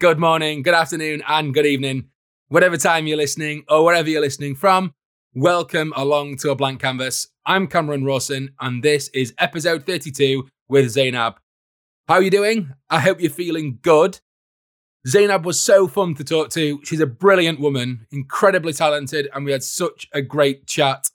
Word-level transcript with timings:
good 0.00 0.18
morning, 0.20 0.62
good 0.62 0.74
afternoon, 0.74 1.24
and 1.26 1.52
good 1.52 1.66
evening. 1.66 2.08
Whatever 2.46 2.76
time 2.76 3.08
you're 3.08 3.16
listening 3.16 3.64
or 3.68 3.84
wherever 3.84 4.08
you're 4.08 4.20
listening 4.20 4.54
from, 4.54 4.94
welcome 5.34 5.92
along 5.96 6.36
to 6.36 6.52
a 6.52 6.54
blank 6.54 6.80
canvas. 6.80 7.26
I'm 7.44 7.66
Cameron 7.66 8.04
Rawson, 8.04 8.50
and 8.60 8.80
this 8.80 9.08
is 9.08 9.34
episode 9.38 9.86
32 9.86 10.46
with 10.68 10.86
Zeinab. 10.94 11.38
How 12.06 12.14
are 12.14 12.22
you 12.22 12.30
doing? 12.30 12.74
I 12.88 13.00
hope 13.00 13.20
you're 13.20 13.28
feeling 13.28 13.80
good. 13.82 14.20
Zeinab 15.04 15.42
was 15.42 15.60
so 15.60 15.88
fun 15.88 16.14
to 16.14 16.22
talk 16.22 16.50
to. 16.50 16.78
She's 16.84 17.00
a 17.00 17.06
brilliant 17.06 17.58
woman, 17.58 18.06
incredibly 18.12 18.74
talented, 18.74 19.28
and 19.34 19.44
we 19.44 19.50
had 19.50 19.64
such 19.64 20.06
a 20.12 20.22
great 20.22 20.68
chat. 20.68 21.06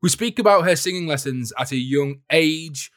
We 0.00 0.08
speak 0.08 0.38
about 0.38 0.64
her 0.64 0.76
singing 0.76 1.08
lessons 1.08 1.52
at 1.58 1.72
a 1.72 1.76
young 1.76 2.20
age, 2.30 2.92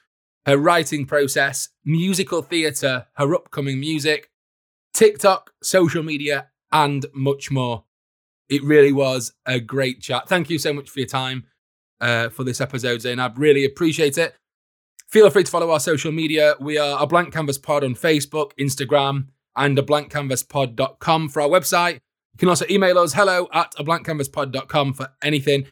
her 0.46 0.60
writing 0.60 1.08
process, 1.08 1.70
musical 1.84 2.44
theatre, 2.44 3.08
her 3.16 3.34
upcoming 3.34 3.80
music, 3.80 4.30
TikTok, 4.96 5.52
social 5.62 6.04
media, 6.04 6.48
and 6.72 7.06
much 7.14 7.52
more. 7.52 7.84
It 8.50 8.64
really 8.64 8.94
was 8.94 9.34
a 9.46 9.60
great 9.60 10.02
chat. 10.02 10.30
Thank 10.30 10.50
you 10.50 10.58
so 10.58 10.72
much 10.72 10.90
for 10.90 11.00
your 11.00 11.08
time 11.08 11.46
uh, 12.00 12.30
for 12.30 12.44
this 12.44 12.62
episode, 12.62 13.02
Zeinab. 13.02 13.38
Really 13.38 13.66
appreciate 13.66 14.18
it. 14.18 14.36
Feel 15.08 15.30
free 15.30 15.44
to 15.44 15.52
follow 15.52 15.72
our 15.72 15.80
social 15.80 16.12
media. 16.12 16.56
We 16.60 16.78
are 16.78 17.02
a 17.02 17.06
Blank 17.06 17.34
Canvas 17.34 17.58
Pod 17.58 17.84
on 17.84 17.96
Facebook, 17.96 18.52
Instagram, 18.60 19.28
and 19.56 19.78
a 19.78 19.82
blankcanvaspod.com 19.82 21.30
for 21.30 21.42
our 21.42 21.50
website. 21.50 21.96
You 21.96 22.40
can 22.40 22.50
also 22.50 22.66
email 22.70 22.98
us 22.98 23.14
hello 23.14 23.48
at 23.54 23.74
a 23.78 23.84
blankcanvaspod.com 23.84 24.94
for 24.94 25.10
anything. 25.24 25.68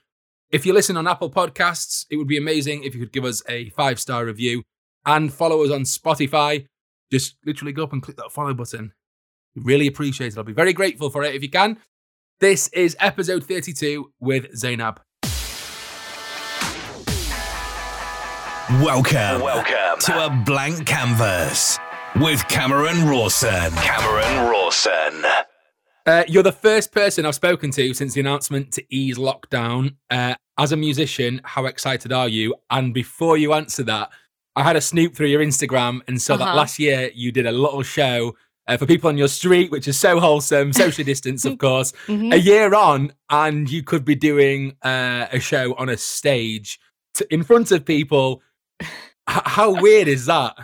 If 0.50 0.66
you 0.66 0.74
listen 0.74 0.98
on 0.98 1.08
Apple 1.08 1.32
Podcasts, 1.32 2.06
it 2.10 2.18
would 2.18 2.28
be 2.28 2.38
amazing 2.38 2.84
if 2.84 2.94
you 2.94 3.02
could 3.02 3.14
give 3.14 3.26
us 3.26 3.42
a 3.50 3.70
five 3.70 4.00
star 4.00 4.26
review 4.26 4.64
and 5.06 5.34
follow 5.34 5.64
us 5.64 5.72
on 5.72 5.82
Spotify. 5.82 6.68
Just 7.12 7.38
literally 7.46 7.74
go 7.74 7.84
up 7.84 7.94
and 7.94 8.02
click 8.02 8.18
that 8.18 8.32
follow 8.32 8.54
button. 8.54 8.94
We 9.56 9.62
really 9.64 9.88
appreciate 9.88 10.34
it. 10.34 10.38
I'll 10.38 10.44
be 10.44 10.54
very 10.54 10.74
grateful 10.74 11.10
for 11.10 11.24
it 11.24 11.36
if 11.36 11.44
you 11.44 11.50
can. 11.50 11.78
This 12.40 12.68
is 12.70 12.96
episode 13.00 13.44
32 13.44 14.12
with 14.20 14.52
Zeinab. 14.56 14.98
Welcome, 18.82 19.42
welcome 19.42 20.00
to 20.02 20.26
a 20.26 20.30
blank 20.46 20.88
canvas 20.88 21.78
with 22.16 22.48
Cameron 22.48 23.08
Rawson. 23.08 23.72
Cameron 23.74 24.50
Rawson. 24.50 25.24
Uh, 26.06 26.24
you're 26.28 26.44
the 26.44 26.52
first 26.52 26.92
person 26.92 27.26
I've 27.26 27.36
spoken 27.36 27.72
to 27.72 27.94
since 27.94 28.14
the 28.16 28.22
announcement 28.22 28.72
to 28.74 28.84
ease 28.90 29.18
lockdown. 29.18 29.96
Uh, 30.10 30.36
as 30.58 30.72
a 30.72 30.78
musician, 30.78 31.40
how 31.44 31.66
excited 31.66 32.12
are 32.12 32.28
you? 32.28 32.56
And 32.72 32.94
before 32.94 33.38
you 33.38 33.54
answer 33.54 33.84
that, 33.84 34.10
I 34.56 34.64
had 34.64 34.76
a 34.76 34.82
snoop 34.82 35.16
through 35.16 35.28
your 35.28 35.42
Instagram 35.42 36.02
and 36.08 36.22
saw 36.22 36.34
Uh-huh. 36.36 36.46
that 36.46 36.56
last 36.56 36.80
year 36.80 37.12
you 37.14 37.32
did 37.32 37.46
a 37.46 37.52
little 37.52 37.84
show 37.84 38.36
uh, 38.68 38.78
for 38.78 38.86
people 38.86 39.10
on 39.10 39.18
your 39.18 39.28
street, 39.28 39.72
which 39.72 39.88
is 39.88 40.00
so 40.00 40.20
wholesome, 40.20 40.74
social 40.74 41.04
distance, 41.04 41.46
of 41.46 41.58
course. 41.66 41.94
Mhm. 42.08 42.34
A 42.34 42.40
year 42.40 42.74
on, 42.74 43.14
and 43.30 43.70
you 43.70 43.84
could 43.84 44.06
be 44.06 44.16
doing 44.16 44.76
uh, 44.82 45.28
a 45.32 45.40
show 45.40 45.74
on 45.76 45.90
a 45.90 45.98
stage 45.98 46.80
in 47.30 47.44
front 47.44 47.72
of 47.72 47.86
people. 47.86 48.42
H- 48.82 48.88
how 49.28 49.70
weird 49.82 50.08
is 50.08 50.26
that? 50.28 50.56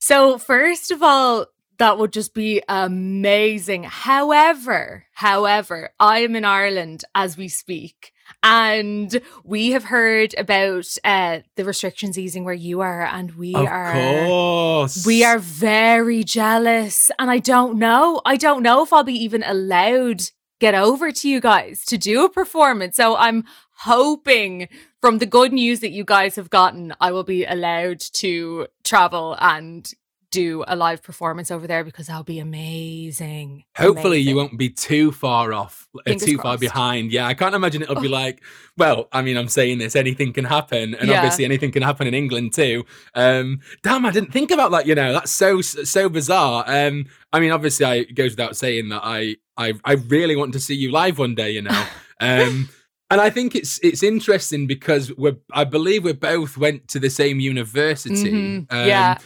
So, 0.00 0.38
first 0.38 0.90
of 0.90 1.02
all, 1.02 1.46
that 1.78 1.98
would 1.98 2.12
just 2.12 2.34
be 2.34 2.62
amazing. 2.68 3.84
However, 3.84 5.04
however, 5.12 5.90
I 6.00 6.20
am 6.20 6.34
in 6.36 6.44
Ireland 6.44 7.04
as 7.14 7.36
we 7.36 7.48
speak. 7.48 8.12
And 8.50 9.20
we 9.44 9.72
have 9.72 9.84
heard 9.84 10.34
about 10.38 10.86
uh, 11.04 11.40
the 11.56 11.64
restrictions 11.66 12.18
easing 12.18 12.44
where 12.44 12.54
you 12.54 12.80
are, 12.80 13.04
and 13.04 13.32
we 13.32 13.54
of 13.54 13.66
are 13.66 13.92
course. 14.24 15.04
we 15.04 15.22
are 15.22 15.38
very 15.38 16.24
jealous. 16.24 17.10
And 17.18 17.30
I 17.30 17.40
don't 17.40 17.78
know. 17.78 18.22
I 18.24 18.36
don't 18.36 18.62
know 18.62 18.82
if 18.82 18.90
I'll 18.90 19.04
be 19.04 19.12
even 19.22 19.42
allowed 19.46 20.30
get 20.60 20.74
over 20.74 21.12
to 21.12 21.28
you 21.28 21.40
guys 21.40 21.84
to 21.84 21.98
do 21.98 22.24
a 22.24 22.30
performance. 22.30 22.96
So 22.96 23.16
I'm 23.16 23.44
hoping 23.80 24.68
from 25.00 25.18
the 25.18 25.26
good 25.26 25.52
news 25.52 25.80
that 25.80 25.90
you 25.90 26.04
guys 26.04 26.36
have 26.36 26.50
gotten, 26.50 26.94
I 27.00 27.12
will 27.12 27.24
be 27.24 27.44
allowed 27.44 28.00
to 28.00 28.66
travel 28.82 29.36
and 29.40 29.92
do 30.30 30.64
a 30.68 30.76
live 30.76 31.02
performance 31.02 31.50
over 31.50 31.66
there 31.66 31.84
because 31.84 32.06
that'll 32.08 32.22
be 32.24 32.38
amazing. 32.38 33.64
Hopefully, 33.76 34.18
you 34.18 34.36
won't 34.36 34.58
be 34.58 34.68
too 34.68 35.10
far 35.12 35.52
off, 35.52 35.88
uh, 35.96 36.02
Fingers 36.06 36.22
too 36.28 36.38
far 36.38 36.58
behind. 36.58 37.12
Yeah, 37.12 37.26
I 37.26 37.34
can't 37.34 37.54
imagine 37.54 37.82
it'll 37.82 38.00
be 38.00 38.08
Oh. 38.08 38.10
like, 38.10 38.42
well, 38.76 39.08
I 39.12 39.22
mean, 39.22 39.36
I'm 39.36 39.48
saying 39.48 39.78
this, 39.78 39.96
anything 39.96 40.32
can 40.32 40.44
happen. 40.44 40.94
And 40.94 41.08
Yeah. 41.08 41.16
obviously, 41.16 41.44
anything 41.44 41.72
can 41.72 41.82
happen 41.82 42.06
in 42.06 42.14
England 42.14 42.52
too. 42.54 42.84
Um, 43.14 43.60
damn, 43.82 44.04
I 44.04 44.10
didn't 44.10 44.32
think 44.32 44.50
about 44.50 44.70
that, 44.72 44.86
you 44.86 44.94
know, 44.94 45.12
that's 45.12 45.32
so, 45.32 45.60
so 45.62 46.08
bizarre. 46.08 46.64
Um, 46.66 47.06
I 47.32 47.40
mean, 47.40 47.50
obviously, 47.52 47.86
I, 47.86 47.94
it 47.96 48.14
goes 48.14 48.32
without 48.32 48.56
saying 48.56 48.90
that 48.90 49.00
I, 49.04 49.36
I, 49.56 49.74
I 49.84 49.92
really 49.94 50.36
want 50.36 50.52
to 50.52 50.60
see 50.60 50.74
you 50.74 50.90
live 50.90 51.18
one 51.18 51.34
day, 51.34 51.50
you 51.52 51.62
know. 51.62 51.86
Um, 52.20 52.68
and 53.12 53.20
I 53.20 53.30
think 53.30 53.54
it's 53.54 53.78
it's 53.80 54.02
interesting 54.02 54.66
because 54.66 55.16
we're 55.16 55.36
I 55.52 55.62
believe 55.62 56.02
we 56.02 56.12
both 56.14 56.58
went 56.58 56.88
to 56.88 56.98
the 56.98 57.08
same 57.10 57.38
university. 57.38 58.12
Mhm, 58.32 58.66
Um, 58.72 58.88
yeah. 58.88 59.18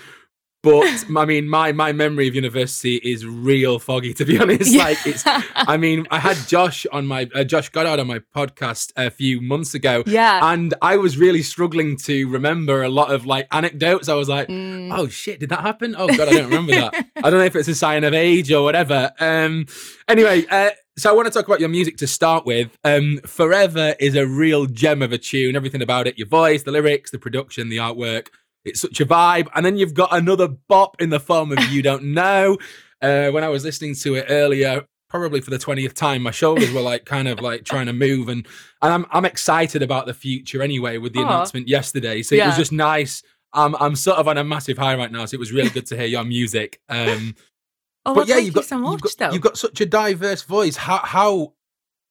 But 0.62 1.05
I 1.17 1.25
mean, 1.25 1.49
my 1.49 1.73
my 1.73 1.93
memory 1.93 2.28
of 2.28 2.37
university 2.37 2.97
is 2.97 3.27
real 3.27 3.81
foggy, 3.81 4.15
to 4.15 4.25
be 4.25 4.39
honest. 4.43 4.71
Yeah. 4.73 4.84
Like 4.84 4.99
it's. 5.06 5.25
I 5.27 5.77
mean, 5.77 6.06
I 6.11 6.21
had 6.21 6.37
Josh 6.47 6.87
on 6.93 7.06
my 7.06 7.28
uh, 7.34 7.43
Josh 7.43 7.69
Goddard 7.71 7.99
on 8.00 8.06
my 8.06 8.21
podcast 8.34 8.93
a 8.97 9.11
few 9.11 9.41
months 9.41 9.75
ago, 9.75 10.05
yeah. 10.06 10.53
and 10.53 10.72
I 10.81 10.99
was 10.99 11.19
really 11.19 11.43
struggling 11.43 11.97
to 11.99 12.28
remember 12.28 12.83
a 12.84 12.89
lot 12.89 13.11
of 13.12 13.27
like 13.27 13.49
anecdotes. 13.51 14.09
I 14.09 14.15
was 14.15 14.28
like, 14.28 14.47
Mm. 14.49 14.97
"Oh 14.97 15.09
shit, 15.09 15.41
did 15.41 15.49
that 15.49 15.61
happen? 15.62 15.97
Oh 15.99 16.06
god, 16.06 16.28
I 16.28 16.33
don't 16.33 16.45
remember 16.45 16.72
that. 16.72 16.95
I 17.17 17.22
don't 17.22 17.41
know 17.41 17.45
if 17.45 17.56
it's 17.56 17.69
a 17.69 17.75
sign 17.75 18.05
of 18.05 18.15
age 18.15 18.53
or 18.53 18.62
whatever." 18.62 19.11
Um. 19.19 19.67
Anyway, 20.09 20.45
uh, 20.49 20.71
so 20.97 21.11
I 21.11 21.12
want 21.15 21.27
to 21.27 21.33
talk 21.33 21.47
about 21.49 21.59
your 21.59 21.71
music 21.71 21.97
to 21.99 22.06
start 22.06 22.47
with. 22.47 22.77
Um, 22.84 23.19
Forever 23.27 23.95
is 23.99 24.15
a 24.15 24.27
real 24.27 24.67
gem 24.67 25.03
of 25.03 25.11
a 25.12 25.19
tune. 25.19 25.56
Everything 25.56 25.83
about 25.83 26.06
it, 26.06 26.19
your 26.19 26.28
voice, 26.28 26.62
the 26.62 26.71
lyrics, 26.71 27.11
the 27.11 27.19
production, 27.19 27.69
the 27.69 27.78
artwork. 27.78 28.28
It's 28.65 28.81
such 28.81 29.00
a 29.00 29.06
vibe. 29.06 29.49
And 29.55 29.65
then 29.65 29.77
you've 29.77 29.95
got 29.95 30.15
another 30.15 30.49
bop 30.49 31.00
in 31.00 31.11
the 31.11 31.21
form 31.21 31.53
of 31.53 31.59
You 31.71 31.83
Don't 31.83 32.05
Know. 32.15 32.59
Uh, 33.03 33.33
when 33.33 33.43
I 33.43 33.49
was 33.49 33.65
listening 33.65 33.97
to 33.97 34.15
it 34.15 34.27
earlier, 34.28 34.87
probably 35.09 35.41
for 35.41 35.50
the 35.50 35.59
20th 35.59 35.93
time, 35.93 36.23
my 36.23 36.31
shoulders 36.31 36.72
were 36.72 36.81
like 36.81 37.05
kind 37.05 37.27
of 37.27 37.41
like 37.41 37.65
trying 37.65 37.87
to 37.87 37.93
move. 37.93 38.28
And, 38.28 38.47
and 38.81 38.93
I'm, 38.93 39.06
I'm 39.11 39.25
excited 39.25 39.83
about 39.83 40.06
the 40.06 40.15
future 40.15 40.62
anyway 40.62 40.99
with 40.99 41.12
the 41.12 41.19
Aw. 41.19 41.27
announcement 41.27 41.67
yesterday. 41.67 42.22
So 42.22 42.37
it 42.37 42.47
was 42.47 42.56
just 42.56 42.71
nice. 42.71 43.25
I'm, 43.53 43.75
I'm 43.75 43.97
sort 43.97 44.19
of 44.19 44.28
on 44.28 44.39
a 44.39 44.45
massive 44.45 44.78
high 44.78 44.95
right 44.95 45.11
now. 45.11 45.25
So 45.27 45.34
it 45.34 45.41
was 45.41 45.51
really 45.51 45.69
good 45.69 45.84
to 45.87 45.97
hear 45.97 46.06
your 46.06 46.22
music. 46.22 46.81
Um, 46.89 47.34
oh, 48.06 48.15
but 48.15 48.17
well, 48.17 48.28
yeah, 48.28 48.37
you've 48.37 48.47
you 48.47 48.53
got, 48.53 48.65
so 48.67 48.78
much, 48.78 49.03
you've 49.03 49.17
got, 49.19 49.33
you've 49.33 49.43
got 49.43 49.59
such 49.59 49.81
a 49.81 49.87
diverse 49.87 50.43
voice. 50.43 50.77
How, 50.77 50.99
how, 50.99 51.55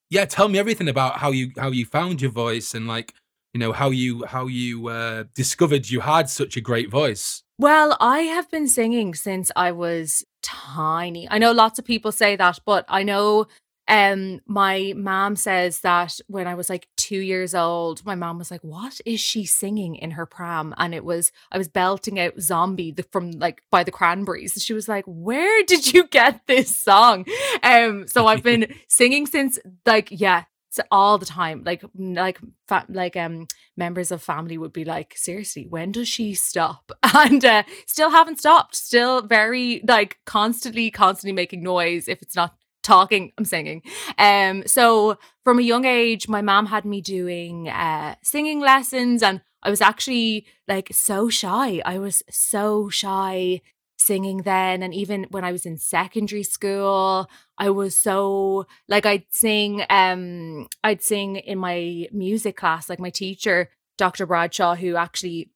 yeah, 0.10 0.26
tell 0.26 0.50
me 0.50 0.60
everything 0.60 0.90
about 0.90 1.20
how 1.20 1.32
you, 1.32 1.54
how 1.58 1.72
you 1.72 1.86
found 1.86 2.22
your 2.22 2.32
voice 2.32 2.76
and 2.76 2.86
like, 2.86 3.14
you 3.54 3.60
know, 3.60 3.72
how 3.72 3.90
you, 3.90 4.26
how 4.26 4.48
you 4.48 4.88
uh, 4.88 5.26
discovered 5.34 5.90
you 5.90 6.00
had 6.02 6.30
such 6.30 6.58
a 6.58 6.62
great 6.62 6.90
voice. 6.90 7.44
Well, 7.58 7.96
I 8.00 8.22
have 8.22 8.50
been 8.50 8.68
singing 8.68 9.14
since 9.14 9.52
I 9.56 9.72
was 9.72 10.26
tiny. 10.42 11.28
I 11.30 11.38
know 11.38 11.52
lots 11.52 11.78
of 11.78 11.86
people 11.86 12.12
say 12.12 12.36
that, 12.36 12.60
but 12.66 12.86
I 12.88 13.04
know 13.04 13.48
um 13.88 14.40
my 14.46 14.94
mom 14.96 15.36
says 15.36 15.82
that 15.82 16.20
when 16.28 16.48
I 16.48 16.56
was 16.56 16.70
like 16.70 16.88
2 16.98 17.18
years 17.18 17.54
old, 17.54 18.06
my 18.06 18.16
mom 18.16 18.38
was 18.38 18.50
like, 18.50 18.64
"What 18.64 19.02
is 19.06 19.20
she 19.20 19.46
singing 19.46 19.96
in 19.96 20.12
her 20.12 20.26
pram?" 20.26 20.74
And 20.78 20.96
it 20.96 21.04
was 21.04 21.32
I 21.52 21.58
was 21.58 21.68
belting 21.68 22.20
out 22.20 22.40
Zombie 22.40 22.92
the, 22.92 23.04
from 23.04 23.32
like 23.32 23.62
by 23.70 23.84
the 23.84 23.92
Cranberries. 23.92 24.56
And 24.56 24.64
she 24.64 24.74
was 24.74 24.88
like, 24.88 25.04
"Where 25.06 25.64
did 25.66 25.94
you 25.94 26.08
get 26.08 26.48
this 26.48 26.76
song?" 26.76 27.26
Um 27.64 28.08
so 28.08 28.28
I've 28.28 28.44
been 28.44 28.74
singing 28.88 29.26
since 29.28 29.60
like 29.86 30.08
yeah, 30.10 30.46
s- 30.78 30.86
all 30.92 31.18
the 31.18 31.26
time 31.26 31.64
like 31.66 31.84
like 31.96 32.40
fa- 32.68 32.86
like 32.90 33.16
um 33.18 33.48
members 33.78 34.12
of 34.12 34.22
family 34.22 34.58
would 34.58 34.74
be 34.74 34.86
like 34.86 35.14
seriously 35.18 35.66
when 35.70 35.92
does 35.92 36.08
she 36.08 36.34
stop? 36.34 36.92
And 37.14 37.44
uh, 37.44 37.64
still 37.88 38.10
haven't 38.10 38.40
stopped 38.40 38.76
still 38.76 39.22
very 39.22 39.82
like 39.88 40.18
constantly 40.26 40.90
constantly 40.92 41.34
making 41.34 41.62
noise 41.64 42.08
if 42.08 42.22
it's 42.22 42.36
not 42.36 42.56
talking 42.84 43.32
i'm 43.38 43.46
singing. 43.46 43.82
Um 44.18 44.64
so 44.66 45.18
from 45.44 45.60
a 45.60 45.64
young 45.64 45.86
age 45.86 46.28
my 46.28 46.42
mom 46.42 46.66
had 46.68 46.86
me 46.86 47.02
doing 47.02 47.70
uh 47.70 48.16
singing 48.24 48.60
lessons 48.60 49.22
and 49.22 49.42
i 49.64 49.70
was 49.70 49.82
actually 49.82 50.46
like 50.68 50.90
so 50.92 51.30
shy. 51.30 51.82
I 51.86 52.00
was 52.00 52.24
so 52.30 52.90
shy 52.90 53.62
singing 54.02 54.40
then 54.44 54.82
and 54.84 54.94
even 54.94 55.26
when 55.30 55.44
i 55.44 55.52
was 55.52 55.66
in 55.66 55.78
secondary 55.78 56.44
school 56.44 57.30
i 57.58 57.70
was 57.70 57.96
so 57.96 58.66
like 58.88 59.06
i'd 59.06 59.24
sing 59.30 59.84
um 59.90 60.68
i'd 60.84 61.02
sing 61.02 61.36
in 61.36 61.58
my 61.58 62.08
music 62.12 62.56
class 62.58 62.90
like 62.90 63.00
my 63.00 63.10
teacher 63.10 63.70
dr 63.98 64.26
bradshaw 64.26 64.76
who 64.76 64.96
actually 64.96 65.50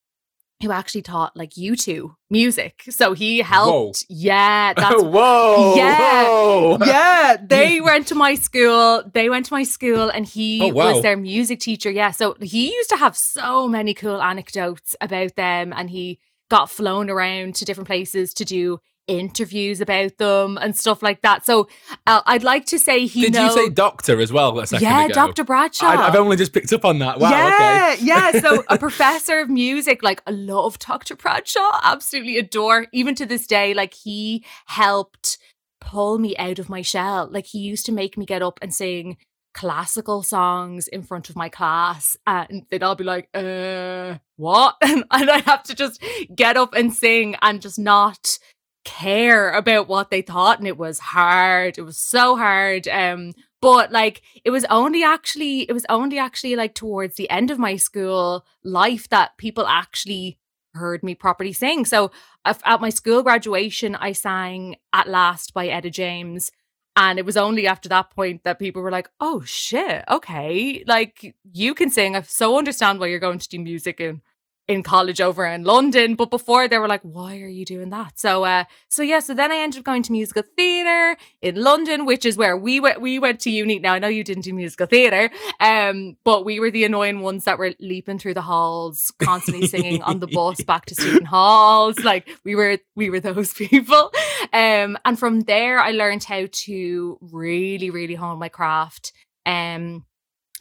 who 0.63 0.71
actually 0.71 1.01
taught 1.01 1.35
like 1.35 1.57
you 1.57 1.75
two 1.75 2.15
music 2.29 2.83
so 2.89 3.13
he 3.13 3.39
helped 3.39 4.05
yeah 4.09 4.73
that's 4.77 5.03
whoa. 5.03 5.75
Yeah. 5.75 6.23
whoa. 6.29 6.77
yeah, 6.85 7.35
they 7.45 7.81
went 7.81 8.07
to 8.07 8.15
my 8.15 8.35
school. 8.35 9.03
They 9.13 9.29
went 9.29 9.45
to 9.47 9.53
my 9.53 9.63
school, 9.63 10.09
and 10.09 10.25
he 10.25 10.61
Oh, 10.61 10.67
wow. 10.73 10.93
was 10.93 11.01
their 11.01 11.17
music 11.17 11.59
teacher. 11.59 11.91
Yeah, 11.91 12.11
so 12.11 12.35
he 12.41 12.73
used 12.73 12.89
to 12.89 12.97
have 12.97 13.15
so 13.17 13.67
many 13.67 13.93
cool 13.93 14.21
anecdotes 14.21 14.95
about 15.01 15.35
them, 15.35 15.73
and 15.75 15.89
he 15.89 16.19
got 16.49 16.69
flown 16.69 17.09
around 17.09 17.55
to 17.55 17.65
different 17.65 17.87
places 17.87 18.33
to 18.35 18.45
do 18.45 18.79
interviews 19.07 19.81
about 19.81 20.17
them 20.17 20.57
and 20.57 20.75
stuff 20.75 21.03
like 21.03 21.21
that. 21.21 21.45
So 21.45 21.67
uh, 22.07 22.21
I'd 22.25 22.43
like 22.43 22.65
to 22.67 22.79
say 22.79 23.05
he. 23.05 23.21
Did 23.21 23.35
you 23.35 23.51
say 23.51 23.69
doctor 23.69 24.19
as 24.19 24.31
well? 24.31 24.57
A 24.59 24.67
second 24.67 24.83
yeah, 24.83 25.05
ago? 25.05 25.13
Dr. 25.13 25.43
Bradshaw. 25.43 25.87
I, 25.87 25.95
have 25.97 26.15
only 26.15 26.37
just 26.37 26.53
picked 26.53 26.73
up 26.73 26.85
on 26.85 26.99
that. 26.99 27.19
Wow. 27.19 27.29
yeah, 27.29 27.93
Okay. 27.93 28.05
yeah. 28.05 28.31
So 28.45 28.63
a 28.69 28.77
professor 28.77 29.39
of 29.39 29.49
music, 29.49 30.03
like 30.03 30.21
I 30.27 30.31
love 30.31 30.77
Dr. 30.79 31.15
Bradshaw, 31.15 31.79
absolutely 31.83 32.37
adore. 32.37 32.87
Even 32.91 33.15
to 33.15 33.25
this 33.25 33.47
day, 33.47 33.73
like 33.73 33.93
he 33.93 34.43
helped 34.65 35.37
pull 35.79 36.17
me 36.17 36.35
out 36.37 36.59
of 36.59 36.69
my 36.69 36.81
shell. 36.81 37.29
Like 37.31 37.45
he 37.47 37.59
used 37.59 37.85
to 37.87 37.91
make 37.91 38.17
me 38.17 38.25
get 38.25 38.41
up 38.41 38.59
and 38.61 38.73
sing 38.73 39.17
classical 39.55 40.21
songs 40.21 40.89
in 40.89 41.01
front 41.01 41.29
of 41.29 41.35
my 41.35 41.47
class 41.47 42.17
and 42.27 42.65
they'd 42.69 42.83
all 42.83 42.93
be 42.93 43.05
like 43.05 43.29
uh 43.33 44.15
what? 44.35 44.75
And, 44.81 45.05
i'd 45.09 45.45
have 45.45 45.63
to 45.63 45.73
just 45.73 46.03
get 46.35 46.57
up 46.57 46.73
and 46.75 46.93
sing 46.93 47.35
and 47.41 47.61
just 47.61 47.79
not 47.79 48.37
care 48.83 49.51
about 49.51 49.87
what 49.87 50.11
they 50.11 50.21
thought 50.21 50.59
and 50.59 50.67
it 50.67 50.77
was 50.77 50.99
hard. 50.99 51.77
It 51.77 51.83
was 51.83 51.97
so 51.97 52.35
hard 52.35 52.87
um 52.89 53.31
but 53.61 53.93
like 53.93 54.21
it 54.43 54.51
was 54.51 54.65
only 54.65 55.03
actually 55.03 55.61
it 55.61 55.73
was 55.73 55.85
only 55.87 56.19
actually 56.19 56.57
like 56.57 56.75
towards 56.75 57.15
the 57.15 57.29
end 57.29 57.49
of 57.49 57.57
my 57.57 57.77
school 57.77 58.45
life 58.63 59.07
that 59.09 59.37
people 59.37 59.65
actually 59.65 60.37
heard 60.73 61.01
me 61.01 61.15
properly 61.15 61.53
sing. 61.53 61.85
So 61.85 62.11
at 62.43 62.81
my 62.81 62.89
school 62.89 63.23
graduation 63.23 63.95
i 63.95 64.11
sang 64.11 64.75
at 64.91 65.07
last 65.07 65.53
by 65.53 65.67
etta 65.67 65.89
james 65.89 66.51
and 66.95 67.19
it 67.19 67.25
was 67.25 67.37
only 67.37 67.67
after 67.67 67.89
that 67.89 68.09
point 68.11 68.43
that 68.43 68.59
people 68.59 68.81
were 68.81 68.91
like 68.91 69.09
oh 69.19 69.41
shit 69.41 70.03
okay 70.09 70.83
like 70.87 71.35
you 71.51 71.73
can 71.73 71.89
sing 71.89 72.15
i 72.15 72.21
so 72.21 72.57
understand 72.57 72.99
why 72.99 73.07
you're 73.07 73.19
going 73.19 73.39
to 73.39 73.49
do 73.49 73.59
music 73.59 73.99
in 73.99 74.21
in 74.67 74.81
college 74.81 75.21
over 75.21 75.45
in 75.45 75.63
London, 75.63 76.15
but 76.15 76.31
before 76.31 76.67
they 76.67 76.77
were 76.79 76.87
like, 76.87 77.01
"Why 77.01 77.39
are 77.39 77.47
you 77.47 77.65
doing 77.65 77.89
that?" 77.91 78.17
So, 78.17 78.43
uh, 78.45 78.63
so 78.89 79.03
yeah, 79.03 79.19
so 79.19 79.33
then 79.33 79.51
I 79.51 79.57
ended 79.57 79.79
up 79.79 79.85
going 79.85 80.01
to 80.03 80.11
musical 80.11 80.43
theatre 80.55 81.17
in 81.41 81.55
London, 81.55 82.05
which 82.05 82.25
is 82.25 82.35
where 82.35 82.57
we 82.57 82.79
went. 82.79 82.99
We 82.99 83.19
went 83.19 83.39
to 83.41 83.51
uni. 83.51 83.79
Now 83.79 83.93
I 83.93 83.99
know 83.99 84.07
you 84.07 84.23
didn't 84.23 84.43
do 84.43 84.53
musical 84.53 84.87
theatre, 84.87 85.29
um, 85.59 86.17
but 86.23 86.45
we 86.45 86.59
were 86.59 86.71
the 86.71 86.83
annoying 86.83 87.19
ones 87.21 87.45
that 87.45 87.59
were 87.59 87.73
leaping 87.79 88.17
through 88.17 88.33
the 88.33 88.41
halls, 88.41 89.11
constantly 89.19 89.67
singing 89.67 90.01
on 90.01 90.19
the 90.19 90.27
bus 90.27 90.61
back 90.65 90.85
to 90.87 90.95
student 90.95 91.27
halls. 91.27 91.99
Like 91.99 92.27
we 92.43 92.55
were, 92.55 92.79
we 92.95 93.09
were 93.09 93.19
those 93.19 93.53
people. 93.53 94.11
Um, 94.53 94.97
and 95.05 95.17
from 95.17 95.41
there, 95.41 95.79
I 95.79 95.91
learned 95.91 96.23
how 96.23 96.47
to 96.49 97.17
really, 97.21 97.89
really 97.89 98.15
hone 98.15 98.39
my 98.39 98.49
craft. 98.49 99.13
Um, 99.45 100.05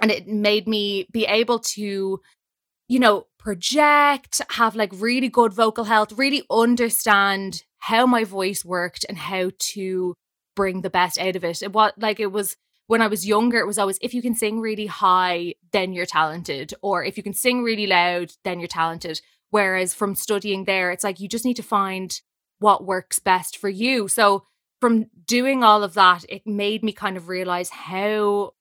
and 0.01 0.11
it 0.11 0.27
made 0.27 0.67
me 0.67 1.07
be 1.13 1.25
able 1.27 1.61
to 1.61 2.21
you 2.89 2.99
know, 2.99 3.27
project, 3.39 4.41
have 4.51 4.77
like 4.77 4.93
really 4.95 5.29
good 5.29 5.53
vocal 5.53 5.85
health, 5.85 6.13
really 6.19 6.43
understand 6.51 7.63
how 7.79 8.07
my 8.07 8.25
voice 8.25 8.65
worked 8.65 9.05
and 9.09 9.17
how 9.19 9.51
to 9.59 10.15
bring 10.55 10.83
the 10.83 10.91
best 10.91 11.19
out 11.19 11.37
of 11.37 11.45
it. 11.45 11.63
It 11.63 11.73
was 11.73 11.93
like 11.97 12.21
it 12.21 12.33
was 12.33 12.57
when 12.87 13.01
I 13.01 13.07
was 13.07 13.27
younger, 13.27 13.59
it 13.59 13.67
was 13.67 13.79
always 13.79 13.99
if 14.03 14.13
you 14.13 14.21
can 14.21 14.35
sing 14.35 14.61
really 14.61 14.87
high, 14.87 15.55
then 15.73 15.93
you're 15.93 16.07
talented, 16.07 16.75
or 16.83 17.05
if 17.05 17.17
you 17.17 17.23
can 17.23 17.33
sing 17.33 17.63
really 17.63 17.87
loud, 17.87 18.33
then 18.45 18.61
you're 18.61 18.69
talented. 18.69 19.21
Whereas 19.51 19.95
from 19.95 20.15
studying 20.15 20.65
there, 20.65 20.91
it's 20.91 21.05
like 21.05 21.21
you 21.21 21.29
just 21.29 21.45
need 21.45 21.57
to 21.57 21.63
find 21.63 22.21
what 22.65 22.83
works 22.83 23.19
best 23.19 23.59
for 23.59 23.69
you. 23.69 24.09
So 24.09 24.47
from 24.81 25.11
doing 25.27 25.63
all 25.63 25.83
of 25.85 25.93
that, 25.95 26.25
it 26.31 26.47
made 26.47 26.83
me 26.83 26.93
kind 26.93 27.19
of 27.19 27.29
realize 27.29 27.69
how 27.69 28.55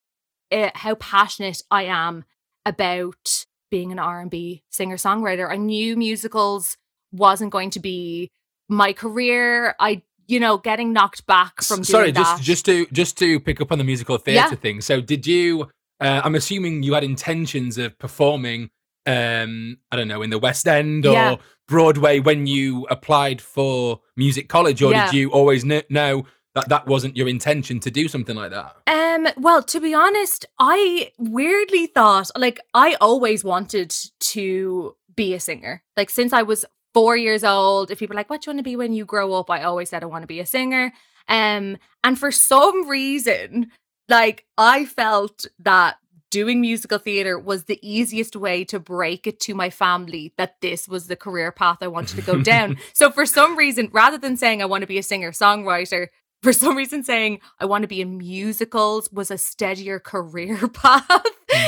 uh, 0.52 0.72
how 0.76 0.96
passionate 0.96 1.62
I 1.72 1.84
am 1.84 2.26
about 2.66 3.46
being 3.72 3.94
an 3.94 4.00
R&B 4.00 4.62
singer-songwriter. 4.70 5.50
I 5.50 5.56
knew 5.56 5.96
musicals 5.96 6.78
wasn't 7.14 7.52
going 7.52 7.70
to 7.72 7.80
be 7.80 8.30
my 8.68 8.92
career. 8.94 9.74
I 9.80 10.02
you 10.28 10.40
know, 10.40 10.58
getting 10.58 10.92
knocked 10.94 11.26
back 11.26 11.62
from 11.64 11.78
doing 11.78 11.86
Sorry, 11.86 12.12
that. 12.12 12.20
just 12.20 12.44
just 12.44 12.66
to 12.66 12.86
just 12.92 13.18
to 13.20 13.40
pick 13.40 13.62
up 13.62 13.72
on 13.72 13.78
the 13.78 13.84
musical 13.86 14.18
theatre 14.18 14.50
Yeah. 14.52 14.56
thing. 14.66 14.82
So, 14.82 15.00
did 15.02 15.26
you? 15.26 15.70
Uh, 16.02 16.22
I'm 16.26 16.36
assuming 16.36 16.84
you 16.84 16.94
had 16.94 17.04
intentions 17.06 17.78
of 17.78 17.98
performing. 18.00 18.70
Um, 19.06 19.78
I 19.92 19.96
don't 19.96 20.08
know, 20.08 20.22
in 20.22 20.30
the 20.30 20.40
West 20.40 20.68
End 20.68 21.06
or 21.06 21.12
Yeah. 21.14 21.36
Broadway 21.68 22.20
when 22.20 22.48
you 22.48 22.86
applied 22.90 23.42
for 23.42 24.02
music 24.16 24.48
college, 24.50 24.82
or 24.82 24.92
Yeah. 24.92 25.06
did 25.06 25.14
you 25.18 25.30
always 25.32 25.64
kn- 25.64 25.84
know 25.90 26.26
that 26.56 26.70
that 26.70 26.86
wasn't 26.88 27.18
your 27.18 27.28
intention 27.28 27.80
to 27.82 27.92
do 27.92 28.08
something 28.08 28.36
like 28.36 28.52
that? 28.52 28.76
Um, 28.88 29.28
well, 29.38 29.64
to 29.64 29.80
be 29.82 29.94
honest, 29.94 30.46
I 30.60 31.12
weirdly 31.18 31.88
thought 31.88 32.30
like 32.38 32.60
I 32.74 32.96
always 33.02 33.44
wanted 33.44 33.94
to 34.20 34.96
be 35.16 35.34
a 35.34 35.40
singer. 35.40 35.84
Like 35.98 36.10
since 36.10 36.32
I 36.34 36.44
was 36.44 36.64
four 36.94 37.18
years 37.18 37.44
old, 37.44 37.92
if 37.92 38.00
people 38.00 38.16
are 38.16 38.18
like, 38.20 38.30
what 38.30 38.42
do 38.42 38.50
you 38.50 38.56
want 38.56 38.60
to 38.60 38.64
be 38.70 38.76
when 38.76 38.94
you 38.94 39.04
grow 39.06 39.34
up? 39.34 39.50
I 39.50 39.64
always 39.64 39.90
said 39.90 40.04
I 40.04 40.08
want 40.08 40.24
to 40.24 40.28
be 40.28 40.40
a 40.40 40.46
singer. 40.46 40.94
Um, 41.28 41.78
and 42.04 42.20
for 42.20 42.32
some 42.32 42.88
reason, 42.88 43.72
like 44.10 44.46
I 44.58 44.86
felt 44.86 45.46
that 45.60 45.96
doing 46.34 46.60
musical 46.60 46.98
theater 46.98 47.38
was 47.38 47.66
the 47.66 47.80
easiest 47.84 48.36
way 48.36 48.66
to 48.66 48.80
break 48.80 49.28
it 49.28 49.40
to 49.40 49.54
my 49.54 49.70
family 49.70 50.34
that 50.36 50.60
this 50.62 50.88
was 50.88 51.06
the 51.06 51.16
career 51.16 51.52
path 51.52 51.78
I 51.82 51.88
wanted 51.88 52.16
to 52.16 52.24
go 52.24 52.42
down. 52.42 52.78
so 52.94 53.12
for 53.12 53.28
some 53.28 53.56
reason, 53.56 53.88
rather 53.94 54.18
than 54.18 54.36
saying 54.36 54.60
I 54.60 54.66
want 54.66 54.82
to 54.82 54.88
be 54.88 54.98
a 54.98 55.04
singer 55.04 55.32
songwriter, 55.32 56.08
for 56.42 56.52
some 56.52 56.76
reason 56.76 57.04
saying 57.04 57.40
I 57.60 57.66
want 57.66 57.84
to 57.84 57.88
be 57.88 58.02
in 58.02 58.18
musicals 58.18 59.12
was 59.12 59.30
a 59.30 59.38
steadier 59.38 60.00
career 60.00 60.68
path. 60.74 61.08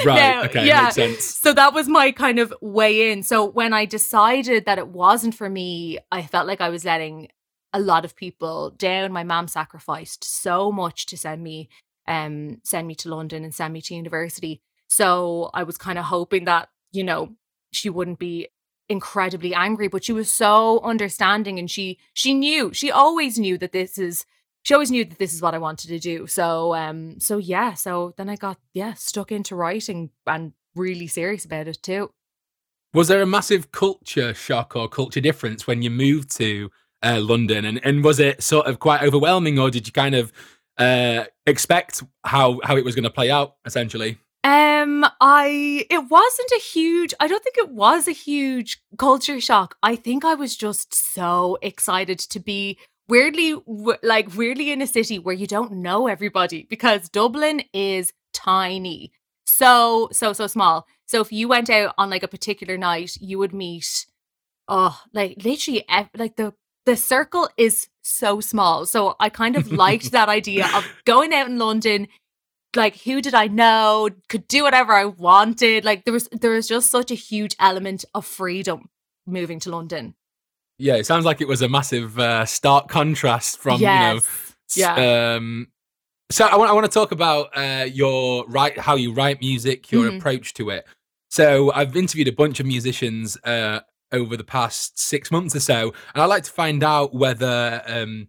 Right. 0.03 0.15
Now, 0.15 0.43
okay. 0.45 0.65
yeah. 0.65 0.85
Makes 0.85 0.95
sense. 0.95 1.23
So 1.23 1.53
that 1.53 1.75
was 1.75 1.87
my 1.87 2.11
kind 2.11 2.39
of 2.39 2.51
way 2.59 3.11
in. 3.11 3.21
So 3.21 3.45
when 3.45 3.71
I 3.71 3.85
decided 3.85 4.65
that 4.65 4.79
it 4.79 4.87
wasn't 4.87 5.35
for 5.35 5.47
me, 5.47 5.99
I 6.11 6.23
felt 6.23 6.47
like 6.47 6.59
I 6.59 6.69
was 6.69 6.83
letting 6.83 7.27
a 7.71 7.79
lot 7.79 8.03
of 8.03 8.15
people 8.15 8.71
down. 8.71 9.11
My 9.11 9.23
mom 9.23 9.47
sacrificed 9.47 10.23
so 10.23 10.71
much 10.71 11.05
to 11.05 11.17
send 11.17 11.43
me 11.43 11.69
um 12.07 12.59
send 12.63 12.87
me 12.87 12.95
to 12.95 13.09
London 13.09 13.43
and 13.43 13.53
send 13.53 13.73
me 13.73 13.81
to 13.81 13.95
university. 13.95 14.61
So 14.87 15.49
I 15.53 15.63
was 15.63 15.77
kind 15.77 15.97
of 15.97 16.05
hoping 16.05 16.45
that, 16.45 16.69
you 16.91 17.03
know, 17.03 17.35
she 17.71 17.89
wouldn't 17.89 18.19
be 18.19 18.49
incredibly 18.87 19.53
angry, 19.53 19.87
but 19.87 20.03
she 20.03 20.13
was 20.13 20.31
so 20.31 20.79
understanding 20.81 21.59
and 21.59 21.69
she 21.69 21.97
she 22.13 22.33
knew, 22.33 22.73
she 22.73 22.91
always 22.91 23.39
knew 23.39 23.57
that 23.57 23.71
this 23.71 23.97
is 23.97 24.25
she 24.63 24.73
always 24.73 24.91
knew 24.91 25.05
that 25.05 25.19
this 25.19 25.33
is 25.33 25.41
what 25.41 25.53
I 25.53 25.59
wanted 25.59 25.87
to 25.89 25.99
do. 25.99 26.27
So 26.27 26.75
um 26.75 27.19
so 27.19 27.37
yeah, 27.37 27.73
so 27.73 28.13
then 28.17 28.29
I 28.29 28.35
got 28.35 28.57
yeah, 28.73 28.93
stuck 28.93 29.31
into 29.31 29.55
writing 29.55 30.11
and 30.27 30.53
really 30.75 31.07
serious 31.07 31.45
about 31.45 31.67
it 31.67 31.81
too. 31.81 32.11
Was 32.93 33.07
there 33.09 33.21
a 33.21 33.25
massive 33.25 33.71
culture 33.71 34.33
shock 34.33 34.75
or 34.75 34.87
culture 34.87 35.19
difference 35.19 35.67
when 35.67 35.81
you 35.81 35.89
moved 35.89 36.35
to 36.37 36.69
uh, 37.03 37.19
London, 37.21 37.65
and 37.65 37.79
and 37.83 38.03
was 38.03 38.19
it 38.19 38.41
sort 38.41 38.67
of 38.67 38.79
quite 38.79 39.03
overwhelming, 39.03 39.59
or 39.59 39.69
did 39.69 39.85
you 39.85 39.93
kind 39.93 40.15
of 40.15 40.31
uh, 40.77 41.25
expect 41.45 42.03
how 42.23 42.59
how 42.63 42.77
it 42.77 42.85
was 42.85 42.95
going 42.95 43.03
to 43.03 43.09
play 43.09 43.29
out 43.29 43.55
essentially? 43.65 44.17
Um, 44.43 45.03
I 45.21 45.87
it 45.89 46.09
wasn't 46.09 46.51
a 46.55 46.59
huge. 46.59 47.13
I 47.19 47.27
don't 47.27 47.43
think 47.43 47.57
it 47.57 47.69
was 47.69 48.07
a 48.07 48.11
huge 48.11 48.79
culture 48.97 49.41
shock. 49.41 49.75
I 49.81 49.95
think 49.95 50.23
I 50.23 50.35
was 50.35 50.55
just 50.55 50.93
so 50.93 51.57
excited 51.61 52.19
to 52.19 52.39
be 52.39 52.77
weirdly 53.07 53.51
w- 53.53 53.97
like 54.03 54.35
weirdly 54.35 54.71
in 54.71 54.81
a 54.81 54.87
city 54.87 55.17
where 55.17 55.33
you 55.33 55.47
don't 55.47 55.71
know 55.71 56.07
everybody 56.07 56.67
because 56.69 57.09
Dublin 57.09 57.63
is 57.73 58.13
tiny, 58.33 59.13
so 59.45 60.09
so 60.11 60.31
so 60.33 60.45
small. 60.45 60.85
So 61.07 61.21
if 61.21 61.31
you 61.31 61.47
went 61.47 61.71
out 61.71 61.95
on 61.97 62.09
like 62.11 62.23
a 62.23 62.27
particular 62.27 62.77
night, 62.77 63.17
you 63.19 63.39
would 63.39 63.53
meet, 63.53 64.05
oh, 64.67 65.01
like 65.13 65.43
literally 65.43 65.85
ev- 65.89 66.09
like 66.15 66.35
the 66.35 66.53
the 66.85 66.95
circle 66.95 67.49
is 67.57 67.87
so 68.03 68.39
small. 68.39 68.85
So 68.85 69.15
I 69.19 69.29
kind 69.29 69.55
of 69.55 69.71
liked 69.71 70.11
that 70.11 70.29
idea 70.29 70.67
of 70.75 70.85
going 71.05 71.33
out 71.33 71.47
in 71.47 71.57
London, 71.57 72.07
like 72.75 72.97
who 73.01 73.21
did 73.21 73.33
I 73.33 73.47
know, 73.47 74.09
could 74.29 74.47
do 74.47 74.63
whatever 74.63 74.93
I 74.93 75.05
wanted. 75.05 75.85
Like 75.85 76.05
there 76.05 76.13
was 76.13 76.27
there 76.31 76.51
was 76.51 76.67
just 76.67 76.91
such 76.91 77.11
a 77.11 77.15
huge 77.15 77.55
element 77.59 78.05
of 78.13 78.25
freedom 78.25 78.89
moving 79.25 79.59
to 79.61 79.71
London. 79.71 80.15
Yeah, 80.77 80.95
it 80.95 81.05
sounds 81.05 81.23
like 81.25 81.39
it 81.41 81.47
was 81.47 81.61
a 81.61 81.69
massive 81.69 82.19
uh, 82.19 82.45
stark 82.45 82.89
contrast 82.89 83.59
from 83.59 83.79
you 83.81 83.99
know. 84.15 84.19
Yeah. 84.75 85.35
Um, 85.35 85.67
so 86.31 86.45
I 86.45 86.55
want 86.57 86.69
I 86.69 86.73
want 86.73 86.85
to 86.85 86.91
talk 86.91 87.11
about 87.11 87.49
uh, 87.55 87.85
your 87.91 88.45
write 88.47 88.77
how 88.77 88.95
you 88.95 89.13
write 89.13 89.39
music, 89.41 89.91
your 89.91 90.09
Mhm. 90.11 90.17
approach 90.17 90.53
to 90.55 90.69
it. 90.71 90.85
So 91.29 91.71
I've 91.71 91.95
interviewed 91.95 92.27
a 92.27 92.31
bunch 92.33 92.59
of 92.59 92.65
musicians 92.65 93.37
uh, 93.43 93.79
over 94.15 94.35
the 94.37 94.43
past 94.43 94.99
six 94.99 95.31
months 95.31 95.55
or 95.55 95.59
so, 95.59 95.93
and 96.13 96.21
I'd 96.23 96.25
like 96.35 96.43
to 96.45 96.51
find 96.51 96.83
out 96.83 97.13
whether 97.13 97.81
um, 97.85 98.27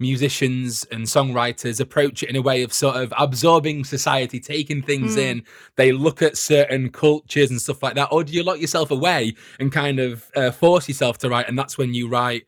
musicians 0.00 0.84
and 0.92 1.06
songwriters 1.06 1.80
approach 1.80 2.22
it 2.22 2.28
in 2.30 2.36
a 2.36 2.42
way 2.42 2.62
of 2.62 2.72
sort 2.72 2.96
of 2.96 3.12
absorbing 3.18 3.84
society, 3.84 4.38
taking 4.40 4.80
things 4.82 5.16
Mm. 5.16 5.22
in. 5.30 5.42
They 5.76 5.90
look 5.92 6.22
at 6.22 6.36
certain 6.36 6.90
cultures 6.90 7.50
and 7.50 7.60
stuff 7.60 7.82
like 7.82 7.94
that, 7.94 8.08
or 8.12 8.22
do 8.24 8.32
you 8.32 8.42
lock 8.42 8.60
yourself 8.60 8.90
away 8.90 9.34
and 9.58 9.72
kind 9.72 9.98
of 9.98 10.30
uh, 10.36 10.50
force 10.52 10.88
yourself 10.88 11.18
to 11.18 11.28
write, 11.28 11.48
and 11.48 11.58
that's 11.58 11.76
when 11.76 11.94
you 11.94 12.08
write 12.08 12.44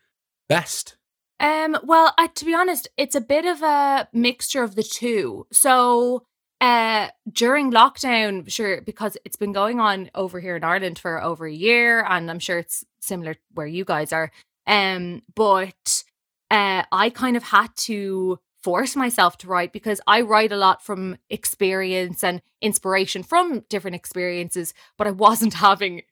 best? 0.49 0.97
Um, 1.40 1.76
well, 1.82 2.12
I, 2.18 2.26
to 2.28 2.44
be 2.44 2.54
honest, 2.54 2.87
it's 2.97 3.14
a 3.14 3.20
bit 3.20 3.47
of 3.47 3.62
a 3.62 4.09
mixture 4.12 4.62
of 4.62 4.75
the 4.75 4.82
two. 4.82 5.47
So, 5.50 6.25
uh, 6.61 7.09
during 7.33 7.73
lockdown, 7.73 8.50
sure, 8.50 8.83
because 8.83 9.17
it's 9.25 9.37
been 9.37 9.52
going 9.52 9.81
on 9.81 10.11
over 10.14 10.40
here 10.40 10.57
in 10.57 10.64
Ireland 10.64 10.99
for 10.99 11.23
over 11.23 11.47
a 11.47 11.52
year, 11.52 12.05
and 12.05 12.31
I'm 12.31 12.38
sure 12.38 12.59
it's 12.59 12.85
similar 13.00 13.37
where 13.55 13.67
you 13.67 13.85
guys 13.85 14.12
are. 14.12 14.31
Um, 14.67 15.23
but 15.35 16.05
uh, 16.50 16.83
I 16.93 17.11
kind 17.11 17.37
of 17.37 17.45
had 17.45 17.75
to 17.76 18.38
force 18.62 18.95
myself 18.95 19.38
to 19.38 19.49
write 19.49 19.73
because 19.73 20.00
I 20.07 20.21
write 20.21 20.52
a 20.52 20.57
lot 20.57 20.85
from 20.85 21.17
experience 21.31 22.23
and 22.23 22.43
inspiration 22.61 23.23
from 23.23 23.64
different 23.71 23.95
experiences, 23.95 24.75
but 24.99 25.07
I 25.07 25.12
wasn't 25.12 25.55
having 25.69 26.02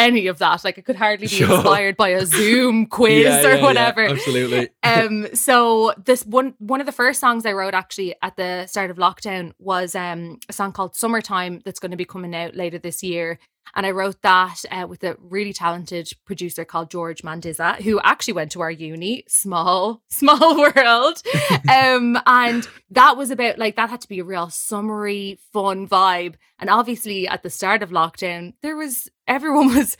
any 0.00 0.26
of 0.26 0.38
that. 0.38 0.64
Like 0.64 0.78
I 0.78 0.82
could 0.82 0.96
hardly 0.96 1.26
be 1.26 1.36
Sure. 1.40 1.54
inspired 1.54 1.96
by 1.96 2.08
a 2.10 2.26
Zoom 2.26 2.86
quiz 2.96 3.24
Yeah, 3.24 3.40
or 3.40 3.48
yeah, 3.50 3.54
yeah, 3.56 3.62
whatever. 3.62 4.04
absolutely. 4.06 4.68
um 4.82 5.28
so 5.34 5.92
this 6.04 6.24
one 6.26 6.54
one 6.58 6.80
of 6.80 6.86
the 6.86 6.92
first 6.92 7.20
songs 7.20 7.46
I 7.46 7.52
wrote 7.52 7.74
actually 7.74 8.14
at 8.22 8.36
the 8.36 8.66
start 8.66 8.90
of 8.90 8.96
lockdown 8.96 9.52
was 9.58 9.94
um 9.94 10.38
a 10.48 10.52
song 10.52 10.72
called 10.72 10.96
Summertime 10.96 11.60
that's 11.64 11.80
going 11.80 11.90
to 11.92 11.96
be 11.96 12.04
coming 12.04 12.34
out 12.34 12.54
later 12.56 12.78
this 12.78 13.02
year 13.02 13.38
and 13.74 13.86
I 13.86 13.90
wrote 13.90 14.22
that 14.22 14.64
uh, 14.70 14.86
with 14.88 15.04
a 15.04 15.16
really 15.20 15.52
talented 15.52 16.10
producer 16.24 16.64
called 16.64 16.90
George 16.90 17.22
Mandiza 17.22 17.80
who 17.80 18.00
actually 18.02 18.34
went 18.34 18.52
to 18.52 18.60
our 18.60 18.70
uni 18.70 19.24
small 19.28 20.02
small 20.10 20.58
world. 20.58 21.22
Um 21.70 22.18
and 22.26 22.66
that 22.90 23.16
was 23.16 23.30
about 23.30 23.58
like 23.58 23.76
that 23.76 23.90
had 23.90 24.00
to 24.00 24.08
be 24.08 24.20
a 24.20 24.24
real 24.24 24.50
summery 24.50 25.38
fun 25.52 25.86
vibe. 25.86 26.34
And 26.58 26.68
obviously 26.70 27.28
at 27.28 27.42
the 27.42 27.50
start 27.50 27.82
of 27.82 27.90
lockdown 27.90 28.54
there 28.62 28.76
was 28.76 29.08
everyone 29.28 29.74
was 29.76 29.96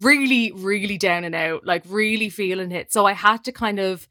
really 0.00 0.52
really 0.52 0.98
down 0.98 1.24
and 1.24 1.34
out 1.34 1.66
like 1.66 1.82
really 1.86 2.30
feeling 2.30 2.72
it. 2.72 2.92
So 2.92 3.06
I 3.06 3.12
had 3.12 3.44
to 3.44 3.52
kind 3.52 3.78
of 3.78 4.08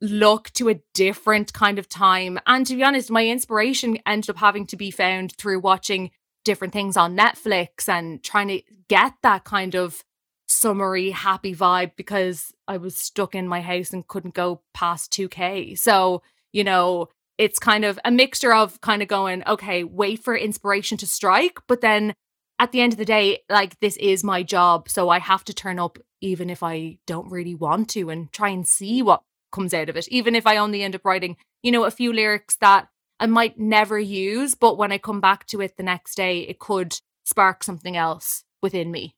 look 0.00 0.50
to 0.50 0.68
a 0.68 0.80
different 0.92 1.52
kind 1.52 1.78
of 1.78 1.88
time. 1.88 2.38
And 2.46 2.66
to 2.66 2.76
be 2.76 2.84
honest, 2.84 3.10
my 3.10 3.26
inspiration 3.26 3.98
ended 4.06 4.30
up 4.30 4.36
having 4.36 4.66
to 4.66 4.76
be 4.76 4.90
found 4.90 5.32
through 5.36 5.60
watching 5.60 6.10
different 6.44 6.72
things 6.72 6.96
on 6.96 7.16
Netflix 7.16 7.88
and 7.88 8.22
trying 8.22 8.48
to 8.48 8.62
get 8.88 9.14
that 9.22 9.44
kind 9.44 9.74
of 9.74 10.04
summery, 10.46 11.10
happy 11.10 11.54
vibe 11.54 11.92
because 11.96 12.52
I 12.68 12.76
was 12.76 12.96
stuck 12.96 13.34
in 13.34 13.48
my 13.48 13.60
house 13.60 13.92
and 13.92 14.06
couldn't 14.06 14.34
go 14.34 14.60
past 14.72 15.12
2K. 15.12 15.78
So, 15.78 16.22
you 16.52 16.64
know, 16.64 17.08
it's 17.38 17.58
kind 17.58 17.84
of 17.84 17.98
a 18.04 18.10
mixture 18.10 18.54
of 18.54 18.80
kind 18.80 19.02
of 19.02 19.08
going, 19.08 19.42
okay, 19.46 19.84
wait 19.84 20.22
for 20.22 20.36
inspiration 20.36 20.96
to 20.98 21.06
strike, 21.06 21.58
but 21.66 21.80
then 21.80 22.14
at 22.58 22.72
the 22.72 22.80
end 22.80 22.92
of 22.92 22.98
the 22.98 23.04
day, 23.04 23.40
like 23.50 23.80
this 23.80 23.96
is 23.96 24.22
my 24.22 24.42
job. 24.42 24.88
So 24.88 25.08
I 25.08 25.18
have 25.18 25.44
to 25.44 25.54
turn 25.54 25.78
up 25.78 25.98
even 26.20 26.48
if 26.48 26.62
I 26.62 26.98
don't 27.06 27.30
really 27.30 27.54
want 27.54 27.90
to 27.90 28.10
and 28.10 28.32
try 28.32 28.50
and 28.50 28.66
see 28.66 29.02
what 29.02 29.22
comes 29.52 29.74
out 29.74 29.88
of 29.88 29.96
it, 29.96 30.08
even 30.08 30.34
if 30.34 30.46
I 30.46 30.56
only 30.56 30.82
end 30.82 30.94
up 30.94 31.04
writing, 31.04 31.36
you 31.62 31.72
know, 31.72 31.84
a 31.84 31.90
few 31.90 32.12
lyrics 32.12 32.56
that 32.56 32.88
I 33.24 33.26
might 33.26 33.58
never 33.58 33.98
use, 33.98 34.54
but 34.54 34.76
when 34.76 34.92
I 34.92 34.98
come 34.98 35.20
back 35.20 35.46
to 35.46 35.62
it 35.62 35.76
the 35.78 35.82
next 35.82 36.14
day, 36.14 36.40
it 36.40 36.58
could 36.58 36.94
spark 37.24 37.64
something 37.64 37.96
else 37.96 38.44
within 38.62 38.90
me. 38.90 39.14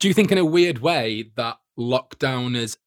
Do 0.00 0.08
you 0.08 0.14
think, 0.14 0.32
in 0.32 0.38
a 0.38 0.44
weird 0.44 0.78
way, 0.78 1.30
that 1.36 1.58
lockdown 1.78 2.56
has 2.56 2.78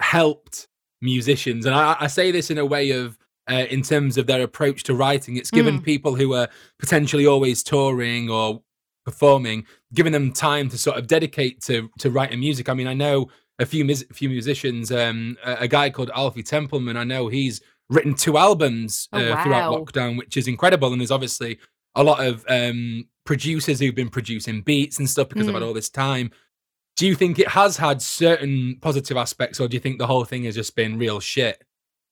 helped 0.00 0.68
musicians? 1.00 1.66
And 1.66 1.74
I, 1.74 1.96
I 2.00 2.06
say 2.06 2.30
this 2.30 2.50
in 2.50 2.58
a 2.58 2.64
way 2.64 2.92
of, 2.92 3.18
uh, 3.50 3.66
in 3.68 3.82
terms 3.82 4.16
of 4.18 4.26
their 4.28 4.42
approach 4.42 4.84
to 4.84 4.94
writing, 4.94 5.36
it's 5.36 5.50
given 5.50 5.80
Mm. 5.80 5.84
people 5.84 6.14
who 6.14 6.34
are 6.34 6.48
potentially 6.78 7.26
always 7.26 7.62
touring 7.62 8.30
or 8.30 8.62
performing, 9.04 9.66
giving 9.94 10.12
them 10.12 10.32
time 10.32 10.68
to 10.68 10.78
sort 10.78 10.96
of 10.96 11.06
dedicate 11.06 11.60
to 11.62 11.88
to 11.98 12.10
writing 12.10 12.40
music. 12.40 12.68
I 12.68 12.74
mean, 12.74 12.88
I 12.88 12.94
know 12.94 13.28
a 13.58 13.66
few 13.66 13.84
mus- 13.84 14.04
few 14.12 14.28
musicians, 14.28 14.90
um, 14.92 15.36
a, 15.44 15.56
a 15.60 15.68
guy 15.68 15.90
called 15.90 16.10
Alfie 16.14 16.42
Templeman. 16.42 16.96
I 16.96 17.04
know 17.04 17.28
he's 17.28 17.60
written 17.90 18.14
two 18.14 18.36
albums 18.36 19.08
Oh, 19.12 19.18
uh, 19.18 19.42
throughout 19.42 19.72
lockdown, 19.72 20.16
which 20.18 20.36
is 20.36 20.48
incredible. 20.48 20.92
And 20.92 21.00
there's 21.00 21.10
obviously 21.10 21.58
a 21.94 22.02
lot 22.02 22.24
of 22.24 22.44
um, 22.48 23.06
producers 23.24 23.80
who've 23.80 23.94
been 23.94 24.08
producing 24.10 24.62
beats 24.62 24.98
and 24.98 25.08
stuff 25.08 25.28
because 25.28 25.46
they've 25.46 25.54
had 25.54 25.62
Mm. 25.62 25.66
all 25.68 25.74
this 25.74 25.88
time. 25.90 26.30
Do 26.96 27.06
you 27.06 27.14
think 27.14 27.38
it 27.38 27.48
has 27.48 27.76
had 27.76 28.00
certain 28.02 28.78
positive 28.80 29.16
aspects, 29.16 29.60
or 29.60 29.68
do 29.68 29.74
you 29.76 29.80
think 29.80 29.98
the 29.98 30.06
whole 30.06 30.24
thing 30.24 30.44
has 30.44 30.54
just 30.54 30.74
been 30.74 30.98
real 30.98 31.20
shit? 31.20 31.62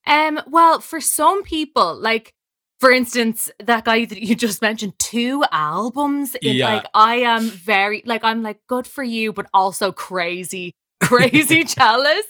Um, 0.06 0.40
well, 0.46 0.80
for 0.80 1.00
some 1.00 1.42
people, 1.42 1.96
like 1.98 2.34
for 2.80 2.90
instance, 2.90 3.50
that 3.60 3.84
guy 3.86 4.04
that 4.04 4.20
you 4.20 4.34
just 4.34 4.60
mentioned, 4.60 4.92
two 4.98 5.42
albums. 5.52 6.34
It, 6.42 6.56
Yeah. 6.56 6.74
Like 6.74 6.86
I 6.92 7.16
am 7.16 7.48
very 7.48 8.02
like 8.04 8.22
I'm 8.24 8.42
like 8.42 8.58
good 8.68 8.86
for 8.86 9.02
you, 9.02 9.32
but 9.32 9.46
also 9.54 9.90
crazy, 9.90 10.72
crazy 11.02 11.64
jealous. 11.78 12.24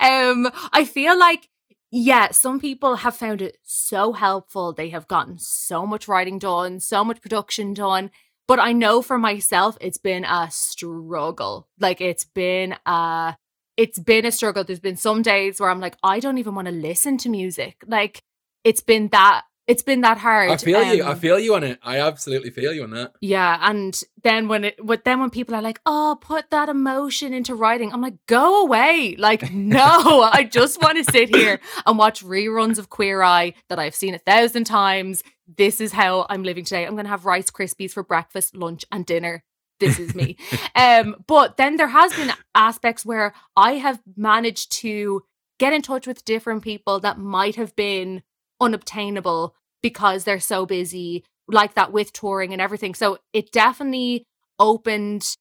Um, 0.00 0.50
I 0.72 0.84
feel 0.86 1.18
like 1.18 1.48
yeah, 1.90 2.30
some 2.32 2.60
people 2.60 2.96
have 2.96 3.16
found 3.16 3.40
it 3.40 3.58
so 3.62 4.12
helpful. 4.12 4.72
They 4.72 4.90
have 4.90 5.08
gotten 5.08 5.38
so 5.38 5.86
much 5.86 6.06
writing 6.06 6.38
done, 6.38 6.80
so 6.80 7.02
much 7.04 7.20
production 7.22 7.72
done. 7.72 8.10
But 8.46 8.58
I 8.58 8.72
know 8.72 9.02
for 9.02 9.18
myself, 9.18 9.76
it's 9.80 9.98
been 9.98 10.24
a 10.24 10.48
struggle. 10.50 11.68
Like 11.78 12.00
it's 12.00 12.24
been 12.24 12.76
a 12.86 13.36
it's 13.76 13.98
been 13.98 14.26
a 14.26 14.32
struggle. 14.32 14.64
There's 14.64 14.80
been 14.80 14.96
some 14.96 15.22
days 15.22 15.60
where 15.60 15.70
I'm 15.70 15.80
like, 15.80 15.96
I 16.02 16.20
don't 16.20 16.38
even 16.38 16.54
want 16.54 16.66
to 16.66 16.72
listen 16.72 17.16
to 17.18 17.28
music. 17.28 17.76
Like 17.86 18.22
it's 18.64 18.80
been 18.80 19.08
that 19.08 19.44
it's 19.68 19.82
been 19.82 20.00
that 20.00 20.18
hard. 20.18 20.50
I 20.50 20.56
feel 20.56 20.82
you. 20.94 21.04
I 21.04 21.12
Um, 21.12 21.18
feel 21.20 21.38
you 21.38 21.54
on 21.54 21.62
it. 21.62 21.78
I 21.82 22.00
absolutely 22.00 22.50
feel 22.50 22.72
you 22.72 22.82
on 22.82 22.90
that. 22.90 23.12
yeah, 23.20 23.58
and 23.60 24.00
then 24.24 24.48
when 24.48 24.64
it, 24.64 24.80
but 24.82 25.04
then 25.04 25.20
when 25.20 25.30
people 25.30 25.54
are 25.54 25.62
like, 25.62 25.80
"Oh, 25.86 26.18
put 26.20 26.50
that 26.50 26.68
emotion 26.68 27.32
into 27.32 27.54
writing," 27.54 27.92
I'm 27.92 28.00
like, 28.00 28.14
"Go 28.26 28.62
away!" 28.62 29.14
Like, 29.18 29.52
no, 29.52 30.22
I 30.32 30.42
just 30.44 30.80
want 30.82 30.96
to 30.98 31.04
sit 31.04 31.34
here 31.36 31.60
and 31.86 31.96
watch 31.98 32.24
reruns 32.24 32.78
of 32.78 32.88
Queer 32.88 33.22
Eye 33.22 33.52
that 33.68 33.78
I've 33.78 33.94
seen 33.94 34.14
a 34.14 34.18
thousand 34.18 34.64
times. 34.64 35.22
This 35.46 35.80
is 35.80 35.92
how 35.92 36.26
I'm 36.28 36.42
living 36.42 36.64
today. 36.64 36.84
I'm 36.84 36.96
gonna 36.96 37.08
have 37.08 37.24
Rice 37.26 37.50
Krispies 37.50 37.92
for 37.92 38.02
breakfast, 38.02 38.56
lunch, 38.56 38.84
and 38.90 39.06
dinner. 39.06 39.44
This 39.80 39.98
is 40.00 40.14
me. 40.14 40.36
um, 40.74 41.14
but 41.28 41.56
then 41.56 41.76
there 41.76 41.88
has 41.88 42.12
been 42.14 42.32
aspects 42.54 43.06
where 43.06 43.32
I 43.56 43.72
have 43.74 44.00
managed 44.16 44.72
to 44.80 45.22
get 45.60 45.72
in 45.72 45.82
touch 45.82 46.06
with 46.06 46.24
different 46.24 46.62
people 46.64 46.98
that 47.00 47.18
might 47.18 47.54
have 47.56 47.76
been 47.76 48.22
unobtainable 48.60 49.54
because 49.82 50.24
they're 50.24 50.40
so 50.40 50.66
busy 50.66 51.24
like 51.48 51.74
that 51.74 51.92
with 51.92 52.12
touring 52.12 52.52
and 52.52 52.60
everything. 52.60 52.94
So 52.94 53.18
it 53.32 53.52
definitely 53.52 54.24
opened 54.58 55.34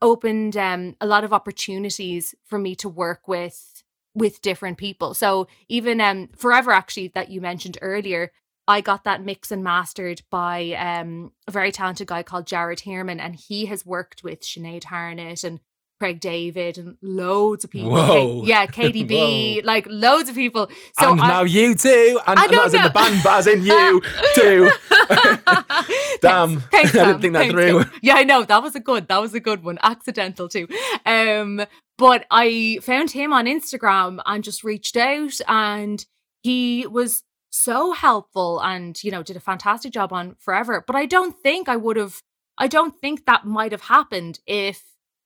opened 0.00 0.56
um 0.56 0.96
a 1.00 1.06
lot 1.06 1.24
of 1.24 1.32
opportunities 1.32 2.34
for 2.44 2.58
me 2.58 2.74
to 2.74 2.88
work 2.88 3.28
with 3.28 3.82
with 4.14 4.42
different 4.42 4.78
people. 4.78 5.14
So 5.14 5.48
even 5.68 6.00
um 6.00 6.28
Forever 6.36 6.72
actually 6.72 7.08
that 7.14 7.30
you 7.30 7.40
mentioned 7.40 7.78
earlier, 7.80 8.30
I 8.68 8.80
got 8.80 9.04
that 9.04 9.24
mix 9.24 9.50
and 9.50 9.64
mastered 9.64 10.22
by 10.30 10.72
um 10.72 11.32
a 11.46 11.50
very 11.50 11.72
talented 11.72 12.08
guy 12.08 12.22
called 12.22 12.46
Jared 12.46 12.80
Heerman 12.80 13.20
and 13.20 13.36
he 13.36 13.66
has 13.66 13.86
worked 13.86 14.22
with 14.22 14.42
Sinead 14.42 14.84
Harnett 14.84 15.44
and 15.44 15.60
Craig 16.02 16.18
David 16.18 16.78
and 16.78 16.96
loads 17.00 17.62
of 17.62 17.70
people. 17.70 17.92
Whoa. 17.92 18.42
yeah, 18.44 18.66
KDB, 18.66 19.64
like 19.72 19.86
loads 19.88 20.28
of 20.28 20.34
people. 20.34 20.68
So 20.98 21.12
and 21.12 21.20
I- 21.20 21.28
now 21.28 21.42
you 21.44 21.76
too. 21.76 22.18
And, 22.26 22.40
I 22.40 22.42
and 22.42 22.52
don't 22.52 22.74
in 22.74 22.82
the 22.82 22.90
band, 22.90 23.20
but 23.22 23.34
as 23.34 23.46
in 23.46 23.62
you 23.62 24.02
too. 24.34 24.68
Damn. 26.20 26.58
Thanks, 26.72 26.92
I 26.96 27.04
didn't 27.06 27.20
think 27.20 27.34
that 27.34 27.38
Thanks, 27.38 27.52
through. 27.54 27.84
Yeah, 28.02 28.14
I 28.16 28.24
know. 28.24 28.42
That 28.42 28.64
was 28.64 28.74
a 28.74 28.80
good. 28.80 29.06
That 29.06 29.20
was 29.20 29.32
a 29.32 29.38
good 29.38 29.62
one. 29.62 29.78
Accidental 29.80 30.48
too. 30.48 30.66
Um, 31.06 31.64
but 31.98 32.26
I 32.32 32.80
found 32.82 33.12
him 33.12 33.32
on 33.32 33.46
Instagram 33.46 34.20
and 34.26 34.42
just 34.42 34.64
reached 34.64 34.96
out, 34.96 35.38
and 35.46 36.04
he 36.42 36.84
was 36.88 37.22
so 37.50 37.92
helpful, 37.92 38.60
and 38.60 39.00
you 39.04 39.12
know, 39.12 39.22
did 39.22 39.36
a 39.36 39.40
fantastic 39.40 39.92
job 39.92 40.12
on 40.12 40.34
Forever. 40.40 40.82
But 40.84 40.96
I 40.96 41.06
don't 41.06 41.36
think 41.44 41.68
I 41.68 41.76
would 41.76 41.96
have. 41.96 42.22
I 42.58 42.66
don't 42.66 43.00
think 43.00 43.24
that 43.26 43.46
might 43.46 43.70
have 43.70 43.82
happened 43.82 44.40
if 44.48 44.82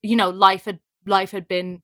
you 0.07 0.17
know 0.17 0.31
life 0.31 0.65
had 0.65 0.81
life 1.07 1.31
had 1.31 1.49
been 1.49 1.83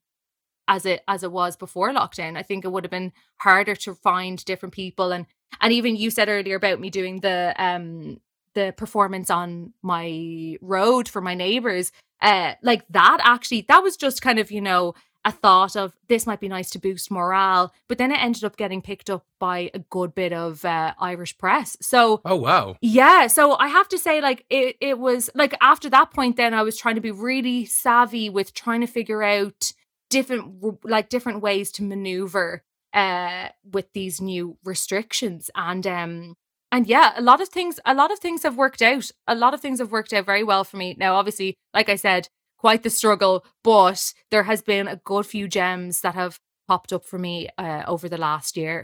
as 0.69 0.87
it 0.87 1.03
as 1.09 1.23
it 1.23 1.33
was 1.33 1.57
before 1.57 1.93
lockdown. 1.93 2.37
I 2.37 2.43
think 2.43 2.65
it 2.65 2.73
would 2.73 2.85
have 2.85 2.91
been 2.91 3.13
harder 3.39 3.75
to 3.77 3.95
find 3.95 4.43
different 4.45 4.75
people 4.75 5.13
and 5.13 5.27
and 5.61 5.73
even 5.73 5.97
you 5.97 6.11
said 6.11 6.29
earlier 6.29 6.57
about 6.57 6.81
me 6.81 6.91
doing 6.91 7.21
the 7.21 7.55
um 7.59 8.21
the 8.55 8.73
performance 8.77 9.31
on 9.31 9.73
my 9.83 10.57
road 10.61 11.09
for 11.09 11.21
my 11.21 11.35
neighbors 11.35 11.91
uh 12.21 12.55
like 12.63 12.85
that 12.91 13.19
actually 13.25 13.63
that 13.69 13.83
was 13.83 13.97
just 13.97 14.23
kind 14.23 14.39
of 14.39 14.51
you 14.51 14.61
know 14.61 14.95
a 15.25 15.33
thought 15.33 15.77
of 15.77 15.95
this 16.09 16.27
might 16.27 16.41
be 16.41 16.49
nice 16.49 16.71
to 16.71 16.79
boost 16.79 17.11
morale 17.11 17.73
but 17.89 17.99
then 17.99 18.11
it 18.11 18.23
ended 18.23 18.45
up 18.45 18.57
getting 18.57 18.83
picked 18.83 19.09
up 19.11 19.25
by 19.43 19.71
a 19.75 19.81
good 19.81 20.15
bit 20.15 20.33
of 20.33 20.65
uh, 20.65 20.95
irish 21.01 21.37
press. 21.37 21.77
So 21.81 22.21
Oh 22.25 22.37
wow. 22.37 22.77
yeah, 22.81 23.27
so 23.27 23.57
I 23.59 23.67
have 23.67 23.89
to 23.89 23.99
say, 23.99 24.21
like, 24.21 24.45
it, 24.49 24.77
it 24.81 25.01
was 25.01 25.31
like 25.35 25.53
after 25.61 25.91
that 25.91 26.13
point, 26.13 26.37
then 26.37 26.55
I 26.55 26.63
was 26.63 26.79
trying 26.79 26.95
to 26.95 27.01
be 27.01 27.11
really 27.11 27.65
savvy 27.65 28.31
with 28.31 28.55
trying 28.55 28.83
to 28.83 28.87
figure 28.87 29.21
out 29.23 29.73
different, 30.11 30.63
like, 30.85 31.09
different 31.09 31.41
ways 31.43 31.73
to 31.73 31.83
maneuver 31.83 32.63
uh 32.95 33.49
with 33.65 33.93
these 33.95 34.21
new 34.21 34.59
restrictions. 34.65 35.51
And 35.57 35.87
um 35.87 36.37
and 36.71 36.87
yeah 36.87 37.13
a 37.17 37.23
lot 37.23 37.41
of 37.41 37.49
things 37.49 37.81
a 37.85 37.95
lot 37.95 38.13
of 38.13 38.19
things 38.21 38.43
have 38.45 38.57
worked 38.57 38.83
out. 38.83 39.11
A 39.27 39.35
lot 39.35 39.55
of 39.55 39.61
things 39.61 39.81
have 39.81 39.91
worked 39.91 40.13
out 40.13 40.27
very 40.27 40.45
well 40.45 40.63
for 40.63 40.77
me. 40.77 40.95
Now 40.99 41.15
obviously 41.17 41.57
like 41.75 41.89
i 41.89 41.97
said 41.97 42.29
quite 42.63 42.83
the 42.83 42.91
struggle 43.01 43.35
but 43.65 44.01
there 44.31 44.45
has 44.51 44.61
been 44.63 44.87
a 44.89 45.01
good 45.11 45.27
few 45.27 45.47
gems 45.59 46.01
that 46.03 46.15
have 46.15 46.35
popped 46.69 46.93
up 46.97 47.05
for 47.05 47.19
me 47.19 47.37
uh, 47.65 47.83
over 47.93 48.07
the 48.09 48.23
last 48.29 48.57
year 48.57 48.79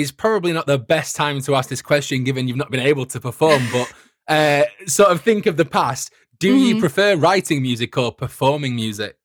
It's 0.00 0.12
probably 0.24 0.52
not 0.58 0.66
the 0.66 0.78
best 0.94 1.16
time 1.16 1.40
to 1.46 1.54
ask 1.58 1.68
this 1.70 1.82
question, 1.90 2.24
given 2.28 2.46
you've 2.48 2.62
not 2.64 2.70
been 2.74 2.86
able 2.92 3.06
to 3.14 3.18
perform. 3.28 3.62
But 3.76 3.88
uh, 4.36 4.64
sort 4.86 5.10
of 5.12 5.18
think 5.28 5.46
of 5.46 5.56
the 5.56 5.64
past. 5.80 6.04
Do 6.44 6.50
you 6.64 6.74
Mhm. 6.74 6.80
prefer 6.84 7.10
writing 7.26 7.58
music 7.68 7.96
or 8.02 8.10
performing 8.24 8.74
music? 8.84 9.16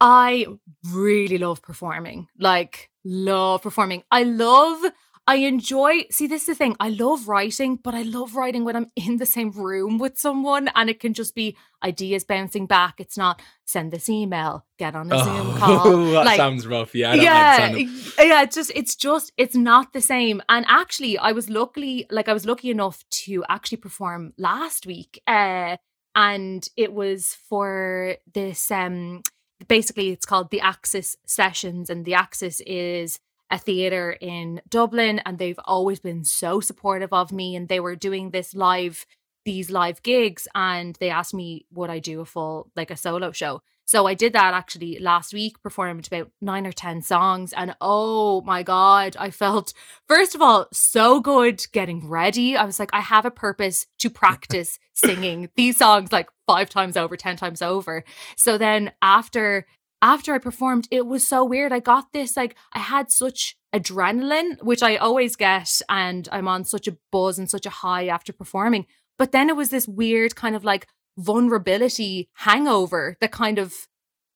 I 0.00 0.46
really 0.92 1.38
love 1.46 1.58
performing. 1.70 2.28
Like, 2.38 2.74
love 3.04 3.58
performing. 3.66 4.02
I 4.18 4.22
love, 4.46 4.78
I 5.24 5.36
enjoy, 5.36 6.06
see, 6.10 6.26
this 6.26 6.42
is 6.42 6.46
the 6.48 6.54
thing. 6.56 6.74
I 6.80 6.88
love 6.88 7.28
writing, 7.28 7.76
but 7.76 7.94
I 7.94 8.02
love 8.02 8.34
writing 8.34 8.64
when 8.64 8.74
I'm 8.74 8.90
in 8.96 9.18
the 9.18 9.26
same 9.26 9.50
room 9.52 9.98
with 9.98 10.18
someone 10.18 10.68
and 10.74 10.90
it 10.90 10.98
can 10.98 11.14
just 11.14 11.34
be 11.36 11.56
ideas 11.84 12.24
bouncing 12.24 12.66
back. 12.66 12.94
It's 12.98 13.16
not 13.16 13.40
send 13.64 13.92
this 13.92 14.08
email, 14.08 14.66
get 14.78 14.96
on 14.96 15.12
a 15.12 15.16
Oh, 15.16 15.24
Zoom 15.24 15.56
call. 15.58 16.04
that 16.12 16.26
like, 16.26 16.36
sounds 16.36 16.66
rough. 16.66 16.92
Yeah, 16.94 17.12
I 17.12 17.16
don't 17.16 17.24
yeah, 17.24 17.32
like 17.34 17.56
the 17.76 17.86
sound 17.86 17.98
of- 18.18 18.26
yeah. 18.26 18.42
It's 18.42 18.56
just, 18.56 18.72
it's 18.74 18.96
just, 18.96 19.32
it's 19.36 19.54
not 19.54 19.92
the 19.92 20.00
same. 20.00 20.42
And 20.48 20.64
actually, 20.68 21.16
I 21.18 21.30
was 21.32 21.48
luckily, 21.48 22.06
like, 22.10 22.28
I 22.28 22.32
was 22.32 22.44
lucky 22.44 22.70
enough 22.70 23.04
to 23.24 23.44
actually 23.48 23.78
perform 23.78 24.32
last 24.38 24.86
week, 24.86 25.22
uh, 25.28 25.76
and 26.16 26.68
it 26.76 26.92
was 26.92 27.36
for 27.48 28.16
this. 28.34 28.70
Um, 28.70 29.22
basically, 29.68 30.10
it's 30.10 30.26
called 30.26 30.50
the 30.50 30.60
Axis 30.60 31.16
Sessions, 31.26 31.88
and 31.88 32.04
the 32.04 32.14
Axis 32.14 32.60
is 32.66 33.18
a 33.52 33.58
theater 33.58 34.16
in 34.20 34.60
Dublin, 34.68 35.20
and 35.24 35.38
they've 35.38 35.60
always 35.66 36.00
been 36.00 36.24
so 36.24 36.58
supportive 36.58 37.12
of 37.12 37.30
me. 37.30 37.54
And 37.54 37.68
they 37.68 37.78
were 37.78 37.94
doing 37.94 38.30
this 38.30 38.54
live, 38.54 39.06
these 39.44 39.70
live 39.70 40.02
gigs, 40.02 40.48
and 40.54 40.96
they 40.98 41.10
asked 41.10 41.34
me 41.34 41.66
would 41.70 41.90
I 41.90 42.00
do 42.00 42.22
a 42.22 42.24
full, 42.24 42.70
like, 42.74 42.90
a 42.90 42.96
solo 42.96 43.30
show. 43.30 43.60
So 43.84 44.06
I 44.06 44.14
did 44.14 44.32
that 44.32 44.54
actually 44.54 44.98
last 45.00 45.34
week, 45.34 45.62
performed 45.62 46.06
about 46.06 46.30
nine 46.40 46.66
or 46.66 46.72
10 46.72 47.02
songs. 47.02 47.52
And 47.52 47.76
oh 47.80 48.40
my 48.42 48.62
God, 48.62 49.16
I 49.18 49.30
felt, 49.30 49.74
first 50.08 50.34
of 50.34 50.40
all, 50.40 50.68
so 50.72 51.20
good 51.20 51.62
getting 51.72 52.08
ready. 52.08 52.56
I 52.56 52.64
was 52.64 52.78
like, 52.78 52.90
I 52.94 53.00
have 53.00 53.26
a 53.26 53.30
purpose 53.30 53.86
to 53.98 54.08
practice 54.08 54.78
singing 54.94 55.50
these 55.56 55.76
songs 55.76 56.10
like 56.10 56.30
five 56.46 56.70
times 56.70 56.96
over, 56.96 57.16
10 57.16 57.36
times 57.36 57.60
over. 57.60 58.04
So 58.36 58.56
then 58.56 58.92
after, 59.02 59.66
after 60.02 60.34
I 60.34 60.38
performed, 60.38 60.88
it 60.90 61.06
was 61.06 61.26
so 61.26 61.44
weird. 61.44 61.72
I 61.72 61.78
got 61.78 62.12
this, 62.12 62.36
like, 62.36 62.56
I 62.72 62.80
had 62.80 63.10
such 63.10 63.56
adrenaline, 63.72 64.62
which 64.62 64.82
I 64.82 64.96
always 64.96 65.36
get. 65.36 65.80
And 65.88 66.28
I'm 66.32 66.48
on 66.48 66.64
such 66.64 66.88
a 66.88 66.96
buzz 67.10 67.38
and 67.38 67.48
such 67.48 67.64
a 67.64 67.70
high 67.70 68.08
after 68.08 68.32
performing. 68.32 68.86
But 69.16 69.32
then 69.32 69.48
it 69.48 69.56
was 69.56 69.70
this 69.70 69.86
weird 69.86 70.34
kind 70.34 70.56
of 70.56 70.64
like 70.64 70.88
vulnerability 71.16 72.28
hangover 72.34 73.16
that 73.20 73.30
kind 73.30 73.58
of 73.58 73.86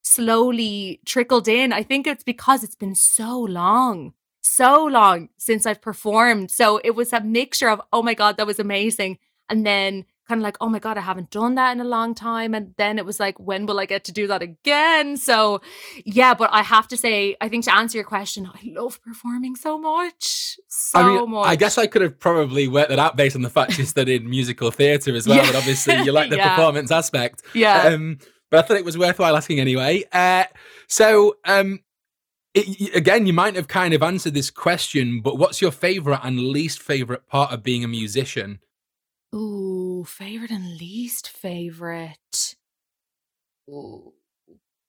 slowly 0.02 1.00
trickled 1.04 1.48
in. 1.48 1.72
I 1.72 1.82
think 1.82 2.06
it's 2.06 2.22
because 2.22 2.62
it's 2.62 2.76
been 2.76 2.94
so 2.94 3.40
long, 3.40 4.12
so 4.40 4.84
long 4.84 5.30
since 5.36 5.66
I've 5.66 5.82
performed. 5.82 6.52
So 6.52 6.80
it 6.84 6.94
was 6.94 7.12
a 7.12 7.20
mixture 7.20 7.68
of, 7.68 7.82
oh 7.92 8.02
my 8.02 8.14
God, 8.14 8.36
that 8.36 8.46
was 8.46 8.60
amazing. 8.60 9.18
And 9.48 9.66
then 9.66 10.04
kind 10.28 10.40
of 10.40 10.42
like, 10.42 10.56
oh 10.60 10.68
my 10.68 10.78
God, 10.78 10.98
I 10.98 11.02
haven't 11.02 11.30
done 11.30 11.54
that 11.54 11.70
in 11.72 11.80
a 11.80 11.84
long 11.84 12.14
time. 12.14 12.52
And 12.54 12.74
then 12.78 12.98
it 12.98 13.04
was 13.06 13.20
like, 13.20 13.38
when 13.38 13.64
will 13.66 13.78
I 13.78 13.86
get 13.86 14.04
to 14.04 14.12
do 14.12 14.26
that 14.26 14.42
again? 14.42 15.16
So 15.16 15.60
yeah, 16.04 16.34
but 16.34 16.50
I 16.52 16.62
have 16.62 16.88
to 16.88 16.96
say, 16.96 17.36
I 17.40 17.48
think 17.48 17.64
to 17.66 17.74
answer 17.74 17.96
your 17.98 18.04
question, 18.04 18.50
I 18.52 18.58
love 18.64 19.00
performing 19.02 19.54
so 19.56 19.78
much. 19.78 20.58
So 20.68 20.98
I 20.98 21.06
mean, 21.20 21.30
much. 21.30 21.46
I 21.46 21.56
guess 21.56 21.78
I 21.78 21.86
could 21.86 22.02
have 22.02 22.18
probably 22.18 22.66
worked 22.68 22.88
that 22.90 22.98
out 22.98 23.16
based 23.16 23.36
on 23.36 23.42
the 23.42 23.50
fact 23.50 23.78
you 23.78 23.84
studied 23.84 24.24
musical 24.26 24.70
theatre 24.70 25.14
as 25.14 25.26
well, 25.28 25.36
Yeah. 25.38 25.46
but 25.46 25.56
obviously 25.56 25.94
you 26.02 26.12
like 26.20 26.30
the 26.30 26.36
Yeah. 26.36 26.56
performance 26.56 26.90
aspect. 26.90 27.42
yeah. 27.54 27.82
Um, 27.88 28.18
but 28.50 28.64
I 28.64 28.66
thought 28.66 28.76
it 28.76 28.84
was 28.84 28.96
worthwhile 28.98 29.36
asking 29.36 29.60
anyway. 29.60 30.04
Uh, 30.12 30.44
so, 30.88 31.36
um, 31.44 31.80
it, 32.54 32.94
again, 32.94 33.26
you 33.26 33.32
might 33.32 33.54
have 33.56 33.68
kind 33.68 33.92
of 33.92 34.02
answered 34.02 34.34
this 34.34 34.50
question, 34.50 35.20
but 35.20 35.36
what's 35.36 35.60
your 35.60 35.70
favourite 35.72 36.20
and 36.24 36.38
least 36.40 36.80
favourite 36.80 37.26
part 37.28 37.52
of 37.52 37.62
being 37.62 37.84
a 37.84 37.88
musician? 37.88 38.60
Ooh, 39.36 40.04
favorite 40.04 40.50
and 40.50 40.78
least 40.78 41.28
favorite. 41.28 42.56
Ooh. 43.68 44.14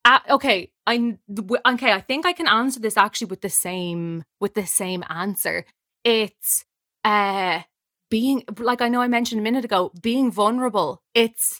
Uh, 0.06 0.20
okay, 0.30 0.72
I 0.86 1.18
okay. 1.66 1.92
I 1.92 2.00
think 2.00 2.25
I 2.25 2.32
can 2.32 2.48
answer 2.48 2.80
this 2.80 2.96
actually 2.96 3.27
with 3.27 3.42
the 3.42 3.50
same 3.50 4.24
with 4.39 4.54
the 4.54 4.66
same 4.66 5.04
answer. 5.10 5.66
It's 6.06 6.63
uh 7.04 7.63
being 8.10 8.44
like 8.58 8.82
I 8.82 8.88
know 8.88 9.01
I 9.01 9.10
mentioned 9.10 9.42
a 9.42 9.44
minute 9.44 9.66
ago, 9.66 9.92
being 10.01 10.32
vulnerable. 10.32 11.01
It's 11.14 11.60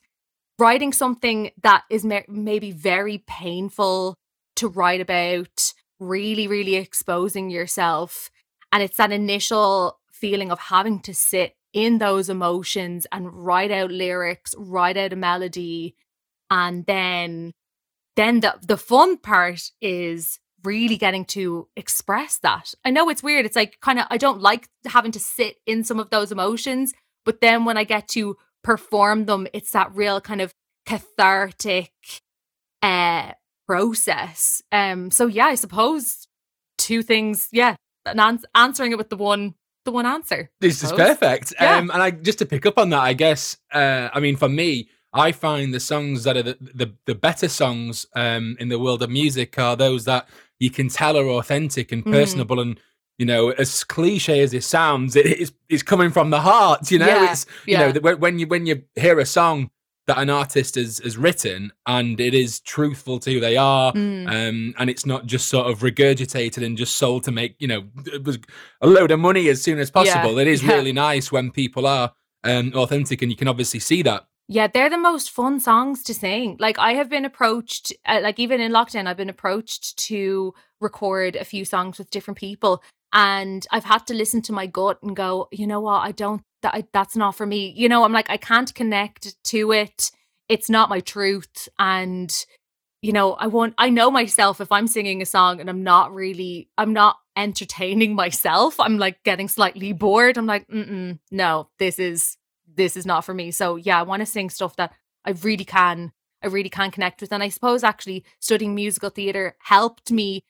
writing 0.58 0.94
something 0.94 1.52
that 1.64 1.84
is 1.90 2.06
ma- 2.06 2.22
maybe 2.30 2.72
very 2.72 3.20
painful 3.28 4.16
to 4.56 4.70
write 4.70 5.02
about, 5.02 5.74
really, 6.00 6.48
really 6.48 6.76
exposing 6.76 7.50
yourself. 7.50 8.32
And 8.72 8.82
it's 8.82 8.98
that 8.98 9.12
initial 9.12 10.00
feeling 10.12 10.52
of 10.52 10.60
having 10.60 11.00
to 11.02 11.14
sit 11.14 11.54
in 11.78 12.00
those 12.00 12.28
emotions 12.28 13.06
and 13.12 13.32
write 13.32 13.70
out 13.70 13.92
lyrics, 13.92 14.56
write 14.58 14.98
out 14.98 15.14
a 15.14 15.16
melody. 15.16 15.96
And 16.50 16.84
then 16.88 17.54
then 18.16 18.40
the 18.40 18.56
the 18.68 18.78
fun 18.78 19.18
part 19.18 19.62
is 19.80 20.40
really 20.64 20.98
getting 20.98 21.24
to 21.24 21.68
express 21.76 22.40
that. 22.40 22.74
I 22.84 22.90
know 22.90 23.10
it's 23.10 23.22
weird. 23.22 23.46
It's 23.46 23.56
like 23.56 23.80
kind 23.80 24.00
of 24.00 24.08
I 24.10 24.18
don't 24.18 24.42
like 24.42 24.68
having 24.88 25.12
to 25.12 25.20
sit 25.20 25.58
in 25.68 25.84
some 25.84 26.00
of 26.00 26.10
those 26.10 26.32
emotions, 26.32 26.96
but 27.26 27.42
then 27.42 27.64
when 27.64 27.78
I 27.78 27.84
get 27.84 28.08
to 28.10 28.38
perform 28.64 29.26
them, 29.26 29.46
it's 29.54 29.72
that 29.72 29.94
real 29.94 30.20
kind 30.20 30.42
of 30.42 30.56
cathartic 30.88 31.92
uh 32.82 33.34
process. 33.68 34.64
Um 34.72 35.12
so 35.12 35.28
yeah, 35.28 35.46
I 35.46 35.56
suppose 35.56 36.28
two 36.80 37.04
things, 37.04 37.50
yeah, 37.52 37.76
ans- 38.08 38.46
answering 38.56 38.94
it 38.94 38.98
with 38.98 39.12
the 39.12 39.18
one 39.18 39.54
the 39.88 39.92
one 40.00 40.06
answer. 40.06 40.42
This 40.62 40.84
is 40.84 40.92
perfect. 40.92 41.54
Yeah. 41.60 41.78
Um, 41.78 41.90
and 41.94 42.02
I 42.06 42.12
just 42.12 42.40
to 42.40 42.46
pick 42.46 42.66
up 42.66 42.78
on 42.78 42.90
that, 42.92 43.02
I 43.12 43.14
guess. 43.14 43.58
Uh, 43.74 44.10
I 44.14 44.20
mean, 44.20 44.36
for 44.38 44.50
me, 44.50 44.90
I 45.14 45.32
find 45.32 45.74
the 45.74 45.80
songs 45.80 46.24
that 46.26 46.36
are 46.38 46.44
the 46.44 46.58
the, 46.82 46.88
the 47.10 47.16
better 47.16 47.50
songs 47.50 48.06
um, 48.14 48.56
in 48.60 48.68
the 48.70 48.78
world 48.80 49.02
of 49.02 49.10
music 49.10 49.58
are 49.58 49.76
those 49.76 50.04
that 50.06 50.24
you 50.60 50.70
can 50.78 50.90
tell 50.90 51.18
are 51.18 51.30
authentic 51.40 51.92
and 51.92 52.04
Mhm. 52.06 52.12
personable 52.12 52.60
and. 52.60 52.80
You 53.20 53.26
know, 53.26 53.50
as 53.64 53.84
cliche 53.84 54.42
as 54.46 54.54
it 54.54 54.64
sounds, 54.64 55.16
it 55.16 55.26
is 55.26 55.52
it's 55.70 55.82
coming 55.82 56.12
from 56.12 56.30
the 56.30 56.42
heart. 56.42 56.92
You 56.92 57.00
know, 57.00 57.08
Yeah, 57.08 57.32
it's 57.32 57.48
you 57.66 57.76
know 57.76 57.88
yeah. 57.88 57.98
when 58.06 58.20
when 58.20 58.34
you 58.40 58.46
when 58.54 58.68
you 58.68 58.84
hear 58.94 59.18
a 59.20 59.26
song 59.26 59.72
that 60.08 60.18
an 60.18 60.30
artist 60.30 60.76
has 60.76 61.00
has 61.04 61.18
written 61.18 61.72
and 61.86 62.20
it 62.20 62.34
is 62.34 62.60
truthful 62.62 63.20
to 63.20 63.34
who 63.34 63.40
they 63.40 63.58
are, 63.58 63.94
Mm. 63.94 64.28
um, 64.28 64.74
and 64.78 64.90
it's 64.90 65.06
not 65.06 65.26
just 65.26 65.48
sort 65.50 65.68
of 65.68 65.80
regurgitated 65.80 66.66
and 66.66 66.78
just 66.78 66.96
sold 66.98 67.24
to 67.26 67.32
make 67.32 67.56
you 67.60 67.68
know 67.68 67.84
a 68.82 68.88
load 68.88 69.12
of 69.12 69.20
money 69.20 69.50
as 69.50 69.62
soon 69.62 69.80
as 69.80 69.92
possible. 69.92 70.40
it 70.40 70.48
is 70.48 70.64
yeah. 70.64 70.74
really 70.74 70.94
nice 70.94 71.32
when 71.32 71.52
people 71.52 71.86
are 71.86 72.14
um, 72.44 72.72
authentic, 72.76 73.22
and 73.22 73.32
you 73.32 73.38
can 73.38 73.48
obviously 73.48 73.80
see 73.80 74.02
that. 74.04 74.26
Yeah, 74.50 74.68
they're 74.68 74.90
the 74.90 74.98
most 74.98 75.30
fun 75.32 75.60
songs 75.60 76.04
to 76.04 76.14
sing. 76.14 76.56
Like 76.58 76.80
I 76.80 76.94
have 76.94 77.10
been 77.10 77.26
approached, 77.26 77.92
uh, 78.06 78.22
like 78.24 78.40
even 78.40 78.62
in 78.62 78.72
lockdown, 78.72 79.06
I've 79.06 79.18
been 79.18 79.30
approached 79.30 79.98
to 80.08 80.54
record 80.80 81.36
a 81.36 81.44
few 81.44 81.66
songs 81.66 81.98
with 81.98 82.10
different 82.12 82.38
people, 82.38 82.82
and 83.14 83.66
I've 83.72 83.86
had 83.86 84.06
to 84.08 84.14
listen 84.14 84.42
to 84.44 84.54
my 84.54 84.68
gut 84.68 85.00
and 85.02 85.16
go, 85.16 85.48
you 85.52 85.68
know 85.68 85.82
what, 85.82 86.00
I 86.00 86.12
don't. 86.12 86.42
That 86.64 86.74
I, 86.74 86.84
that's 86.92 87.16
not 87.16 87.36
for 87.36 87.46
me. 87.46 87.72
You 87.78 87.88
know, 87.88 88.04
I'm 88.04 88.14
like 88.14 88.30
I 88.32 88.38
can't 88.38 88.74
connect 88.74 89.36
to 89.46 89.72
it. 89.72 90.12
It's 90.50 90.70
not 90.70 90.90
my 90.90 91.02
truth, 91.02 91.70
and 91.78 92.34
you 93.02 93.14
know, 93.14 93.34
I 93.34 93.48
want. 93.48 93.76
I 93.78 93.90
know 93.90 94.10
myself 94.10 94.60
if 94.60 94.72
I'm 94.72 94.88
singing 94.88 95.22
a 95.22 95.26
song 95.26 95.60
and 95.60 95.70
I'm 95.70 95.84
not 95.84 96.14
really, 96.14 96.70
I'm 96.78 96.94
not 96.94 97.18
entertaining 97.36 98.16
myself. 98.24 98.80
I'm 98.80 98.98
like 98.98 99.24
getting 99.24 99.48
slightly 99.48 99.94
bored. 99.94 100.38
I'm 100.38 100.48
like, 100.48 100.68
Mm-mm, 100.68 101.20
no, 101.32 101.70
this 101.78 102.00
is 102.00 102.38
this 102.76 102.98
is 102.98 103.06
not 103.06 103.24
for 103.26 103.34
me. 103.34 103.52
So 103.52 103.76
yeah, 103.76 104.00
I 104.00 104.04
want 104.04 104.22
to 104.22 104.26
sing 104.26 104.50
stuff 104.50 104.76
that 104.78 104.94
I 105.26 105.32
really 105.32 105.66
can, 105.66 106.12
I 106.44 106.48
really 106.48 106.70
can 106.70 106.92
connect 106.92 107.22
with. 107.22 107.32
And 107.32 107.44
I 107.44 107.50
suppose 107.50 107.84
actually 107.84 108.24
studying 108.40 108.76
musical 108.76 109.10
theater 109.10 109.56
helped 109.60 110.12
me 110.12 110.44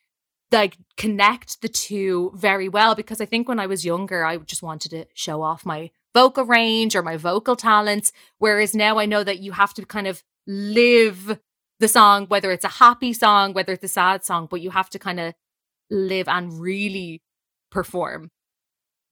like 0.52 0.78
connect 0.96 1.62
the 1.62 1.68
two 1.68 2.32
very 2.36 2.70
well 2.70 2.96
because 2.96 3.20
I 3.20 3.26
think 3.26 3.48
when 3.48 3.60
I 3.60 3.68
was 3.68 3.86
younger, 3.86 4.26
I 4.26 4.38
just 4.38 4.64
wanted 4.64 4.90
to 4.92 5.06
show 5.14 5.42
off 5.42 5.66
my 5.66 5.92
vocal 6.14 6.46
range 6.46 6.96
or 6.96 7.04
my 7.04 7.18
vocal 7.18 7.56
talents. 7.56 8.12
Whereas 8.38 8.74
now 8.74 8.98
I 8.98 9.06
know 9.06 9.24
that 9.24 9.40
you 9.40 9.52
have 9.52 9.74
to 9.76 9.86
kind 9.86 10.08
of 10.08 10.24
live 10.46 11.40
the 11.80 11.88
song, 11.88 12.26
whether 12.28 12.52
it's 12.52 12.66
a 12.66 12.70
happy 12.70 13.14
song, 13.14 13.54
whether 13.54 13.74
it's 13.74 13.84
a 13.84 13.90
sad 13.90 14.24
song, 14.24 14.48
but 14.50 14.62
you 14.62 14.72
have 14.72 14.90
to 14.92 15.00
kind 15.00 15.20
of 15.20 15.34
live 15.90 16.28
and 16.28 16.60
really 16.60 17.22
perform. 17.72 18.32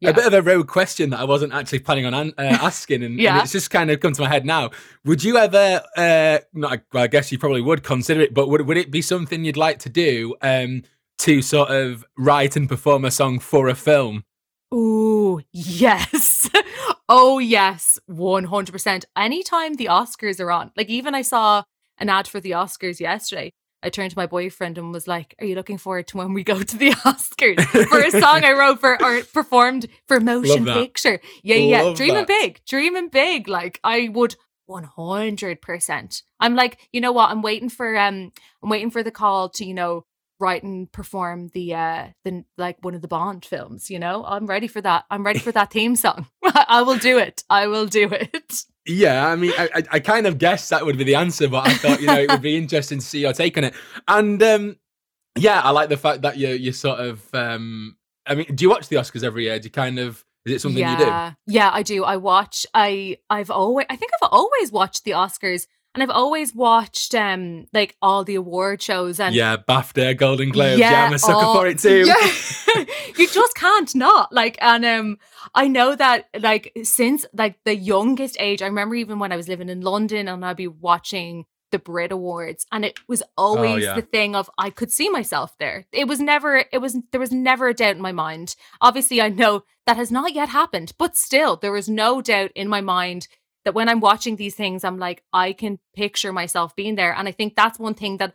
Yeah. 0.01 0.09
A 0.09 0.13
bit 0.13 0.25
of 0.25 0.33
a 0.33 0.41
rogue 0.41 0.67
question 0.67 1.11
that 1.11 1.19
I 1.19 1.23
wasn't 1.23 1.53
actually 1.53 1.79
planning 1.79 2.05
on 2.05 2.13
an- 2.13 2.33
uh, 2.37 2.41
asking, 2.61 3.03
and, 3.03 3.19
and 3.19 3.37
it's 3.37 3.53
just 3.53 3.71
kind 3.71 3.89
of 3.89 3.99
come 4.01 4.13
to 4.13 4.21
my 4.21 4.27
head 4.27 4.45
now. 4.45 4.71
Would 5.05 5.23
you 5.23 5.37
ever? 5.37 5.83
Uh, 5.95 6.39
not, 6.53 6.81
well, 6.91 7.03
I 7.03 7.07
guess 7.07 7.31
you 7.31 7.39
probably 7.39 7.61
would 7.61 7.81
consider 7.81 8.21
it, 8.21 8.33
but 8.33 8.49
would 8.49 8.67
would 8.67 8.77
it 8.77 8.91
be 8.91 9.01
something 9.01 9.45
you'd 9.45 9.57
like 9.57 9.79
to 9.79 9.89
do? 9.89 10.35
Um, 10.41 10.83
to 11.19 11.41
sort 11.41 11.69
of 11.69 12.05
write 12.17 12.55
and 12.55 12.67
perform 12.67 13.05
a 13.05 13.11
song 13.11 13.39
for 13.39 13.67
a 13.67 13.75
film. 13.75 14.23
Ooh, 14.73 15.41
yes. 15.51 16.49
oh, 17.09 17.39
yes. 17.39 17.99
100%. 18.09 19.05
Anytime 19.15 19.75
the 19.75 19.85
Oscars 19.85 20.39
are 20.39 20.51
on, 20.51 20.71
like 20.75 20.89
even 20.89 21.15
I 21.15 21.21
saw 21.21 21.63
an 21.97 22.09
ad 22.09 22.27
for 22.27 22.39
the 22.39 22.51
Oscars 22.51 22.99
yesterday. 22.99 23.53
I 23.83 23.89
turned 23.89 24.09
to 24.11 24.17
my 24.17 24.25
boyfriend 24.25 24.79
and 24.79 24.91
was 24.91 25.07
like, 25.07 25.35
Are 25.39 25.45
you 25.45 25.53
looking 25.53 25.77
forward 25.77 26.07
to 26.07 26.17
when 26.17 26.33
we 26.33 26.43
go 26.43 26.61
to 26.61 26.77
the 26.77 26.89
Oscars 27.05 27.61
for 27.87 27.99
a 27.99 28.09
song 28.09 28.43
I 28.43 28.53
wrote 28.53 28.79
for 28.79 29.01
or 29.01 29.21
performed 29.25 29.85
for 30.07 30.19
motion 30.21 30.65
picture? 30.65 31.19
Yeah, 31.43 31.57
yeah. 31.57 31.81
Love 31.83 31.97
Dreaming 31.97 32.25
that. 32.25 32.27
big, 32.27 32.61
dreaming 32.67 33.09
big. 33.09 33.47
Like, 33.47 33.79
I 33.83 34.09
would 34.09 34.35
100%. 34.67 36.23
I'm 36.39 36.55
like, 36.55 36.79
you 36.91 36.99
know 36.99 37.11
what? 37.11 37.29
I'm 37.29 37.43
waiting 37.43 37.69
for 37.69 37.95
um 37.97 38.31
I'm 38.63 38.69
waiting 38.69 38.89
for 38.89 39.03
the 39.03 39.11
call 39.11 39.49
to, 39.49 39.65
you 39.65 39.75
know, 39.75 40.05
write 40.39 40.63
and 40.63 40.91
perform 40.91 41.49
the 41.53 41.73
uh 41.73 42.07
the 42.23 42.43
like 42.57 42.77
one 42.81 42.95
of 42.95 43.01
the 43.01 43.07
Bond 43.07 43.45
films, 43.45 43.89
you 43.89 43.99
know? 43.99 44.23
I'm 44.25 44.45
ready 44.45 44.67
for 44.67 44.81
that. 44.81 45.05
I'm 45.09 45.25
ready 45.25 45.39
for 45.39 45.51
that 45.51 45.71
theme 45.71 45.95
song. 45.95 46.27
I 46.43 46.81
will 46.81 46.97
do 46.97 47.17
it. 47.17 47.43
I 47.49 47.67
will 47.67 47.85
do 47.85 48.09
it. 48.11 48.63
Yeah, 48.87 49.27
I 49.27 49.35
mean, 49.35 49.51
I, 49.57 49.83
I, 49.93 49.99
kind 49.99 50.27
of 50.27 50.37
guessed 50.37 50.69
that 50.69 50.85
would 50.85 50.95
be 50.95 51.03
the 51.03 51.15
answer, 51.15 51.47
but 51.47 51.67
I 51.67 51.73
thought 51.73 52.01
you 52.01 52.05
know 52.05 52.19
it 52.19 52.29
would 52.29 52.43
be 52.43 52.55
interesting 52.63 52.99
to 52.99 53.03
see 53.03 53.21
your 53.21 53.33
take 53.33 53.57
on 53.57 53.63
it. 53.63 53.73
And 54.07 54.43
um, 54.43 54.75
yeah, 55.35 55.59
I 55.61 55.71
like 55.71 55.89
the 55.89 55.97
fact 55.97 56.21
that 56.21 56.37
you 56.37 56.49
you 56.49 56.71
sort 56.71 56.99
of. 56.99 57.27
Um, 57.33 57.97
I 58.27 58.35
mean, 58.35 58.53
do 58.53 58.63
you 58.63 58.69
watch 58.69 58.87
the 58.87 58.97
Oscars 58.97 59.23
every 59.23 59.45
year? 59.45 59.57
Do 59.57 59.65
you 59.65 59.71
kind 59.71 59.97
of 59.97 60.23
is 60.45 60.53
it 60.53 60.61
something 60.61 60.79
yeah. 60.79 60.99
you 60.99 61.05
do? 61.47 61.53
Yeah, 61.53 61.71
I 61.73 61.81
do. 61.81 62.03
I 62.03 62.17
watch. 62.17 62.65
I 62.73 63.17
I've 63.29 63.49
always. 63.49 63.87
I 63.89 63.95
think 63.95 64.11
I've 64.21 64.29
always 64.31 64.71
watched 64.71 65.03
the 65.03 65.11
Oscars, 65.11 65.65
and 65.95 66.03
I've 66.03 66.09
always 66.09 66.53
watched 66.53 67.15
um 67.15 67.67
like 67.73 67.95
all 68.01 68.23
the 68.23 68.35
award 68.35 68.81
shows 68.81 69.19
and 69.19 69.33
yeah, 69.33 69.57
BAFTA, 69.57 70.17
Golden 70.17 70.49
Globes. 70.49 70.79
Yeah, 70.79 70.91
yeah 70.91 71.05
I'm 71.05 71.13
a 71.13 71.19
sucker 71.19 71.45
all, 71.45 71.55
for 71.55 71.67
it 71.67 71.79
too. 71.79 72.05
Yeah. 72.05 72.15
you 73.17 73.27
just 73.27 73.55
can't 73.55 73.93
not 73.95 74.31
like. 74.33 74.57
And 74.61 74.85
um, 74.85 75.17
I 75.53 75.67
know 75.67 75.95
that 75.95 76.27
like 76.39 76.71
since 76.83 77.25
like 77.33 77.57
the 77.63 77.75
youngest 77.75 78.37
age, 78.39 78.61
I 78.61 78.67
remember 78.67 78.95
even 78.95 79.19
when 79.19 79.31
I 79.31 79.37
was 79.37 79.47
living 79.47 79.69
in 79.69 79.81
London 79.81 80.27
and 80.27 80.45
I'd 80.45 80.57
be 80.57 80.67
watching 80.67 81.45
the 81.71 81.79
Brit 81.79 82.11
Awards 82.11 82.65
and 82.71 82.85
it 82.85 82.99
was 83.07 83.21
oh, 83.37 83.57
always 83.57 83.83
oh, 83.83 83.87
yeah. 83.87 83.95
the 83.95 84.01
thing 84.01 84.35
of 84.35 84.49
I 84.57 84.69
could 84.69 84.91
see 84.91 85.09
myself 85.09 85.57
there. 85.57 85.85
It 85.91 86.07
was 86.07 86.19
never 86.19 86.65
it 86.71 86.77
was 86.79 86.97
there 87.11 87.19
was 87.19 87.31
never 87.31 87.69
a 87.69 87.73
doubt 87.73 87.95
in 87.95 88.01
my 88.01 88.11
mind. 88.11 88.55
Obviously 88.81 89.21
I 89.21 89.29
know 89.29 89.63
that 89.85 89.97
has 89.97 90.11
not 90.11 90.33
yet 90.33 90.49
happened, 90.49 90.93
but 90.97 91.17
still 91.17 91.55
there 91.55 91.75
is 91.75 91.89
no 91.89 92.21
doubt 92.21 92.51
in 92.55 92.67
my 92.67 92.81
mind 92.81 93.27
that 93.65 93.73
when 93.73 93.89
I'm 93.89 93.99
watching 93.99 94.35
these 94.35 94.55
things 94.55 94.83
I'm 94.83 94.97
like 94.97 95.23
I 95.33 95.53
can 95.53 95.79
picture 95.95 96.31
myself 96.31 96.75
being 96.75 96.95
there. 96.95 97.13
And 97.13 97.27
I 97.27 97.31
think 97.31 97.55
that's 97.55 97.79
one 97.79 97.95
thing 97.95 98.17
that 98.17 98.33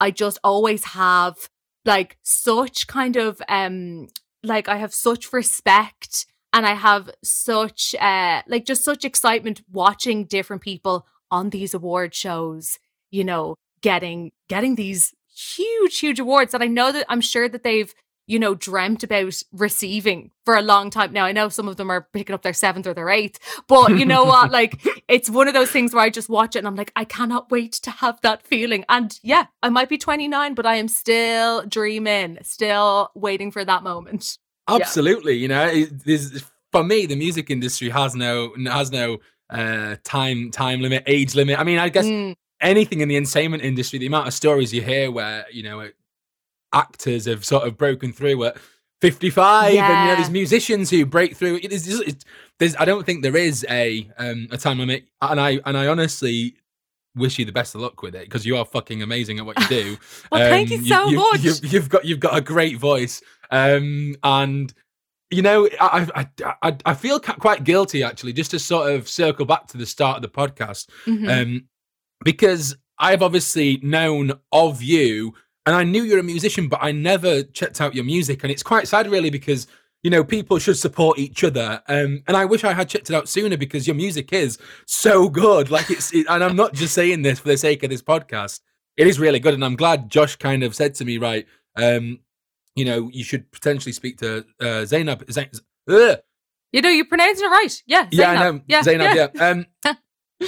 I 0.00 0.10
just 0.10 0.38
always 0.42 0.84
have 0.84 1.36
like 1.84 2.18
such 2.22 2.86
kind 2.86 3.16
of 3.16 3.40
um 3.48 4.08
like 4.42 4.68
I 4.68 4.76
have 4.76 4.94
such 4.94 5.32
respect 5.32 6.26
and 6.52 6.66
I 6.66 6.74
have 6.74 7.10
such 7.22 7.94
uh 8.00 8.42
like 8.46 8.64
just 8.64 8.84
such 8.84 9.04
excitement 9.04 9.62
watching 9.70 10.24
different 10.24 10.62
people 10.62 11.06
on 11.30 11.50
these 11.50 11.74
award 11.74 12.14
shows, 12.14 12.78
you 13.10 13.24
know, 13.24 13.56
getting 13.80 14.32
getting 14.48 14.74
these 14.74 15.14
huge 15.34 15.98
huge 15.98 16.20
awards 16.20 16.52
that 16.52 16.62
I 16.62 16.66
know 16.66 16.92
that 16.92 17.06
I'm 17.08 17.20
sure 17.20 17.48
that 17.48 17.62
they've 17.62 17.92
you 18.32 18.38
know 18.38 18.54
dreamt 18.54 19.02
about 19.02 19.42
receiving 19.52 20.30
for 20.44 20.56
a 20.56 20.62
long 20.62 20.90
time 20.90 21.12
now 21.12 21.24
i 21.24 21.32
know 21.32 21.48
some 21.48 21.68
of 21.68 21.76
them 21.76 21.90
are 21.90 22.08
picking 22.12 22.34
up 22.34 22.42
their 22.42 22.52
seventh 22.52 22.86
or 22.86 22.94
their 22.94 23.10
eighth 23.10 23.38
but 23.68 23.98
you 23.98 24.06
know 24.06 24.24
what 24.24 24.50
like 24.58 24.80
it's 25.08 25.28
one 25.28 25.48
of 25.48 25.54
those 25.54 25.70
things 25.70 25.92
where 25.92 26.02
i 26.02 26.10
just 26.10 26.28
watch 26.28 26.56
it 26.56 26.60
and 26.60 26.66
i'm 26.66 26.76
like 26.76 26.92
i 26.96 27.04
cannot 27.04 27.50
wait 27.50 27.72
to 27.72 27.90
have 27.90 28.20
that 28.22 28.42
feeling 28.42 28.84
and 28.88 29.20
yeah 29.22 29.46
i 29.62 29.68
might 29.68 29.88
be 29.88 29.98
29 29.98 30.54
but 30.54 30.66
i 30.66 30.76
am 30.76 30.88
still 30.88 31.64
dreaming 31.66 32.38
still 32.42 33.10
waiting 33.14 33.50
for 33.50 33.64
that 33.64 33.82
moment 33.82 34.38
absolutely 34.68 35.34
yeah. 35.34 35.42
you 35.42 35.48
know 35.48 35.84
this 36.04 36.42
for 36.70 36.82
me 36.82 37.06
the 37.06 37.16
music 37.16 37.50
industry 37.50 37.90
has 37.90 38.14
no 38.14 38.52
has 38.66 38.90
no 38.90 39.18
uh, 39.52 39.96
time 40.02 40.50
time 40.50 40.80
limit, 40.80 41.04
age 41.06 41.34
limit. 41.34 41.58
I 41.58 41.64
mean, 41.64 41.78
I 41.78 41.88
guess 41.88 42.06
mm. 42.06 42.34
anything 42.60 43.00
in 43.00 43.08
the 43.08 43.16
entertainment 43.16 43.62
industry, 43.62 43.98
the 43.98 44.06
amount 44.06 44.28
of 44.28 44.34
stories 44.34 44.72
you 44.72 44.82
hear 44.82 45.10
where 45.10 45.44
you 45.52 45.62
know 45.62 45.88
actors 46.72 47.26
have 47.26 47.44
sort 47.44 47.66
of 47.66 47.76
broken 47.76 48.12
through 48.12 48.44
at 48.44 48.56
55 49.00 49.74
yeah. 49.74 49.84
and 49.84 50.04
you 50.04 50.10
know 50.10 50.16
there's 50.16 50.30
musicians 50.30 50.90
who 50.90 51.04
break 51.04 51.36
through. 51.36 51.56
It 51.56 51.72
is 51.72 52.00
it, 52.00 52.24
there's 52.58 52.76
i 52.76 52.84
don't 52.84 53.04
think 53.04 53.22
there 53.22 53.36
is 53.36 53.66
a 53.68 54.08
um 54.18 54.46
a 54.52 54.56
time 54.56 54.78
limit 54.78 55.08
and 55.20 55.40
i 55.40 55.58
and 55.66 55.76
i 55.76 55.88
honestly 55.88 56.54
wish 57.14 57.38
you 57.38 57.44
the 57.44 57.52
best 57.52 57.74
of 57.74 57.80
luck 57.80 58.02
with 58.02 58.14
it 58.14 58.24
because 58.24 58.46
you 58.46 58.56
are 58.56 58.64
fucking 58.64 59.02
amazing 59.02 59.38
at 59.38 59.44
what 59.44 59.58
you 59.60 59.68
do. 59.68 59.96
Well 60.30 60.42
um, 60.42 60.48
thank 60.48 60.70
you 60.70 60.86
so 60.86 61.08
you, 61.08 61.16
much. 61.16 61.40
you've, 61.40 61.72
you've, 61.72 61.88
got 61.88 62.04
you've 62.04 62.20
got 62.20 62.36
a 62.36 62.40
great 62.40 62.78
voice. 62.78 63.22
Um 63.50 64.16
and 64.22 64.72
you 65.30 65.42
know, 65.42 65.68
I, 65.80 66.06
I 66.14 66.54
I 66.62 66.76
I 66.84 66.94
feel 66.94 67.18
quite 67.18 67.64
guilty 67.64 68.02
actually, 68.02 68.34
just 68.34 68.50
to 68.50 68.58
sort 68.58 68.92
of 68.92 69.08
circle 69.08 69.46
back 69.46 69.66
to 69.68 69.78
the 69.78 69.86
start 69.86 70.16
of 70.16 70.22
the 70.22 70.28
podcast, 70.28 70.88
mm-hmm. 71.06 71.28
um, 71.28 71.64
because 72.22 72.76
I've 72.98 73.22
obviously 73.22 73.80
known 73.82 74.32
of 74.52 74.82
you, 74.82 75.32
and 75.66 75.74
I 75.74 75.84
knew 75.84 76.02
you're 76.02 76.18
a 76.18 76.24
musician, 76.24 76.68
but 76.68 76.80
I 76.82 76.92
never 76.92 77.42
checked 77.42 77.80
out 77.80 77.94
your 77.94 78.04
music, 78.04 78.42
and 78.42 78.50
it's 78.50 78.62
quite 78.62 78.88
sad 78.88 79.10
really 79.10 79.30
because 79.30 79.66
you 80.02 80.10
know 80.10 80.24
people 80.24 80.58
should 80.58 80.76
support 80.76 81.18
each 81.18 81.44
other, 81.44 81.82
um, 81.88 82.22
and 82.26 82.36
I 82.36 82.44
wish 82.44 82.64
I 82.64 82.72
had 82.72 82.88
checked 82.88 83.10
it 83.10 83.16
out 83.16 83.28
sooner 83.28 83.56
because 83.56 83.86
your 83.86 83.96
music 83.96 84.32
is 84.32 84.58
so 84.86 85.28
good. 85.28 85.70
Like 85.70 85.90
it's, 85.90 86.12
it, 86.12 86.26
and 86.28 86.42
I'm 86.42 86.56
not 86.56 86.74
just 86.74 86.94
saying 86.94 87.22
this 87.22 87.40
for 87.40 87.48
the 87.48 87.56
sake 87.56 87.82
of 87.82 87.90
this 87.90 88.02
podcast. 88.02 88.60
It 88.96 89.06
is 89.06 89.18
really 89.18 89.40
good, 89.40 89.54
and 89.54 89.64
I'm 89.64 89.76
glad 89.76 90.10
Josh 90.10 90.36
kind 90.36 90.62
of 90.62 90.74
said 90.74 90.94
to 90.96 91.04
me, 91.04 91.18
right, 91.18 91.46
um, 91.76 92.20
you 92.74 92.84
know, 92.84 93.08
you 93.12 93.24
should 93.24 93.50
potentially 93.52 93.92
speak 93.92 94.18
to 94.18 94.44
uh, 94.60 94.84
Zeinab. 94.84 95.24
Zeinab 95.26 96.20
you 96.72 96.80
know, 96.80 96.88
you're 96.88 97.04
pronouncing 97.04 97.46
it 97.46 97.48
right. 97.48 97.82
Yeah. 97.86 98.06
Zeinab. 98.06 98.12
Yeah, 98.12 98.30
I 98.30 98.50
know. 98.50 98.60
Yeah, 98.66 98.82
Zeinab, 98.82 99.14
yeah. 99.14 99.28
yeah. 99.34 99.48
Um, 99.48 99.66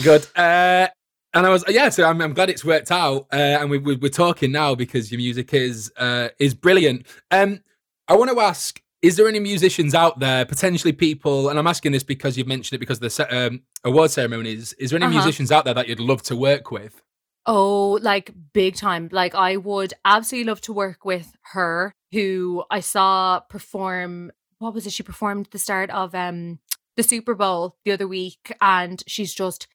good. 0.03 0.27
Uh, 0.35 0.88
and 1.35 1.47
I 1.47 1.51
was, 1.51 1.64
yeah, 1.68 1.88
so 1.88 2.05
I'm, 2.05 2.20
I'm 2.20 2.33
glad 2.33 2.49
it's 2.49 2.64
worked 2.64 2.92
out. 2.92 3.27
Uh, 3.33 3.37
and 3.37 3.68
we, 3.68 3.79
we, 3.79 3.94
are 3.97 4.09
talking 4.09 4.53
now 4.53 4.75
because 4.75 5.11
your 5.11 5.18
music 5.18 5.53
is 5.53 5.92
uh, 5.97 6.29
is 6.38 6.55
brilliant. 6.55 7.07
Um, 7.31 7.61
I 8.07 8.16
want 8.16 8.31
to 8.31 8.40
ask, 8.40 8.81
is 9.03 9.16
there 9.16 9.29
any 9.29 9.40
musicians 9.40 9.94
out 9.94 10.20
there, 10.20 10.44
potentially 10.47 10.92
people, 10.92 11.49
and 11.49 11.59
I'm 11.59 11.66
asking 11.66 11.92
this 11.92 12.03
because 12.03 12.38
you've 12.38 12.47
mentioned 12.47 12.77
it 12.77 12.79
because 12.79 13.03
of 13.03 13.14
the 13.14 13.47
um, 13.47 13.62
award 13.83 14.11
ceremonies, 14.11 14.73
is 14.75 14.90
there 14.90 14.97
any 14.97 15.07
uh-huh. 15.07 15.14
musicians 15.14 15.51
out 15.51 15.64
there 15.64 15.75
that 15.75 15.88
you'd 15.88 16.01
love 16.01 16.23
to 16.25 16.37
work 16.37 16.70
with? 16.70 17.03
Oh, 17.47 17.99
like 18.01 18.31
big 18.53 18.77
time. 18.77 19.09
Like 19.12 19.35
I 19.35 19.57
would 19.57 19.92
absolutely 20.05 20.49
love 20.49 20.61
to 20.62 20.73
work 20.73 21.05
with 21.05 21.37
her, 21.53 21.92
who 22.12 22.64
I 22.70 22.81
saw 22.81 23.40
perform. 23.40 24.33
What 24.59 24.73
was 24.73 24.87
it? 24.87 24.92
She 24.92 25.03
performed 25.03 25.49
the 25.51 25.59
start 25.59 25.90
of 25.90 26.14
um 26.14 26.61
the 26.97 27.03
Super 27.03 27.35
Bowl 27.35 27.77
the 27.85 27.92
other 27.92 28.09
week, 28.09 28.55
and 28.61 29.03
she's 29.07 29.35
just 29.35 29.66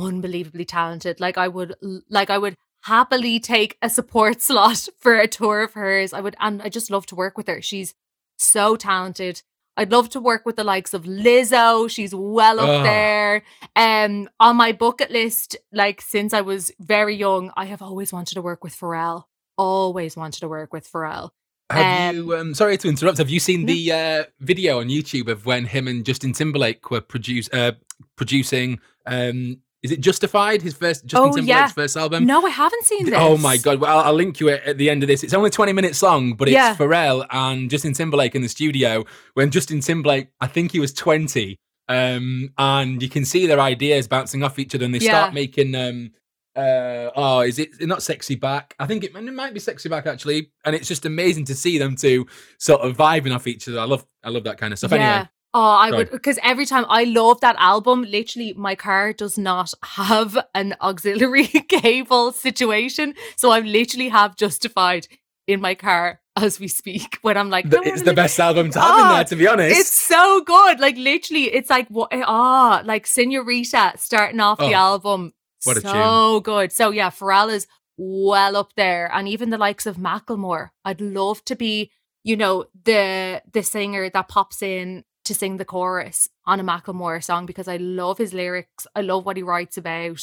unbelievably 0.00 0.64
talented. 0.64 1.20
Like 1.20 1.38
I 1.38 1.48
would, 1.48 1.74
like 2.08 2.30
I 2.30 2.38
would 2.38 2.56
happily 2.82 3.40
take 3.40 3.78
a 3.82 3.90
support 3.90 4.40
slot 4.48 4.88
for 4.98 5.18
a 5.18 5.28
tour 5.28 5.62
of 5.62 5.74
hers. 5.74 6.12
I 6.12 6.20
would, 6.20 6.36
and 6.40 6.62
I 6.62 6.68
just 6.68 6.90
love 6.90 7.06
to 7.06 7.14
work 7.14 7.36
with 7.36 7.46
her. 7.48 7.62
She's 7.62 7.94
so 8.36 8.76
talented. 8.76 9.42
I'd 9.76 9.90
love 9.90 10.10
to 10.10 10.20
work 10.20 10.44
with 10.44 10.56
the 10.56 10.64
likes 10.64 10.92
of 10.92 11.04
Lizzo. 11.04 11.88
She's 11.88 12.14
well 12.14 12.60
up 12.60 12.68
oh. 12.68 12.82
there. 12.82 13.42
Um, 13.74 14.28
on 14.38 14.56
my 14.56 14.72
bucket 14.72 15.10
list, 15.10 15.56
like 15.72 16.02
since 16.02 16.34
I 16.34 16.42
was 16.42 16.70
very 16.78 17.16
young, 17.16 17.50
I 17.56 17.64
have 17.64 17.80
always 17.80 18.12
wanted 18.12 18.34
to 18.34 18.42
work 18.42 18.62
with 18.62 18.78
Pharrell. 18.78 19.24
Always 19.56 20.16
wanted 20.16 20.40
to 20.40 20.48
work 20.48 20.72
with 20.72 20.90
Pharrell. 20.90 21.30
Have 21.70 22.10
um, 22.10 22.16
you? 22.16 22.36
Um, 22.36 22.54
sorry 22.54 22.76
to 22.78 22.88
interrupt. 22.88 23.18
Have 23.18 23.30
you 23.30 23.40
seen 23.40 23.64
the 23.64 23.92
uh, 23.92 24.24
video 24.40 24.80
on 24.80 24.88
YouTube 24.88 25.28
of 25.28 25.46
when 25.46 25.64
him 25.64 25.88
and 25.88 26.04
Justin 26.04 26.32
Timberlake 26.32 26.90
were 26.90 27.00
produce, 27.00 27.48
uh, 27.52 27.72
producing 28.16 28.78
um, 29.06 29.58
is 29.82 29.90
it 29.90 30.00
Justified? 30.00 30.62
His 30.62 30.74
first 30.74 31.04
Justin 31.06 31.30
oh, 31.30 31.32
Timberlake's 31.34 31.48
yeah. 31.48 31.68
first 31.68 31.96
album. 31.96 32.24
No, 32.24 32.44
I 32.46 32.50
haven't 32.50 32.84
seen 32.84 33.06
this. 33.06 33.14
Oh 33.16 33.36
my 33.36 33.56
god! 33.56 33.80
Well, 33.80 33.98
I'll, 33.98 34.06
I'll, 34.06 34.14
link 34.14 34.38
you 34.38 34.48
it 34.48 34.62
at 34.64 34.78
the 34.78 34.88
end 34.88 35.02
of 35.02 35.08
this. 35.08 35.24
It's 35.24 35.34
only 35.34 35.50
twenty 35.50 35.72
minutes 35.72 36.02
long, 36.02 36.34
but 36.34 36.48
it's 36.48 36.54
yeah. 36.54 36.76
Pharrell 36.76 37.26
and 37.30 37.68
Justin 37.68 37.92
Timberlake 37.92 38.34
in 38.34 38.42
the 38.42 38.48
studio 38.48 39.04
when 39.34 39.50
Justin 39.50 39.80
Timberlake, 39.80 40.28
I 40.40 40.46
think 40.46 40.70
he 40.72 40.78
was 40.78 40.92
twenty, 40.92 41.58
um, 41.88 42.50
and 42.58 43.02
you 43.02 43.08
can 43.08 43.24
see 43.24 43.46
their 43.46 43.60
ideas 43.60 44.06
bouncing 44.06 44.44
off 44.44 44.58
each 44.58 44.74
other, 44.74 44.84
and 44.84 44.94
they 44.94 44.98
yeah. 44.98 45.10
start 45.10 45.34
making. 45.34 45.74
Um, 45.74 46.12
uh, 46.54 47.10
oh, 47.16 47.40
is 47.40 47.58
it 47.58 47.70
not 47.80 48.02
sexy 48.02 48.34
back? 48.34 48.74
I 48.78 48.86
think 48.86 49.04
it, 49.04 49.16
it 49.16 49.34
might 49.34 49.54
be 49.54 49.60
sexy 49.60 49.88
back 49.88 50.06
actually, 50.06 50.52
and 50.64 50.76
it's 50.76 50.86
just 50.86 51.06
amazing 51.06 51.46
to 51.46 51.54
see 51.54 51.78
them 51.78 51.96
two 51.96 52.26
sort 52.58 52.82
of 52.82 52.96
vibing 52.96 53.34
off 53.34 53.46
each 53.46 53.68
other. 53.68 53.80
I 53.80 53.84
love, 53.84 54.04
I 54.22 54.28
love 54.28 54.44
that 54.44 54.58
kind 54.58 54.72
of 54.72 54.78
stuff. 54.78 54.92
Anyway, 54.92 55.28
Oh, 55.54 55.60
I 55.60 55.90
Sorry. 55.90 55.98
would 55.98 56.10
because 56.10 56.38
every 56.42 56.64
time 56.64 56.86
I 56.88 57.04
love 57.04 57.40
that 57.40 57.56
album, 57.58 58.04
literally 58.04 58.54
my 58.54 58.74
car 58.74 59.12
does 59.12 59.36
not 59.36 59.74
have 59.82 60.38
an 60.54 60.74
auxiliary 60.80 61.46
cable 61.68 62.32
situation. 62.32 63.14
So 63.36 63.50
I 63.50 63.60
literally 63.60 64.08
have 64.08 64.36
justified 64.36 65.08
in 65.46 65.60
my 65.60 65.74
car 65.74 66.20
as 66.36 66.58
we 66.58 66.68
speak 66.68 67.18
when 67.22 67.36
I'm 67.36 67.50
like, 67.50 67.66
it's 67.68 68.02
the 68.02 68.14
best 68.14 68.40
album 68.40 68.70
to 68.70 68.80
have 68.80 68.90
oh, 68.94 69.02
in 69.02 69.08
there, 69.14 69.24
to 69.24 69.36
be 69.36 69.46
honest. 69.46 69.78
It's 69.78 69.92
so 69.92 70.42
good. 70.42 70.80
Like 70.80 70.96
literally, 70.96 71.52
it's 71.52 71.68
like 71.68 71.88
what 71.88 72.08
ah, 72.12 72.80
oh, 72.80 72.86
like 72.86 73.06
Senorita 73.06 73.92
starting 73.96 74.40
off 74.40 74.58
oh, 74.60 74.68
the 74.68 74.74
album. 74.74 75.34
What 75.64 75.76
a 75.76 75.80
so 75.80 75.92
tune. 75.92 76.42
good. 76.42 76.72
So 76.72 76.90
yeah, 76.90 77.10
Pharrell 77.10 77.52
is 77.52 77.66
well 77.96 78.56
up 78.56 78.74
there. 78.74 79.10
And 79.12 79.28
even 79.28 79.50
the 79.50 79.58
likes 79.58 79.86
of 79.86 79.96
Macklemore. 79.96 80.70
I'd 80.84 81.00
love 81.00 81.44
to 81.44 81.56
be, 81.56 81.90
you 82.24 82.36
know, 82.36 82.66
the 82.84 83.42
the 83.52 83.62
singer 83.62 84.08
that 84.10 84.28
pops 84.28 84.62
in 84.62 85.04
to 85.24 85.34
sing 85.34 85.56
the 85.56 85.64
chorus 85.64 86.28
on 86.46 86.60
a 86.60 86.64
Macklemore 86.64 87.22
song 87.22 87.46
because 87.46 87.68
I 87.68 87.76
love 87.76 88.18
his 88.18 88.32
lyrics. 88.34 88.86
I 88.94 89.02
love 89.02 89.24
what 89.24 89.36
he 89.36 89.42
writes 89.42 89.76
about. 89.76 90.22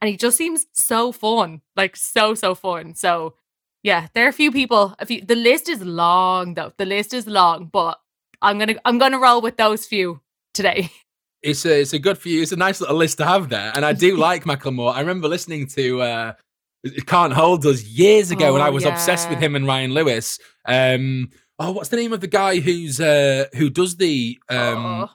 And 0.00 0.08
he 0.08 0.16
just 0.16 0.36
seems 0.36 0.66
so 0.72 1.12
fun, 1.12 1.60
like 1.76 1.96
so, 1.96 2.34
so 2.34 2.54
fun. 2.54 2.94
So, 2.94 3.34
yeah, 3.82 4.08
there 4.14 4.26
are 4.26 4.30
a 4.30 4.32
few 4.32 4.50
people. 4.52 4.94
A 4.98 5.06
few, 5.06 5.20
the 5.20 5.34
list 5.34 5.68
is 5.68 5.82
long, 5.82 6.54
though. 6.54 6.72
The 6.76 6.84
list 6.86 7.12
is 7.14 7.26
long, 7.26 7.66
but 7.72 8.00
I'm 8.42 8.58
gonna 8.58 8.76
I'm 8.84 8.98
gonna 8.98 9.18
roll 9.18 9.40
with 9.40 9.56
those 9.56 9.86
few 9.86 10.20
today. 10.54 10.90
it's 11.42 11.64
a 11.66 11.80
it's 11.80 11.92
a 11.92 11.98
good 11.98 12.24
you. 12.24 12.42
It's 12.42 12.52
a 12.52 12.56
nice 12.56 12.80
little 12.80 12.96
list 12.96 13.18
to 13.18 13.26
have 13.26 13.48
there, 13.48 13.72
and 13.74 13.84
I 13.84 13.92
do 13.92 14.16
like 14.28 14.44
Macklemore. 14.44 14.94
I 14.94 15.00
remember 15.00 15.28
listening 15.28 15.66
to 15.68 16.02
uh, 16.02 16.32
It 16.84 17.06
"Can't 17.06 17.32
Hold 17.32 17.66
Us" 17.66 17.82
years 17.82 18.30
ago, 18.30 18.52
when 18.52 18.62
I 18.62 18.68
Oh, 18.68 18.72
was 18.72 18.84
obsessed 18.84 19.28
with 19.28 19.38
him 19.40 19.56
and 19.56 19.66
Ryan 19.66 19.92
Lewis. 19.92 20.38
Um, 20.66 21.30
oh, 21.60 21.70
what's 21.72 21.90
the 21.90 21.96
name 21.96 22.12
of 22.12 22.20
the 22.20 22.26
guy 22.26 22.58
who's 22.58 23.00
uh, 23.00 23.44
who 23.54 23.70
does 23.70 23.96
the? 23.96 24.38
Um, 24.48 24.58
Oh, 24.86 25.10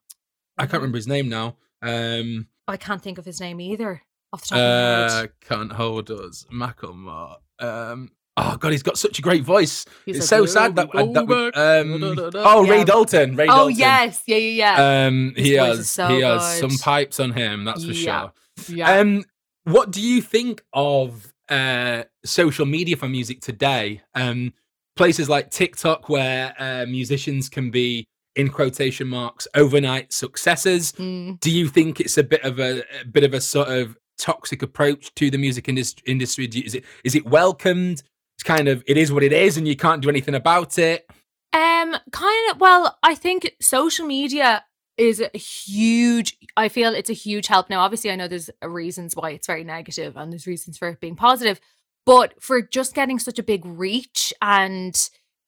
I 0.58 0.62
can't 0.68 0.74
remember 0.82 0.98
his 0.98 1.08
name 1.08 1.28
now. 1.28 1.58
Um, 1.82 2.48
I 2.68 2.78
can't 2.78 3.02
think 3.02 3.18
of 3.18 3.26
his 3.26 3.42
name 3.42 3.60
either 3.60 4.02
off 4.32 4.42
the 4.44 4.48
top 4.48 4.58
of 4.58 4.62
my 4.62 4.64
uh, 4.66 5.22
head. 5.22 5.30
"Can't 5.42 5.72
Hold 5.74 6.10
Us," 6.12 6.46
Macklemore. 6.52 7.36
Um, 7.60 8.10
oh 8.38 8.56
God, 8.58 8.72
he's 8.72 8.84
got 8.84 8.98
such 8.98 9.20
a 9.20 9.22
great 9.22 9.44
voice. 9.44 9.86
He's 10.06 10.18
it's 10.18 10.32
like, 10.32 10.40
so 10.40 10.46
sad 10.46 10.76
that, 10.78 10.92
go 10.92 11.12
that 11.14 11.28
we- 11.28 11.36
um, 11.52 12.32
oh 12.36 12.66
Ray 12.68 12.84
Dalton. 12.86 13.36
Ray 13.36 13.46
Oh 13.46 13.68
Dalton. 13.70 13.76
yes, 13.78 14.24
yeah, 14.26 14.38
yeah, 14.38 14.78
yeah. 14.78 15.06
Um, 15.08 15.34
he 15.36 15.50
His 15.56 15.58
voice 15.60 15.78
has 15.78 15.90
so 15.90 16.08
he 16.08 16.22
has 16.22 16.60
some 16.60 16.78
pipes 16.78 17.20
on 17.20 17.32
him. 17.34 17.66
That's 17.66 17.84
for 17.86 17.92
Yeah. 17.92 18.30
sure. 18.68 18.76
yeah. 18.78 18.98
Um, 19.00 19.24
what 19.66 19.92
do 19.92 20.02
you 20.02 20.22
think 20.22 20.64
of 20.74 21.34
uh, 21.50 22.04
social 22.24 22.66
media 22.66 22.96
for 22.96 23.08
music 23.10 23.42
today? 23.42 24.02
Um, 24.14 24.54
places 24.96 25.30
like 25.30 25.52
TikTok, 25.52 26.10
where 26.10 26.54
uh, 26.58 26.86
musicians 26.88 27.50
can 27.50 27.72
be 27.72 28.06
in 28.36 28.50
quotation 28.50 29.08
marks 29.08 29.48
overnight 29.56 30.12
successes. 30.12 30.92
Mm. 30.94 31.40
Do 31.40 31.52
you 31.52 31.68
think 31.68 32.00
it's 32.00 32.18
a 32.18 32.24
bit 32.24 32.44
of 32.44 32.60
a, 32.60 32.84
a 33.02 33.06
bit 33.06 33.24
of 33.24 33.34
a 33.34 33.42
sort 33.42 33.70
of 33.70 33.98
toxic 34.18 34.62
approach 34.62 35.14
to 35.16 35.30
the 35.30 35.38
music 35.38 35.68
indus- 35.70 35.96
industry? 36.06 36.48
Do 36.48 36.60
you, 36.60 36.66
is 36.66 36.76
it 36.76 36.86
is 37.04 37.16
it 37.16 37.26
welcomed? 37.26 38.04
It's 38.38 38.44
kind 38.44 38.68
of 38.68 38.84
it 38.88 38.98
is 38.98 39.12
what 39.12 39.24
it 39.24 39.34
is, 39.34 39.58
and 39.58 39.68
you 39.68 39.76
can't 39.76 40.02
do 40.02 40.10
anything 40.10 40.36
about 40.36 40.78
it. 40.78 41.10
Um, 41.54 41.96
kind 42.12 42.52
of. 42.52 42.60
Well, 42.60 42.98
I 43.02 43.16
think 43.16 43.56
social 43.62 44.06
media 44.06 44.66
is 44.98 45.22
a 45.22 45.38
huge. 45.38 46.38
I 46.58 46.68
feel 46.68 46.94
it's 46.94 47.10
a 47.10 47.14
huge 47.14 47.48
help. 47.48 47.70
Now, 47.70 47.80
obviously, 47.80 48.12
I 48.12 48.16
know 48.18 48.28
there's 48.28 48.50
reasons 48.62 49.16
why 49.16 49.32
it's 49.32 49.48
very 49.48 49.64
negative, 49.64 50.18
and 50.18 50.32
there's 50.32 50.48
reasons 50.48 50.78
for 50.78 50.90
it 50.90 51.00
being 51.00 51.16
positive. 51.16 51.60
But 52.06 52.42
for 52.42 52.62
just 52.62 52.94
getting 52.94 53.20
such 53.20 53.40
a 53.40 53.44
big 53.44 53.66
reach 53.66 54.34
and 54.42 54.96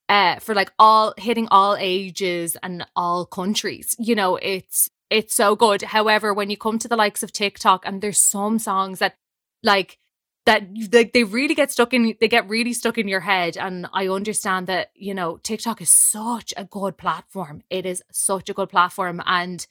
uh, 0.09 0.37
for 0.39 0.55
like 0.55 0.71
all 0.79 1.13
hitting 1.17 1.47
all 1.49 1.75
ages 1.79 2.57
and 2.63 2.85
all 2.95 3.25
countries, 3.25 3.95
you 3.99 4.15
know, 4.15 4.37
it's 4.37 4.89
it's 5.09 5.33
so 5.33 5.55
good. 5.55 5.81
However, 5.83 6.33
when 6.33 6.49
you 6.49 6.57
come 6.57 6.79
to 6.79 6.87
the 6.87 6.97
likes 6.97 7.23
of 7.23 7.31
TikTok, 7.31 7.85
and 7.85 8.01
there's 8.01 8.19
some 8.19 8.59
songs 8.59 8.99
that 8.99 9.15
like 9.63 9.99
that 10.47 10.63
they, 10.91 11.03
they 11.03 11.23
really 11.25 11.53
get 11.53 11.71
stuck 11.71 11.93
in 11.93 12.15
they 12.19 12.27
get 12.27 12.49
really 12.49 12.73
stuck 12.73 12.97
in 12.97 13.07
your 13.07 13.19
head 13.19 13.57
and 13.57 13.85
i 13.93 14.07
understand 14.07 14.65
that 14.65 14.91
you 14.95 15.13
know 15.13 15.37
tiktok 15.43 15.81
is 15.81 15.89
such 15.89 16.53
a 16.55 16.63
good 16.63 16.97
platform 16.97 17.61
it 17.69 17.85
is 17.85 18.01
such 18.11 18.49
a 18.49 18.53
good 18.53 18.69
platform 18.69 19.21
and 19.25 19.67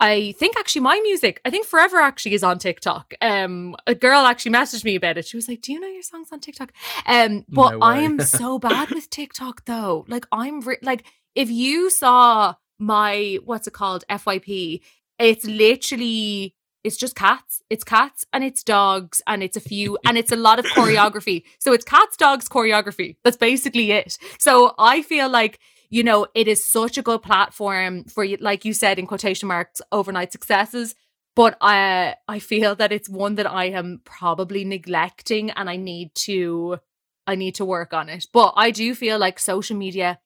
i 0.00 0.32
think 0.38 0.58
actually 0.58 0.80
my 0.80 0.98
music 1.04 1.40
i 1.44 1.50
think 1.50 1.66
forever 1.66 1.98
actually 1.98 2.34
is 2.34 2.42
on 2.42 2.58
tiktok 2.58 3.14
um 3.20 3.76
a 3.86 3.94
girl 3.94 4.24
actually 4.24 4.52
messaged 4.52 4.84
me 4.84 4.96
about 4.96 5.18
it 5.18 5.26
she 5.26 5.36
was 5.36 5.48
like 5.48 5.60
do 5.60 5.72
you 5.72 5.80
know 5.80 5.88
your 5.88 6.02
songs 6.02 6.28
on 6.32 6.40
tiktok 6.40 6.72
um 7.06 7.44
but 7.48 7.72
No 7.72 7.80
i 7.80 7.98
am 7.98 8.18
so 8.20 8.58
bad 8.68 8.90
with 8.90 9.08
tiktok 9.10 9.64
though 9.66 10.04
like 10.08 10.26
i'm 10.32 10.60
re- 10.60 10.78
like 10.82 11.04
if 11.34 11.50
you 11.50 11.90
saw 11.90 12.54
my 12.78 13.38
what's 13.44 13.66
it 13.66 13.72
called 13.72 14.04
fyp 14.08 14.80
it's 15.18 15.44
literally 15.44 16.54
it's 16.84 16.96
just 16.96 17.14
cats. 17.14 17.62
It's 17.68 17.84
cats 17.84 18.24
and 18.32 18.42
it's 18.42 18.62
dogs 18.62 19.20
and 19.26 19.42
it's 19.42 19.56
a 19.56 19.60
few 19.60 19.98
and 20.04 20.16
it's 20.16 20.32
a 20.32 20.36
lot 20.36 20.58
of 20.58 20.64
choreography. 20.76 21.44
So 21.58 21.72
it's 21.72 21.84
cats, 21.84 22.16
dogs, 22.16 22.48
choreography. 22.48 23.16
That's 23.24 23.36
basically 23.36 23.92
it. 23.92 24.18
So 24.38 24.74
I 24.78 25.02
feel 25.02 25.28
like, 25.28 25.58
you 25.90 26.04
know, 26.04 26.26
it 26.34 26.46
is 26.46 26.64
such 26.64 26.96
a 26.96 27.02
good 27.02 27.22
platform 27.22 28.04
for 28.04 28.24
you, 28.24 28.36
like 28.40 28.64
you 28.64 28.72
said 28.72 28.98
in 28.98 29.06
quotation 29.06 29.48
marks, 29.48 29.82
overnight 29.90 30.32
successes. 30.32 30.94
But 31.36 31.56
I 31.60 32.16
I 32.28 32.38
feel 32.38 32.74
that 32.76 32.92
it's 32.92 33.08
one 33.08 33.34
that 33.36 33.50
I 33.50 33.66
am 33.66 34.00
probably 34.04 34.64
neglecting 34.64 35.50
and 35.50 35.68
I 35.68 35.76
need 35.76 36.14
to 36.26 36.78
I 37.26 37.34
need 37.34 37.56
to 37.56 37.64
work 37.64 37.92
on 37.92 38.08
it. 38.08 38.26
But 38.32 38.54
I 38.56 38.70
do 38.70 38.94
feel 38.94 39.18
like 39.18 39.38
social 39.38 39.76
media 39.76 40.20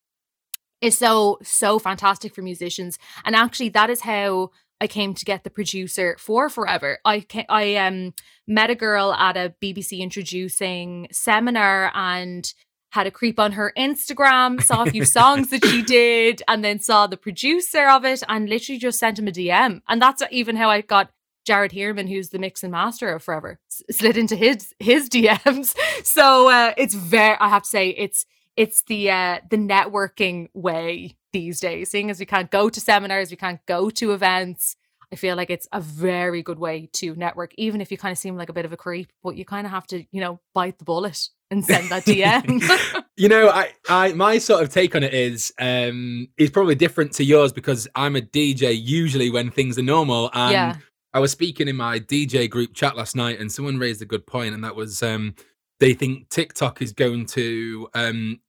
is 0.80 0.98
so 0.98 1.38
so 1.42 1.78
fantastic 1.78 2.34
for 2.34 2.42
musicians 2.42 2.98
and 3.24 3.34
actually 3.34 3.70
that 3.70 3.90
is 3.90 4.00
how 4.02 4.50
I 4.80 4.86
came 4.86 5.14
to 5.14 5.24
get 5.24 5.44
the 5.44 5.50
producer 5.50 6.16
for 6.18 6.50
Forever. 6.50 6.98
I 7.04 7.20
ca- 7.20 7.46
I 7.48 7.76
um 7.76 8.12
met 8.46 8.70
a 8.70 8.74
girl 8.74 9.12
at 9.14 9.36
a 9.36 9.54
BBC 9.62 10.00
introducing 10.00 11.08
seminar 11.10 11.90
and 11.94 12.52
had 12.94 13.08
a 13.08 13.10
creep 13.10 13.40
on 13.40 13.52
her 13.52 13.72
Instagram, 13.76 14.62
saw 14.62 14.84
a 14.84 14.90
few 14.90 15.04
songs 15.04 15.50
that 15.50 15.64
she 15.64 15.82
did, 15.98 16.42
and 16.46 16.64
then 16.64 16.78
saw 16.78 17.08
the 17.08 17.16
producer 17.16 17.88
of 17.88 18.04
it 18.04 18.22
and 18.28 18.48
literally 18.48 18.78
just 18.78 19.00
sent 19.00 19.18
him 19.18 19.26
a 19.26 19.32
DM. 19.32 19.82
And 19.88 20.00
that's 20.00 20.22
even 20.30 20.54
how 20.54 20.70
I 20.70 20.80
got 20.80 21.10
Jared 21.44 21.72
Heerman, 21.72 22.08
who's 22.08 22.30
the 22.30 22.38
mix 22.38 22.62
and 22.62 22.70
master 22.70 23.12
of 23.12 23.22
Forever, 23.22 23.58
slid 23.90 24.16
into 24.16 24.36
his 24.36 24.72
his 24.78 25.10
DMs. 25.14 25.74
So 26.04 26.48
uh, 26.48 26.72
it's 26.76 26.94
very, 26.94 27.36
I 27.38 27.48
have 27.48 27.64
to 27.64 27.68
say, 27.68 27.88
it's 27.90 28.26
it's 28.56 28.82
the 28.84 29.10
uh, 29.10 29.40
the 29.50 29.56
networking 29.56 30.48
way 30.54 31.16
these 31.32 31.58
days. 31.58 31.90
Seeing 31.90 32.10
as 32.10 32.20
we 32.20 32.26
can't 32.26 32.50
go 32.50 32.70
to 32.70 32.80
seminars, 32.80 33.30
we 33.30 33.36
can't 33.36 33.60
go 33.66 33.90
to 33.90 34.12
events. 34.12 34.76
I 35.12 35.16
feel 35.16 35.36
like 35.36 35.50
it's 35.50 35.68
a 35.72 35.80
very 35.80 36.42
good 36.42 36.58
way 36.58 36.88
to 36.94 37.14
network, 37.14 37.52
even 37.56 37.80
if 37.80 37.90
you 37.90 37.98
kind 37.98 38.12
of 38.12 38.18
seem 38.18 38.36
like 38.36 38.48
a 38.48 38.52
bit 38.52 38.64
of 38.64 38.72
a 38.72 38.76
creep, 38.76 39.12
but 39.22 39.36
you 39.36 39.44
kind 39.44 39.66
of 39.66 39.70
have 39.70 39.86
to, 39.88 40.04
you 40.10 40.20
know, 40.20 40.40
bite 40.54 40.78
the 40.78 40.84
bullet 40.84 41.28
and 41.50 41.64
send 41.64 41.88
that 41.90 42.04
DM. 42.04 43.04
you 43.16 43.28
know, 43.28 43.48
I, 43.48 43.72
I, 43.88 44.12
my 44.12 44.38
sort 44.38 44.62
of 44.62 44.70
take 44.70 44.94
on 44.96 45.02
it 45.02 45.14
is, 45.14 45.52
um, 45.60 46.28
is 46.36 46.50
probably 46.50 46.74
different 46.74 47.12
to 47.14 47.24
yours 47.24 47.52
because 47.52 47.86
I'm 47.94 48.16
a 48.16 48.20
DJ 48.20 48.78
usually 48.80 49.30
when 49.30 49.50
things 49.50 49.78
are 49.78 49.82
normal. 49.82 50.30
And 50.32 50.52
yeah. 50.52 50.76
I 51.14 51.20
was 51.20 51.30
speaking 51.30 51.68
in 51.68 51.76
my 51.76 52.00
DJ 52.00 52.50
group 52.50 52.74
chat 52.74 52.96
last 52.96 53.14
night, 53.14 53.38
and 53.38 53.50
someone 53.50 53.78
raised 53.78 54.02
a 54.02 54.04
good 54.04 54.26
point, 54.26 54.52
and 54.52 54.64
that 54.64 54.74
was 54.74 55.00
um, 55.00 55.36
they 55.78 55.94
think 55.94 56.28
TikTok 56.28 56.82
is 56.82 56.92
going 56.92 57.26
to 57.26 57.88
um, 57.94 58.40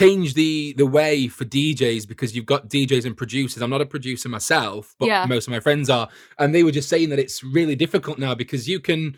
change 0.00 0.34
the 0.34 0.74
the 0.76 0.86
way 0.98 1.14
for 1.36 1.44
DJs 1.44 2.06
because 2.12 2.30
you've 2.34 2.44
got 2.54 2.68
DJs 2.68 3.04
and 3.06 3.16
producers. 3.16 3.62
I'm 3.62 3.70
not 3.76 3.80
a 3.80 3.86
producer 3.94 4.28
myself, 4.28 4.94
but 4.98 5.06
Yeah. 5.08 5.24
most 5.26 5.46
of 5.46 5.52
my 5.56 5.60
friends 5.60 5.88
are, 5.88 6.08
and 6.38 6.54
they 6.54 6.62
were 6.64 6.70
just 6.80 6.88
saying 6.88 7.08
that 7.10 7.18
it's 7.24 7.42
really 7.42 7.76
difficult 7.84 8.18
now 8.18 8.34
because 8.34 8.68
you 8.68 8.78
can 8.88 9.16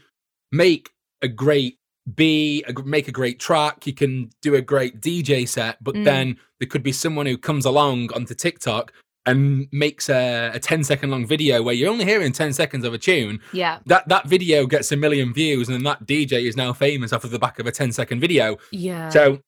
make 0.53 0.91
a 1.23 1.29
great 1.29 1.75
be 2.14 2.64
a, 2.69 2.73
make 2.85 3.07
a 3.07 3.12
great 3.21 3.38
track 3.38 3.87
you 3.87 3.93
can 3.93 4.31
do 4.41 4.55
a 4.55 4.62
great 4.62 4.99
dj 4.99 5.47
set 5.47 5.77
but 5.85 5.95
Mm. 5.95 6.05
then 6.05 6.37
there 6.59 6.67
could 6.73 6.83
be 6.83 6.93
someone 7.05 7.27
who 7.27 7.37
comes 7.37 7.67
along 7.67 7.99
onto 8.17 8.35
tiktok 8.35 8.93
and 9.27 9.67
makes 9.73 10.09
a, 10.09 10.51
a 10.55 10.59
10 10.59 10.85
second 10.85 11.11
long 11.11 11.27
video 11.27 11.62
where 11.62 11.75
you're 11.75 11.91
only 11.91 12.07
hearing 12.07 12.33
10 12.33 12.55
seconds 12.55 12.83
of 12.87 12.95
a 12.95 12.99
tune 12.99 13.41
Yeah. 13.53 13.81
that 13.85 14.09
that 14.09 14.27
video 14.27 14.64
gets 14.67 14.91
a 14.91 14.97
million 14.97 15.35
views 15.35 15.69
and 15.69 15.75
then 15.77 15.83
that 15.91 16.07
dj 16.07 16.33
is 16.49 16.57
now 16.57 16.73
famous 16.73 17.12
off 17.12 17.25
of 17.25 17.31
the 17.31 17.38
back 17.38 17.59
of 17.59 17.67
a 17.67 17.73
10 17.73 17.93
second 17.93 18.21
video 18.21 18.57
Yeah. 18.73 19.11
so 19.11 19.41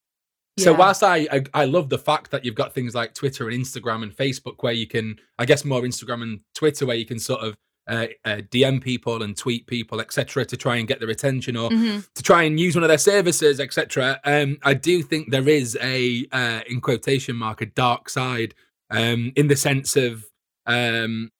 so 0.61 0.73
whilst 0.75 1.03
I, 1.03 1.27
I 1.33 1.44
I 1.55 1.64
love 1.64 1.88
the 1.88 1.99
fact 1.99 2.31
that 2.31 2.44
you've 2.44 2.55
got 2.55 2.75
things 2.75 2.94
like 2.94 3.14
Twitter 3.14 3.49
and 3.49 3.59
Instagram 3.64 4.03
and 4.03 4.16
Facebook 4.16 4.57
where 4.62 4.73
you 4.73 4.87
can, 4.87 5.18
I 5.38 5.44
guess 5.46 5.64
more 5.64 5.83
Instagram 5.83 6.23
and 6.23 6.40
Twitter 6.55 6.87
where 6.87 6.96
you 6.96 7.07
can 7.07 7.18
sort 7.18 7.40
of 7.42 7.57
uh, 7.88 8.07
uh, 8.25 8.37
DM 8.53 8.81
people 8.81 9.23
and 9.23 9.37
tweet 9.37 9.66
people, 9.66 10.01
etc., 10.01 10.44
to 10.44 10.57
try 10.57 10.77
and 10.77 10.87
get 10.87 11.01
their 11.01 11.11
attention 11.11 11.57
or 11.57 11.70
Mhm. 11.70 12.07
to 12.14 12.23
try 12.23 12.44
and 12.44 12.61
use 12.61 12.77
one 12.77 12.85
of 12.85 12.88
their 12.88 12.99
services, 12.99 13.59
etc. 13.59 14.20
Um, 14.25 14.59
I 14.62 14.75
do 14.75 15.03
think 15.03 15.31
there 15.31 15.49
is 15.49 15.77
a, 15.83 16.25
uh, 16.31 16.61
in 16.68 16.81
quotation 16.81 17.35
mark, 17.35 17.61
a 17.62 17.66
dark 17.66 18.09
side, 18.09 18.55
um, 18.90 19.33
in 19.35 19.49
the 19.49 19.57
sense 19.57 19.96
of 19.96 20.27
um, 20.66 21.33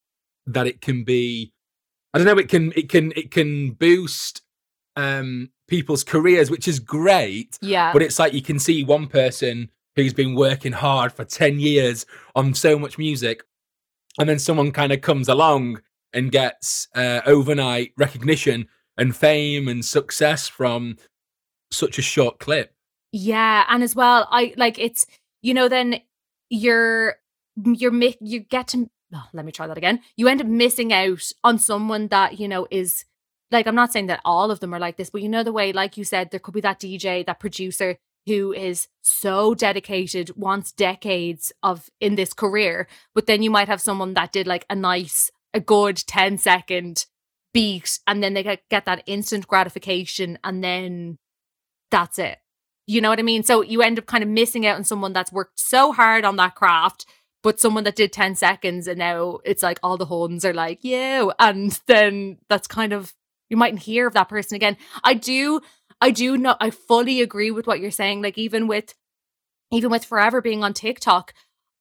that 0.47 0.67
it 0.67 0.81
can 0.81 1.05
be, 1.05 1.53
I 2.13 2.19
don't 2.19 2.27
know, 2.27 2.39
it 2.39 2.49
can 2.49 2.73
it 2.75 2.89
can 2.89 3.13
it 3.15 3.31
can 3.31 3.73
boost 3.73 4.43
um, 4.97 5.51
people's 5.71 6.05
careers, 6.05 6.51
which 6.51 6.69
is 6.69 6.79
great. 6.79 7.59
Yeah. 7.63 7.93
But 7.93 8.03
it's 8.03 8.19
like 8.19 8.35
you 8.35 8.43
can 8.43 8.59
see 8.59 8.85
one 8.85 9.07
person 9.07 9.71
who's 9.97 10.13
been 10.13 10.35
working 10.35 10.73
hard 10.73 11.13
for 11.13 11.25
10 11.25 11.59
years 11.59 12.05
on 12.35 12.53
so 12.53 12.79
much 12.79 12.99
music, 12.99 13.43
and 14.19 14.29
then 14.29 14.39
someone 14.39 14.73
kind 14.73 14.93
of 14.93 15.01
comes 15.01 15.29
along 15.29 15.81
and 16.13 16.33
gets 16.33 16.89
uh, 16.95 17.21
overnight 17.25 17.93
recognition 17.97 18.69
and 18.99 19.17
fame 19.17 19.69
and 19.69 19.85
success 19.85 20.49
from 20.49 20.97
such 21.71 21.99
a 21.99 22.03
short 22.03 22.39
clip. 22.41 22.75
Yeah, 23.13 23.65
and 23.69 23.83
as 23.83 23.97
well, 23.97 24.29
I 24.31 24.55
like 24.57 24.79
it's 24.79 25.07
you 25.43 25.55
know 25.55 25.69
then 25.69 26.01
you're 26.49 27.17
you're 27.65 27.93
you 28.21 28.41
get 28.41 28.69
to 28.69 28.91
oh, 29.15 29.25
let 29.33 29.45
me 29.45 29.53
try 29.53 29.67
that 29.67 29.79
again. 29.79 30.01
You 30.17 30.29
end 30.29 30.41
up 30.41 30.47
missing 30.47 30.93
out 30.93 31.33
on 31.43 31.59
someone 31.59 32.09
that 32.09 32.39
you 32.39 32.49
know 32.49 32.67
is 32.71 33.05
like 33.51 33.67
I'm 33.67 33.75
not 33.75 33.93
saying 33.93 34.07
that 34.07 34.21
all 34.25 34.51
of 34.51 34.61
them 34.61 34.75
are 34.75 34.81
like 34.81 34.97
this, 34.97 35.11
but 35.11 35.23
you 35.23 35.29
know 35.29 35.43
the 35.43 35.53
way 35.53 35.73
like 35.73 35.97
you 35.97 36.05
said 36.05 36.31
there 36.31 36.41
could 36.41 36.55
be 36.55 36.61
that 36.61 36.81
DJ, 36.81 37.25
that 37.27 37.41
producer 37.41 37.97
who 38.27 38.53
is 38.53 38.89
so 39.03 39.55
dedicated, 39.55 40.37
wants 40.37 40.73
decades 40.73 41.53
of 41.63 41.89
in 42.01 42.17
this 42.17 42.33
career, 42.33 42.87
but 43.15 43.27
then 43.27 43.43
you 43.43 43.51
might 43.51 43.69
have 43.69 43.81
someone 43.81 44.15
that 44.15 44.33
did 44.33 44.47
like 44.47 44.67
a 44.69 44.75
nice 44.75 45.31
a 45.55 45.61
good 45.61 45.97
10 45.97 46.39
second 46.39 47.07
beat 47.53 47.99
and 48.07 48.23
then 48.23 48.35
they 48.35 48.43
get, 48.43 48.63
get 48.71 48.85
that 48.85 49.03
instant 49.07 49.47
gratification 49.47 50.39
and 50.45 50.63
then 50.63 51.19
that's 51.91 52.19
it. 52.19 52.39
You 52.87 53.01
know 53.01 53.09
what 53.09 53.19
I 53.19 53.23
mean? 53.23 53.43
So 53.43 53.63
you 53.63 53.83
end 53.83 53.99
up 53.99 54.07
kind 54.07 54.23
of 54.23 54.31
missing 54.31 54.67
out 54.67 54.77
on 54.77 54.85
someone 54.85 55.13
that's 55.13 55.33
worked 55.33 55.59
so 55.59 55.93
hard 55.93 56.25
on 56.25 56.37
that 56.37 56.55
craft, 56.55 57.07
but 57.43 57.61
someone 57.61 57.85
that 57.85 57.97
did 57.97 58.13
10 58.13 58.35
seconds 58.35 58.87
and 58.87 58.99
now 58.99 59.39
it's 59.45 59.63
like 59.63 59.79
all 59.83 59.97
the 59.97 60.07
Huns 60.07 60.45
are 60.45 60.55
like, 60.55 60.85
you. 60.85 61.33
And 61.39 61.79
then 61.87 62.39
that's 62.49 62.67
kind 62.67 62.93
of, 62.93 63.15
you 63.51 63.57
mightn't 63.57 63.83
hear 63.83 64.07
of 64.07 64.15
that 64.15 64.29
person 64.29 64.57
again. 64.57 64.77
I 65.05 65.15
do, 65.15 65.61
I 66.01 66.11
do 66.11 66.39
know, 66.39 66.57
I 66.61 66.71
fully 66.71 67.21
agree 67.21 67.51
with 67.51 67.67
what 67.67 67.81
you're 67.81 67.91
saying. 67.91 68.23
Like, 68.23 68.39
even 68.39 68.67
with, 68.67 68.95
even 69.71 69.91
with 69.91 70.05
forever 70.05 70.41
being 70.41 70.65
on 70.65 70.73
TikTok, 70.73 71.35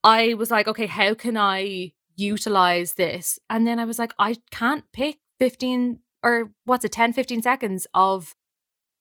I 0.03 0.33
was 0.33 0.51
like, 0.51 0.67
okay, 0.67 0.87
how 0.87 1.13
can 1.13 1.37
I 1.37 1.93
utilize 2.15 2.95
this? 2.95 3.39
And 3.49 3.65
then 3.65 3.79
I 3.79 3.85
was 3.85 3.99
like, 3.99 4.13
I 4.19 4.37
can't 4.51 4.83
pick 4.91 5.19
15 5.39 5.99
or 6.21 6.51
what's 6.65 6.83
it, 6.83 6.91
10, 6.91 7.13
15 7.13 7.41
seconds 7.41 7.87
of 7.93 8.35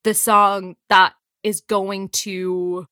the 0.05 0.13
song 0.13 0.77
that 0.87 1.13
is 1.43 1.59
going 1.59 2.09
to 2.09 2.87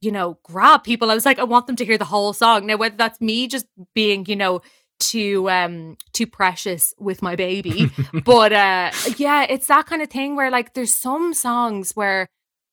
you 0.00 0.12
know, 0.12 0.38
grab 0.44 0.84
people. 0.84 1.10
I 1.10 1.14
was 1.14 1.26
like, 1.26 1.38
I 1.38 1.44
want 1.44 1.66
them 1.66 1.76
to 1.76 1.84
hear 1.84 1.98
the 1.98 2.04
whole 2.04 2.32
song. 2.32 2.66
Now, 2.66 2.76
whether 2.76 2.96
that's 2.96 3.20
me 3.20 3.48
just 3.48 3.66
being, 3.94 4.26
you 4.26 4.36
know, 4.36 4.60
too 4.98 5.48
um 5.50 5.96
too 6.12 6.26
precious 6.26 6.94
with 6.98 7.22
my 7.22 7.36
baby. 7.36 7.90
but 8.24 8.52
uh 8.52 8.90
yeah, 9.16 9.46
it's 9.48 9.66
that 9.68 9.86
kind 9.86 10.02
of 10.02 10.10
thing 10.10 10.36
where 10.36 10.50
like 10.50 10.74
there's 10.74 10.94
some 10.94 11.34
songs 11.34 11.92
where 11.92 12.28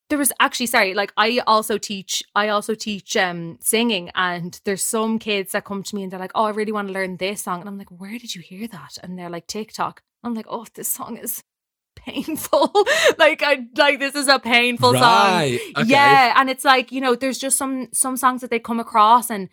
there 0.09 0.19
was 0.19 0.31
actually 0.39 0.67
sorry, 0.67 0.93
like 0.93 1.11
I 1.17 1.41
also 1.47 1.77
teach 1.77 2.23
I 2.35 2.49
also 2.49 2.75
teach 2.75 3.17
um 3.17 3.57
singing 3.59 4.11
and 4.15 4.59
there's 4.63 4.83
some 4.83 5.19
kids 5.19 5.53
that 5.53 5.65
come 5.65 5.83
to 5.83 5.95
me 5.95 6.03
and 6.03 6.11
they're 6.11 6.19
like, 6.19 6.31
"Oh, 6.35 6.45
I 6.45 6.51
really 6.51 6.71
want 6.71 6.87
to 6.89 6.93
learn 6.93 7.17
this 7.17 7.43
song." 7.43 7.59
And 7.59 7.69
I'm 7.69 7.77
like, 7.77 7.89
"Where 7.89 8.17
did 8.19 8.35
you 8.35 8.41
hear 8.41 8.67
that?" 8.67 8.97
And 9.01 9.17
they're 9.17 9.29
like, 9.29 9.47
"TikTok." 9.47 10.01
I'm 10.23 10.33
like, 10.35 10.47
"Oh, 10.49 10.65
this 10.75 10.87
song 10.87 11.17
is 11.17 11.43
painful. 11.95 12.71
like 13.17 13.41
I 13.43 13.65
like 13.75 13.99
this 13.99 14.15
is 14.15 14.27
a 14.27 14.39
painful 14.39 14.93
right. 14.93 15.59
song. 15.59 15.83
Okay. 15.83 15.89
Yeah, 15.91 16.33
and 16.35 16.49
it's 16.49 16.65
like, 16.65 16.91
you 16.91 17.01
know, 17.01 17.15
there's 17.15 17.39
just 17.39 17.57
some 17.57 17.89
some 17.93 18.17
songs 18.17 18.41
that 18.41 18.49
they 18.49 18.59
come 18.59 18.79
across 18.79 19.29
and 19.29 19.49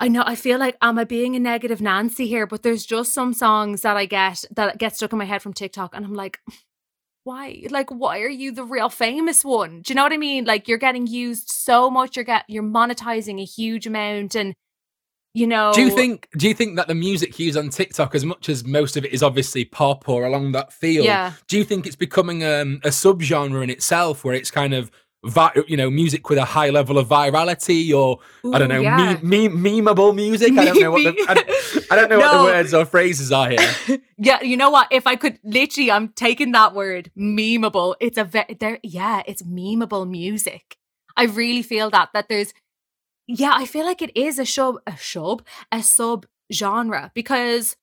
I 0.00 0.08
know 0.08 0.22
I 0.24 0.36
feel 0.36 0.58
like 0.58 0.76
am 0.80 0.98
I 0.98 1.04
being 1.04 1.34
a 1.34 1.40
negative 1.40 1.80
Nancy 1.80 2.26
here, 2.26 2.46
but 2.46 2.62
there's 2.62 2.86
just 2.86 3.12
some 3.12 3.34
songs 3.34 3.82
that 3.82 3.96
I 3.96 4.06
get 4.06 4.44
that 4.54 4.78
get 4.78 4.96
stuck 4.96 5.12
in 5.12 5.18
my 5.18 5.24
head 5.24 5.42
from 5.42 5.52
TikTok 5.52 5.94
and 5.94 6.04
I'm 6.04 6.14
like 6.14 6.40
why? 7.24 7.64
Like 7.68 7.90
why 7.90 8.20
are 8.20 8.28
you 8.28 8.52
the 8.52 8.64
real 8.64 8.88
famous 8.88 9.44
one? 9.44 9.82
Do 9.82 9.92
you 9.92 9.94
know 9.96 10.02
what 10.02 10.12
I 10.12 10.18
mean? 10.18 10.44
Like 10.44 10.68
you're 10.68 10.78
getting 10.78 11.06
used 11.06 11.50
so 11.50 11.90
much, 11.90 12.16
you're 12.16 12.24
get 12.24 12.44
you're 12.48 12.62
monetizing 12.62 13.40
a 13.40 13.44
huge 13.44 13.86
amount 13.86 14.34
and 14.34 14.54
you 15.34 15.46
know 15.46 15.72
do 15.74 15.82
you 15.82 15.90
think 15.90 16.28
do 16.36 16.48
you 16.48 16.54
think 16.54 16.76
that 16.76 16.88
the 16.88 16.94
music 16.94 17.38
used 17.38 17.56
on 17.56 17.68
tiktok 17.68 18.14
as 18.14 18.24
much 18.24 18.48
as 18.48 18.64
most 18.64 18.96
of 18.96 19.04
it 19.04 19.12
is 19.12 19.22
obviously 19.22 19.62
pop 19.62 20.08
or 20.08 20.24
along 20.24 20.52
that 20.52 20.72
field 20.72 21.04
yeah. 21.04 21.32
do 21.48 21.58
you 21.58 21.64
think 21.64 21.86
it's 21.86 21.94
becoming 21.94 22.42
um, 22.42 22.80
a 22.82 22.88
subgenre 22.88 23.62
in 23.62 23.68
itself 23.68 24.24
where 24.24 24.34
it's 24.34 24.50
kind 24.50 24.72
of 24.72 24.90
vi- 25.24 25.52
you 25.66 25.76
know 25.76 25.90
music 25.90 26.28
with 26.30 26.38
a 26.38 26.44
high 26.44 26.70
level 26.70 26.96
of 26.98 27.08
virality 27.08 27.92
or 27.92 28.18
Ooh, 28.44 28.54
i 28.54 28.58
don't 28.58 28.68
know 28.68 28.80
yeah. 28.80 29.18
me- 29.22 29.48
me- 29.48 29.80
memeable 29.80 30.14
music 30.14 30.52
i 30.56 30.64
don't 30.64 30.80
know 30.80 30.90
what 30.92 31.02
the, 31.02 31.26
I, 31.28 31.34
don't, 31.34 31.50
I 31.92 31.96
don't 31.96 32.08
know 32.08 32.18
No. 32.20 32.26
what 32.26 32.38
the 32.38 32.44
words 32.44 32.72
or 32.74 32.84
phrases 32.84 33.32
are 33.32 33.50
here 33.50 33.74
yeah, 34.18 34.42
you 34.42 34.56
know 34.56 34.70
what? 34.70 34.88
If 34.90 35.06
I 35.06 35.14
could 35.16 35.38
literally, 35.44 35.90
I'm 35.92 36.08
taking 36.08 36.50
that 36.52 36.74
word, 36.74 37.10
memeable. 37.16 37.94
It's 38.00 38.18
a 38.18 38.24
ve- 38.24 38.56
there. 38.58 38.78
Yeah, 38.82 39.22
it's 39.26 39.42
memeable 39.42 40.08
music. 40.10 40.76
I 41.16 41.24
really 41.24 41.62
feel 41.62 41.88
that 41.90 42.08
that 42.14 42.28
there's. 42.28 42.52
Yeah, 43.28 43.52
I 43.54 43.64
feel 43.64 43.84
like 43.86 44.02
it 44.02 44.10
is 44.16 44.38
a 44.40 44.44
sub, 44.46 44.76
a 44.86 44.96
sub, 44.98 45.42
a 45.70 45.82
sub 45.84 46.26
genre 46.52 47.12
because, 47.14 47.76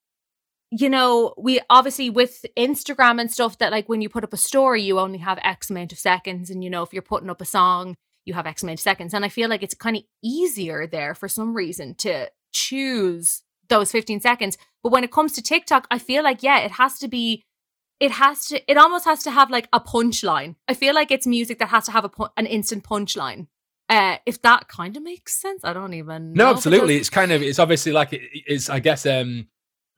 you 0.77 0.89
know, 0.89 1.33
we 1.38 1.61
obviously 1.69 2.09
with 2.09 2.45
Instagram 2.57 3.21
and 3.21 3.31
stuff 3.31 3.59
that 3.59 3.71
like 3.71 3.88
when 3.88 4.01
you 4.01 4.09
put 4.09 4.25
up 4.25 4.33
a 4.33 4.38
story, 4.38 4.81
you 4.81 4.99
only 4.99 5.19
have 5.19 5.39
X 5.41 5.69
amount 5.69 5.93
of 5.93 5.99
seconds, 5.99 6.49
and 6.49 6.63
you 6.63 6.69
know 6.69 6.83
if 6.83 6.91
you're 6.91 7.01
putting 7.01 7.29
up 7.29 7.41
a 7.41 7.45
song, 7.45 7.95
you 8.25 8.33
have 8.33 8.45
X 8.45 8.61
amount 8.61 8.79
of 8.79 8.83
seconds, 8.83 9.13
and 9.13 9.23
I 9.23 9.29
feel 9.29 9.49
like 9.49 9.63
it's 9.63 9.73
kind 9.73 9.95
of 9.95 10.03
easier 10.21 10.85
there 10.85 11.15
for 11.15 11.29
some 11.29 11.55
reason 11.55 11.95
to 11.95 12.29
choose 12.51 13.43
those 13.69 13.91
15 13.91 14.19
seconds. 14.19 14.57
But 14.83 14.91
when 14.91 15.03
it 15.03 15.11
comes 15.11 15.31
to 15.33 15.41
TikTok, 15.41 15.88
I 15.89 15.97
feel 15.97 16.23
like, 16.23 16.43
yeah, 16.43 16.59
it 16.59 16.71
has 16.71 16.99
to 16.99 17.07
be, 17.07 17.43
it 17.99 18.11
has 18.11 18.45
to, 18.47 18.71
it 18.71 18.77
almost 18.77 19.05
has 19.05 19.23
to 19.23 19.31
have 19.31 19.49
like 19.49 19.69
a 19.71 19.79
punchline. 19.79 20.55
I 20.67 20.73
feel 20.73 20.93
like 20.93 21.09
it's 21.09 21.25
music 21.25 21.59
that 21.59 21.69
has 21.69 21.85
to 21.85 21.91
have 21.91 22.03
a 22.03 22.09
pu- 22.09 22.27
an 22.35 22.47
instant 22.47 22.83
punchline. 22.83 23.47
Uh, 23.88 24.17
if 24.25 24.41
that 24.41 24.67
kind 24.67 24.97
of 24.97 25.03
makes 25.03 25.39
sense, 25.39 25.63
I 25.63 25.71
don't 25.71 25.93
even. 25.93 26.33
no 26.33 26.45
know 26.45 26.49
if 26.49 26.55
it 26.55 26.57
absolutely 26.57 26.97
it's 26.97 27.09
kind 27.09 27.31
of 27.31 27.41
it's 27.41 27.59
obviously 27.59 27.91
like 27.91 28.13
it, 28.13 28.21
it's 28.33 28.67
i 28.67 28.79
guess 28.79 29.05
um 29.05 29.47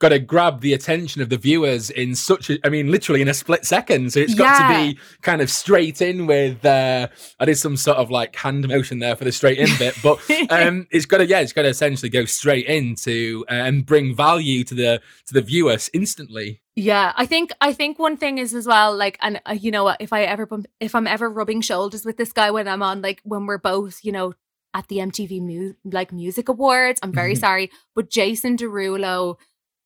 got 0.00 0.10
to 0.10 0.18
grab 0.20 0.60
the 0.60 0.72
attention 0.74 1.20
of 1.22 1.28
the 1.28 1.36
viewers 1.36 1.90
in 1.90 2.14
such 2.14 2.50
a, 2.50 2.58
I 2.64 2.68
mean, 2.68 2.90
literally 2.90 3.20
in 3.20 3.26
a 3.28 3.34
split 3.34 3.64
second. 3.64 4.12
So 4.12 4.20
it's 4.20 4.34
got 4.34 4.60
Yeah. 4.60 4.68
to 4.68 4.92
be 4.92 4.98
kind 5.22 5.40
of 5.42 5.50
straight 5.50 6.00
in 6.00 6.26
with, 6.26 6.64
uh, 6.64 7.08
I 7.40 7.44
did 7.44 7.56
some 7.58 7.76
sort 7.76 7.96
of 7.96 8.08
like 8.10 8.36
hand 8.36 8.68
motion 8.68 9.00
there 9.00 9.16
for 9.16 9.24
the 9.24 9.32
straight 9.32 9.58
in 9.58 9.68
bit, 9.76 9.96
but, 10.02 10.18
um, 10.50 10.86
it's 10.92 11.04
got 11.04 11.18
to, 11.18 11.26
yeah, 11.26 11.40
it's 11.40 11.52
got 11.52 11.62
to 11.62 11.68
essentially 11.68 12.10
go 12.10 12.24
straight 12.26 12.66
into 12.66 13.44
uh, 13.50 13.54
and 13.54 13.84
bring 13.84 14.14
value 14.14 14.62
to 14.64 14.74
the, 14.74 15.00
to 15.26 15.34
the 15.34 15.42
viewers 15.42 15.90
instantly. 15.92 16.62
Yeah, 16.76 17.12
I 17.16 17.26
think 17.26 17.50
I 17.60 17.72
think 17.72 17.98
one 17.98 18.16
thing 18.16 18.38
is 18.38 18.54
as 18.54 18.64
well 18.64 18.96
like 18.96 19.18
and 19.20 19.40
uh, 19.46 19.56
you 19.60 19.72
know 19.72 19.82
what 19.82 19.96
if 19.98 20.12
I 20.12 20.22
ever 20.22 20.46
bump, 20.46 20.66
if 20.78 20.94
I'm 20.94 21.08
ever 21.08 21.28
rubbing 21.28 21.60
shoulders 21.60 22.04
with 22.04 22.16
this 22.16 22.32
guy 22.32 22.52
when 22.52 22.68
I'm 22.68 22.84
on 22.84 23.02
like 23.02 23.20
when 23.24 23.46
we're 23.46 23.58
both 23.58 24.04
you 24.04 24.12
know 24.12 24.34
at 24.74 24.86
the 24.86 24.98
MTV 24.98 25.40
mu- 25.42 25.72
like 25.84 26.12
music 26.12 26.48
awards 26.48 27.00
I'm 27.02 27.10
very 27.10 27.34
Mhm. 27.34 27.40
sorry 27.40 27.70
but 27.96 28.10
Jason 28.10 28.56
Derulo 28.56 29.38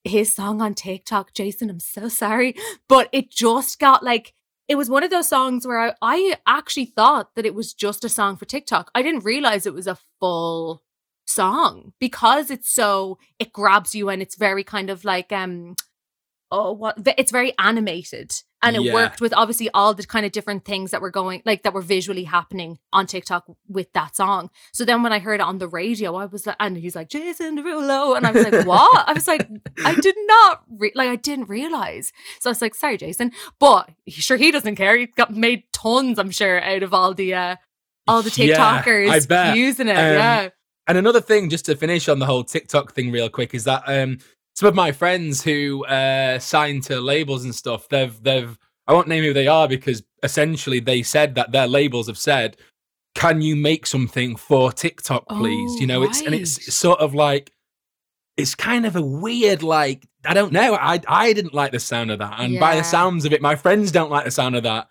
his 0.05 0.35
song 0.35 0.61
on 0.61 0.75
TikTok 0.75 1.35
Jason 1.35 1.71
I'm 1.71 1.81
so 1.81 2.09
sorry 2.09 2.55
but 2.89 3.09
it 3.13 3.31
just 3.31 3.79
got 3.79 4.03
like 4.03 4.35
it 4.69 4.77
was 4.77 4.89
one 4.89 5.03
of 5.03 5.11
those 5.11 5.29
songs 5.29 5.67
where 5.67 5.79
I, 5.79 5.93
I 6.01 6.37
actually 6.47 6.87
thought 6.87 7.35
that 7.35 7.45
it 7.45 7.55
was 7.55 7.75
just 7.75 8.05
a 8.05 8.09
song 8.09 8.37
for 8.37 8.45
TikTok. 8.45 8.91
I 8.95 9.03
didn't 9.03 9.25
realize 9.25 9.67
it 9.67 9.75
was 9.75 9.87
a 9.87 9.99
full 10.21 10.83
song 11.27 11.93
because 11.99 12.51
it's 12.51 12.71
so 12.71 13.19
it 13.39 13.53
grabs 13.53 13.95
you 13.95 14.09
and 14.09 14.23
it's 14.23 14.37
very 14.37 14.65
kind 14.65 14.91
of 14.91 15.05
like 15.05 15.33
um 15.33 15.75
oh 16.51 16.73
what 16.73 16.97
it's 17.17 17.33
very 17.33 17.53
animated 17.59 18.33
and 18.63 18.77
it 18.77 18.83
Yeah. 18.83 18.93
worked 18.95 19.21
with 19.21 19.35
obviously 19.35 19.69
all 19.71 19.93
the 19.95 20.05
kind 20.05 20.25
of 20.25 20.33
different 20.33 20.65
things 20.65 20.91
that 20.93 21.01
were 21.03 21.11
going 21.11 21.43
like 21.45 21.63
that 21.65 21.73
were 21.75 21.83
visually 21.83 22.25
happening 22.25 22.79
on 22.93 23.07
TikTok 23.07 23.45
with 23.69 23.93
that 23.93 24.15
song. 24.17 24.51
So 24.73 24.85
then 24.85 25.03
when 25.03 25.13
I 25.13 25.19
heard 25.19 25.41
it 25.41 25.47
on 25.47 25.59
the 25.59 25.69
radio, 25.69 26.15
I 26.17 26.27
was 26.27 26.47
like, 26.47 26.57
and 26.61 26.77
he's 26.77 26.95
like 26.97 27.09
Jason 27.09 27.59
Derulo, 27.59 28.17
and 28.17 28.27
I 28.27 28.31
was 28.33 28.43
like, 28.43 28.55
what? 28.67 29.09
I 29.09 29.13
was 29.13 29.27
like, 29.27 29.49
I 29.85 29.95
did 29.95 30.15
not 30.27 30.63
re- 30.71 30.93
like 30.95 31.09
I 31.09 31.17
didn't 31.17 31.49
realize. 31.49 32.13
So 32.41 32.51
I 32.51 32.53
was 32.53 32.63
like, 32.63 32.75
sorry, 32.75 32.97
Jason, 32.99 33.33
but 33.59 33.91
sure 34.09 34.37
he 34.37 34.51
doesn't 34.51 34.77
care. 34.77 34.97
He 34.97 35.07
got 35.07 35.35
made 35.35 35.65
tons, 35.73 36.19
I'm 36.19 36.31
sure, 36.31 36.63
out 36.63 36.83
of 36.83 36.95
all 36.95 37.15
the 37.15 37.35
uh 37.35 37.57
all 38.09 38.23
the 38.23 38.31
Yeah, 38.37 38.83
TikTokers 38.83 39.09
I 39.11 39.21
bet. 39.27 39.57
using 39.57 39.89
it. 39.89 39.97
Um, 39.97 40.13
yeah, 40.15 40.49
And 40.89 40.99
another 40.99 41.21
thing, 41.21 41.49
just 41.51 41.65
to 41.67 41.77
finish 41.77 42.09
on 42.09 42.19
the 42.19 42.27
whole 42.27 42.43
TikTok 42.45 42.93
thing 42.95 43.13
real 43.13 43.29
quick, 43.29 43.55
is 43.55 43.65
that 43.65 43.83
um, 43.87 44.19
some 44.55 44.69
of 44.69 44.75
my 44.75 44.93
friends 44.93 45.43
who 45.43 45.85
uh, 45.87 46.39
signed 46.39 46.85
to 46.85 47.01
labels 47.01 47.45
and 47.45 47.55
stuff, 47.55 47.89
they've 47.89 48.23
they've 48.23 48.59
I 48.87 48.93
won't 48.93 49.09
name 49.09 49.25
who 49.25 49.33
they 49.33 49.47
are 49.47 49.69
because 49.69 50.03
essentially 50.23 50.81
they 50.81 51.03
said 51.03 51.35
that 51.37 51.53
their 51.53 51.67
labels 51.67 52.07
have 52.09 52.19
said, 52.19 52.57
"Can 53.15 53.41
you 53.41 53.57
make 53.57 53.87
something 53.87 54.37
for 54.37 54.73
TikTok, 54.73 55.29
please?" 55.29 55.71
Oh, 55.77 55.81
you 55.81 55.87
know, 55.87 56.03
it's 56.03 56.21
and 56.21 56.35
it's 56.35 56.75
sort 56.75 57.01
of 57.01 57.15
like 57.15 57.53
it's 58.37 58.55
kind 58.55 58.87
of 58.87 58.97
a 58.97 59.03
weird 59.03 59.63
like 59.63 60.07
I 60.25 60.35
don't 60.35 60.53
know. 60.53 60.75
I 60.75 61.01
I 61.09 61.33
didn't 61.33 61.55
like 61.55 61.73
the 61.73 61.81
sound 61.81 62.11
of 62.11 62.19
that, 62.19 62.39
and 62.39 62.59
by 62.59 62.77
the 62.77 62.85
sounds 62.85 63.25
of 63.25 63.33
it, 63.33 63.43
my 63.43 63.57
friends 63.57 63.91
don't 63.91 64.11
like 64.11 64.25
the 64.25 64.31
sound 64.31 64.57
of 64.57 64.63
that. 64.65 64.89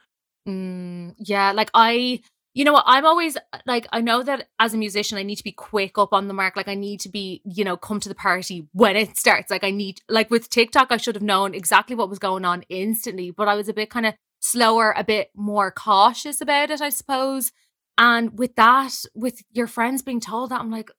Mm, 0.48 1.16
yeah, 1.20 1.52
like 1.52 1.70
I, 1.74 2.22
you 2.54 2.66
know 2.66 2.74
what, 2.74 2.84
I'm 2.86 3.06
always 3.06 3.38
like, 3.66 3.88
I 3.94 4.02
know 4.02 4.24
that 4.24 4.48
as 4.60 4.74
a 4.74 4.78
musician, 4.78 5.18
I 5.18 5.24
need 5.24 5.38
to 5.38 5.44
be 5.44 5.54
quick 5.54 5.98
up 5.98 6.14
on 6.14 6.28
the 6.28 6.34
mark. 6.34 6.56
Like, 6.56 6.68
I 6.68 6.76
need 6.76 7.00
to 7.02 7.10
be, 7.10 7.42
you 7.46 7.64
know, 7.64 7.78
come 7.78 8.00
to 8.02 8.10
the 8.10 8.16
party 8.16 8.68
when 8.74 8.96
it 8.96 9.18
starts. 9.18 9.50
Like, 9.50 9.64
I 9.64 9.72
need, 9.72 10.02
like 10.10 10.30
with 10.30 10.50
TikTok, 10.50 10.92
I 10.92 10.98
should 10.98 11.16
have 11.16 11.24
known 11.24 11.56
exactly 11.56 11.96
what 11.96 12.10
was 12.10 12.20
going 12.20 12.44
on 12.44 12.64
instantly, 12.70 13.32
but 13.32 13.48
I 13.48 13.56
was 13.56 13.70
a 13.70 13.74
bit 13.74 13.90
kind 13.90 14.06
of 14.06 14.16
slower, 14.40 14.94
a 14.98 15.04
bit 15.04 15.30
more 15.36 15.72
cautious 15.72 16.42
about 16.42 16.72
it, 16.72 16.82
I 16.82 16.90
suppose. 16.90 17.52
And 17.98 18.38
with 18.38 18.56
that, 18.56 18.94
with 19.14 19.44
your 19.52 19.68
friends 19.68 20.02
being 20.02 20.20
told 20.20 20.50
that, 20.50 20.60
I'm 20.60 20.72
like, 20.72 20.90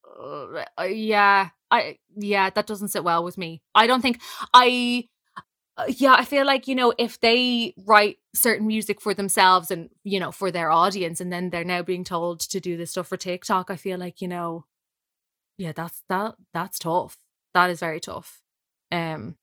uh, 0.78 0.84
yeah, 0.84 1.48
I, 1.70 1.98
yeah, 2.16 2.50
that 2.50 2.66
doesn't 2.66 2.88
sit 2.88 3.04
well 3.04 3.24
with 3.24 3.36
me. 3.36 3.62
I 3.74 3.86
don't 3.86 4.00
think 4.00 4.20
I, 4.54 5.08
uh, 5.08 5.11
yeah, 5.88 6.14
I 6.14 6.24
feel 6.24 6.46
like, 6.46 6.68
you 6.68 6.74
know, 6.74 6.92
if 6.98 7.20
they 7.20 7.74
write 7.86 8.18
certain 8.34 8.66
music 8.66 9.00
for 9.00 9.14
themselves 9.14 9.70
and, 9.70 9.90
you 10.04 10.20
know, 10.20 10.30
for 10.32 10.50
their 10.50 10.70
audience, 10.70 11.20
and 11.20 11.32
then 11.32 11.50
they're 11.50 11.64
now 11.64 11.82
being 11.82 12.04
told 12.04 12.40
to 12.40 12.60
do 12.60 12.76
this 12.76 12.90
stuff 12.90 13.08
for 13.08 13.16
TikTok, 13.16 13.70
I 13.70 13.76
feel 13.76 13.98
like, 13.98 14.20
you 14.20 14.28
know, 14.28 14.66
yeah, 15.58 15.72
that's 15.72 16.02
that 16.08 16.34
that's 16.54 16.78
tough. 16.78 17.18
That 17.54 17.70
is 17.70 17.80
very 17.80 18.00
tough. 18.00 18.42
Um 18.90 19.36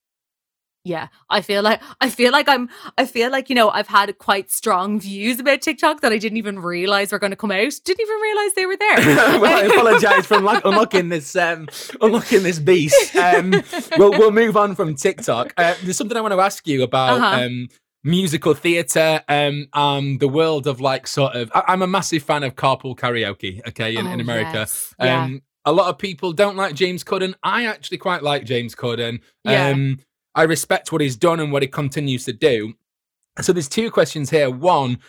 yeah, 0.84 1.08
I 1.30 1.42
feel 1.42 1.62
like 1.62 1.82
I 2.02 2.10
feel 2.10 2.32
like 2.32 2.48
I'm 2.48 2.70
I 2.98 3.06
feel 3.06 3.30
like, 3.32 3.50
you 3.50 3.56
know, 3.56 3.70
I've 3.70 3.88
had 3.88 4.18
quite 4.18 4.50
strong 4.52 5.00
views 5.00 5.40
about 5.40 5.62
TikTok 5.62 6.02
that 6.02 6.12
I 6.14 6.18
didn't 6.18 6.38
even 6.38 6.60
realize 6.60 7.12
were 7.12 7.20
going 7.20 7.32
to 7.32 7.38
come 7.38 7.52
out. 7.52 7.74
Didn't 7.84 8.02
even 8.02 8.16
realize 8.22 8.54
they 8.56 8.66
were 8.66 8.78
there. 8.78 8.96
well, 9.40 9.46
I 9.64 9.68
apologise 9.74 10.26
for 10.26 10.38
unlock- 10.38 10.62
unlocking 10.66 11.10
this 11.10 11.36
um, 11.36 11.68
unlocking 12.02 12.44
this 12.44 12.60
beast. 12.60 13.16
Um, 13.16 13.52
we'll 13.98 14.12
we'll 14.12 14.32
move 14.32 14.56
on 14.58 14.74
from 14.76 14.96
TikTok. 14.96 15.54
Uh, 15.58 15.76
there's 15.84 15.98
something 15.98 16.18
I 16.18 16.22
want 16.22 16.34
to 16.34 16.40
ask 16.40 16.66
you 16.68 16.84
about 16.84 17.20
Uh-huh. 17.20 17.46
um, 17.46 17.68
musical 18.04 18.54
theatre 18.54 19.22
um, 19.28 19.68
and 19.74 20.20
the 20.22 20.28
world 20.30 20.66
of 20.66 20.80
like 20.80 21.06
sort 21.08 21.36
of. 21.36 21.52
I, 21.54 21.64
I'm 21.68 21.82
a 21.82 21.88
massive 21.88 22.24
fan 22.24 22.44
of 22.44 22.56
carpool 22.56 22.96
karaoke. 22.96 23.60
Okay, 23.68 23.96
in, 23.96 24.08
in 24.08 24.20
Oh, 24.20 24.24
America. 24.24 24.60
yes. 24.60 24.96
Yeah. 25.00 25.24
Um, 25.24 25.42
a 25.66 25.74
lot 25.74 25.90
of 25.90 25.98
people 25.98 26.32
don't 26.32 26.56
like 26.56 26.74
James 26.74 27.04
Corden. 27.04 27.34
I 27.44 27.66
actually 27.66 27.98
quite 27.98 28.24
like 28.24 28.46
James 28.46 28.74
Corden. 28.76 29.20
Yeah. 29.44 29.68
Um, 29.68 30.00
I 30.40 30.44
respect 30.44 30.92
what 30.94 31.02
he's 31.02 31.18
done 31.18 31.40
and 31.42 31.52
what 31.52 31.64
he 31.64 31.68
continues 31.68 32.24
to 32.26 32.34
do. 32.34 32.74
So 33.42 33.52
there's 33.52 33.68
two 33.68 33.92
questions 33.92 34.30
here. 34.30 34.50
One, 34.50 35.00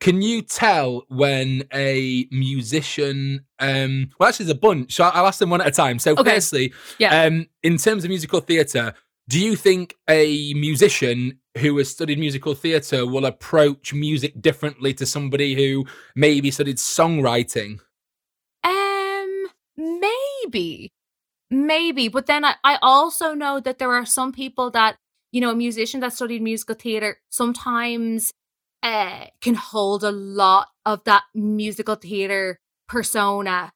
can 0.00 0.22
you 0.22 0.42
tell 0.42 1.04
when 1.08 1.64
a 1.72 2.26
musician 2.30 3.44
um 3.58 4.10
well 4.20 4.28
actually 4.28 4.44
there's 4.46 4.56
a 4.56 4.60
bunch 4.60 4.92
so 4.94 5.04
i'll 5.04 5.26
ask 5.26 5.38
them 5.38 5.48
one 5.48 5.62
at 5.62 5.66
a 5.68 5.70
time 5.70 5.98
so 5.98 6.12
Okay. 6.12 6.34
firstly 6.34 6.72
Yeah. 6.98 7.22
um 7.22 7.46
in 7.62 7.78
terms 7.78 8.04
of 8.04 8.10
musical 8.10 8.40
theatre 8.40 8.92
do 9.28 9.40
you 9.40 9.56
think 9.56 9.96
a 10.10 10.52
musician 10.52 11.38
who 11.56 11.78
has 11.78 11.88
studied 11.88 12.18
musical 12.18 12.54
theatre 12.54 13.06
will 13.06 13.24
approach 13.24 13.94
music 13.94 14.32
differently 14.42 14.92
to 14.94 15.06
somebody 15.06 15.54
who 15.54 15.86
maybe 16.14 16.50
studied 16.50 16.76
songwriting 16.76 17.78
Um, 18.64 19.46
maybe, 19.78 20.92
maybe. 21.50 22.08
But 22.08 22.26
then 22.26 22.44
I, 22.44 22.54
I 22.64 22.78
also 22.82 23.34
know 23.34 23.60
that 23.60 23.78
there 23.78 23.92
are 23.92 24.06
some 24.06 24.32
people 24.32 24.70
that, 24.72 24.96
you 25.32 25.40
know, 25.40 25.50
a 25.50 25.56
musician 25.56 26.00
that 26.00 26.12
studied 26.12 26.42
musical 26.42 26.74
theater 26.74 27.18
sometimes 27.28 28.32
uh, 28.82 29.26
can 29.40 29.54
hold 29.54 30.04
a 30.04 30.10
lot 30.10 30.68
of 30.84 31.04
that 31.04 31.24
musical 31.34 31.96
theater 31.96 32.58
persona. 32.88 33.72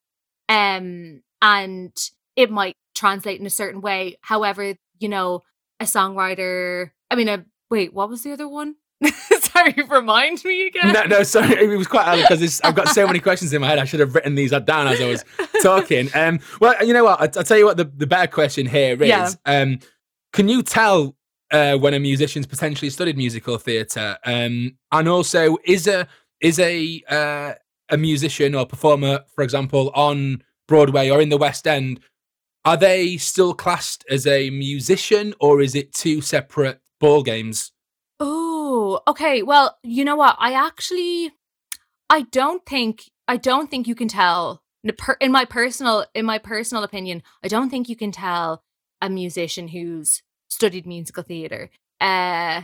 Um, 0.48 1.22
and 1.42 1.92
it 2.36 2.50
might 2.50 2.74
translate 2.94 3.40
in 3.40 3.46
a 3.46 3.50
certain 3.50 3.80
way. 3.80 4.16
However, 4.22 4.74
you 4.98 5.08
know, 5.08 5.42
a 5.80 5.84
songwriter, 5.84 6.90
I 7.10 7.14
mean, 7.14 7.28
a, 7.28 7.44
wait, 7.70 7.92
what 7.94 8.08
was 8.08 8.22
the 8.22 8.32
other 8.32 8.48
one? 8.48 8.76
Sorry, 9.52 9.74
remind 9.88 10.44
me 10.44 10.66
again. 10.68 10.92
no 10.92 11.02
no 11.04 11.22
sorry. 11.22 11.64
It 11.64 11.76
was 11.76 11.86
quite 11.86 12.06
early 12.08 12.22
because 12.28 12.60
i've 12.62 12.74
got 12.74 12.88
so 12.88 13.06
many 13.06 13.18
questions 13.18 13.52
in 13.52 13.60
my 13.60 13.66
head 13.68 13.78
i 13.78 13.84
should 13.84 14.00
have 14.00 14.14
written 14.14 14.34
these 14.34 14.50
down 14.50 14.86
as 14.88 15.00
i 15.00 15.06
was 15.06 15.24
talking. 15.62 16.08
Um 16.14 16.40
well 16.60 16.74
you 16.86 16.92
know 16.92 17.04
what? 17.04 17.20
I, 17.20 17.24
i'll 17.38 17.44
tell 17.44 17.58
you 17.58 17.64
what 17.66 17.76
the, 17.76 17.84
the 17.84 18.06
better 18.06 18.26
question 18.30 18.66
here 18.66 18.94
is. 19.02 19.08
Yeah. 19.08 19.30
um 19.46 19.78
can 20.32 20.48
you 20.48 20.62
tell 20.62 21.16
uh, 21.50 21.76
when 21.76 21.94
a 21.94 21.98
musician's 21.98 22.46
potentially 22.46 22.90
studied 22.90 23.16
musical 23.16 23.58
theatre? 23.58 24.16
Um 24.24 24.76
and 24.92 25.08
also 25.08 25.56
is 25.64 25.86
a 25.88 26.06
is 26.40 26.58
a 26.58 27.02
uh, 27.08 27.54
a 27.90 27.96
musician 27.96 28.54
or 28.54 28.64
performer 28.66 29.20
for 29.34 29.42
example 29.42 29.90
on 29.94 30.42
broadway 30.68 31.10
or 31.10 31.20
in 31.20 31.28
the 31.28 31.36
west 31.36 31.66
end 31.66 31.98
are 32.64 32.76
they 32.76 33.16
still 33.16 33.52
classed 33.54 34.04
as 34.08 34.26
a 34.26 34.50
musician 34.50 35.34
or 35.40 35.60
is 35.60 35.74
it 35.74 35.92
two 35.92 36.20
separate 36.20 36.78
ball 37.00 37.22
games 37.24 37.72
Oh, 38.22 38.59
okay. 39.08 39.42
Well, 39.42 39.78
you 39.82 40.04
know 40.04 40.16
what? 40.16 40.36
I 40.38 40.52
actually, 40.54 41.32
I 42.08 42.22
don't 42.22 42.64
think, 42.66 43.10
I 43.28 43.36
don't 43.36 43.70
think 43.70 43.86
you 43.86 43.94
can 43.94 44.08
tell. 44.08 44.62
in 45.20 45.32
my 45.32 45.44
personal, 45.44 46.06
in 46.14 46.24
my 46.24 46.38
personal 46.38 46.84
opinion, 46.84 47.22
I 47.44 47.48
don't 47.48 47.70
think 47.70 47.88
you 47.88 47.96
can 47.96 48.12
tell 48.12 48.62
a 49.00 49.08
musician 49.08 49.68
who's 49.68 50.22
studied 50.48 50.86
musical 50.86 51.22
theater. 51.22 51.70
Uh, 52.00 52.62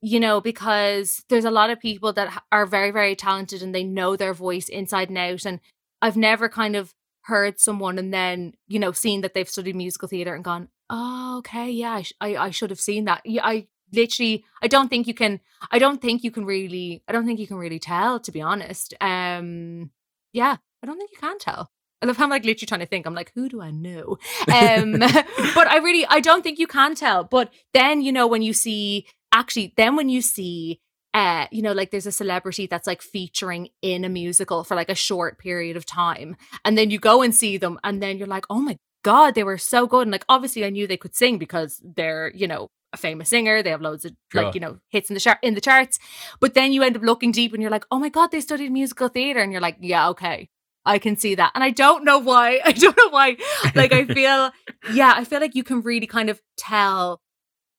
you 0.00 0.20
know, 0.20 0.40
because 0.40 1.24
there's 1.28 1.44
a 1.44 1.50
lot 1.50 1.70
of 1.70 1.80
people 1.80 2.12
that 2.12 2.42
are 2.52 2.66
very, 2.66 2.90
very 2.90 3.16
talented 3.16 3.62
and 3.62 3.74
they 3.74 3.84
know 3.84 4.16
their 4.16 4.32
voice 4.32 4.68
inside 4.68 5.08
and 5.08 5.18
out. 5.18 5.44
And 5.44 5.60
I've 6.00 6.16
never 6.16 6.48
kind 6.48 6.76
of 6.76 6.94
heard 7.22 7.60
someone 7.60 7.98
and 7.98 8.12
then 8.12 8.54
you 8.68 8.78
know 8.78 8.90
seen 8.90 9.20
that 9.20 9.34
they've 9.34 9.48
studied 9.48 9.76
musical 9.76 10.08
theater 10.08 10.34
and 10.34 10.42
gone, 10.42 10.68
oh, 10.88 11.38
okay, 11.38 11.70
yeah, 11.70 11.92
I, 11.92 12.02
sh- 12.02 12.14
I, 12.20 12.36
I 12.36 12.50
should 12.50 12.70
have 12.70 12.80
seen 12.80 13.04
that. 13.04 13.22
Yeah, 13.24 13.44
I 13.44 13.66
literally 13.92 14.44
i 14.62 14.68
don't 14.68 14.88
think 14.88 15.06
you 15.06 15.14
can 15.14 15.40
i 15.70 15.78
don't 15.78 16.00
think 16.00 16.24
you 16.24 16.30
can 16.30 16.44
really 16.44 17.02
i 17.08 17.12
don't 17.12 17.26
think 17.26 17.38
you 17.38 17.46
can 17.46 17.56
really 17.56 17.78
tell 17.78 18.20
to 18.20 18.32
be 18.32 18.40
honest 18.40 18.94
um 19.00 19.90
yeah 20.32 20.56
i 20.82 20.86
don't 20.86 20.98
think 20.98 21.10
you 21.10 21.18
can 21.18 21.38
tell 21.38 21.70
I 22.00 22.06
love 22.06 22.16
how 22.16 22.24
I'm 22.24 22.30
like 22.30 22.44
literally 22.44 22.66
trying 22.66 22.80
to 22.80 22.86
think. 22.86 23.06
I'm 23.06 23.14
like, 23.14 23.32
who 23.34 23.48
do 23.48 23.60
I 23.60 23.70
know? 23.70 24.18
Um, 24.46 24.92
but 25.54 25.66
I 25.66 25.80
really, 25.82 26.06
I 26.06 26.20
don't 26.20 26.42
think 26.42 26.58
you 26.58 26.66
can 26.66 26.94
tell. 26.94 27.24
But 27.24 27.52
then, 27.74 28.02
you 28.02 28.12
know, 28.12 28.26
when 28.26 28.42
you 28.42 28.52
see, 28.52 29.06
actually, 29.32 29.74
then 29.76 29.96
when 29.96 30.08
you 30.08 30.22
see, 30.22 30.80
uh, 31.14 31.46
you 31.50 31.62
know, 31.62 31.72
like 31.72 31.90
there's 31.90 32.06
a 32.06 32.12
celebrity 32.12 32.66
that's 32.66 32.86
like 32.86 33.02
featuring 33.02 33.70
in 33.82 34.04
a 34.04 34.08
musical 34.08 34.62
for 34.62 34.76
like 34.76 34.90
a 34.90 34.94
short 34.94 35.38
period 35.38 35.76
of 35.76 35.86
time, 35.86 36.36
and 36.64 36.78
then 36.78 36.90
you 36.90 36.98
go 36.98 37.22
and 37.22 37.34
see 37.34 37.56
them, 37.56 37.78
and 37.82 38.00
then 38.02 38.18
you're 38.18 38.28
like, 38.28 38.46
oh 38.50 38.60
my 38.60 38.76
god, 39.02 39.34
they 39.34 39.42
were 39.42 39.58
so 39.58 39.86
good. 39.86 40.02
And 40.02 40.12
like, 40.12 40.24
obviously, 40.28 40.64
I 40.64 40.70
knew 40.70 40.86
they 40.86 40.96
could 40.96 41.16
sing 41.16 41.38
because 41.38 41.82
they're, 41.82 42.30
you 42.34 42.46
know, 42.46 42.68
a 42.92 42.96
famous 42.96 43.28
singer. 43.28 43.62
They 43.62 43.70
have 43.70 43.80
loads 43.82 44.04
of 44.04 44.12
Sure. 44.32 44.44
like, 44.44 44.54
you 44.54 44.60
know, 44.60 44.78
hits 44.88 45.10
in 45.10 45.14
the 45.14 45.20
chart 45.20 45.38
in 45.42 45.54
the 45.54 45.60
charts. 45.60 45.98
But 46.40 46.54
then 46.54 46.72
you 46.72 46.82
end 46.82 46.96
up 46.96 47.02
looking 47.02 47.32
deep, 47.32 47.52
and 47.52 47.60
you're 47.62 47.70
like, 47.70 47.84
oh 47.90 47.98
my 47.98 48.08
god, 48.08 48.30
they 48.30 48.40
studied 48.40 48.70
musical 48.72 49.08
theater, 49.08 49.40
and 49.40 49.52
you're 49.52 49.60
like, 49.60 49.76
yeah, 49.80 50.08
okay. 50.10 50.48
I 50.84 50.98
can 50.98 51.16
see 51.16 51.34
that. 51.34 51.52
And 51.54 51.62
I 51.62 51.68
don't 51.70 52.04
know 52.04 52.18
why. 52.18 52.60
I 52.64 52.72
don't 52.72 52.96
know 52.96 53.10
why. 53.10 53.36
Like 53.74 53.92
I 53.92 54.06
feel 54.06 54.50
yeah, 54.92 55.12
I 55.14 55.24
feel 55.24 55.40
like 55.40 55.54
you 55.54 55.64
can 55.64 55.82
really 55.82 56.06
kind 56.06 56.30
of 56.30 56.40
tell 56.56 57.20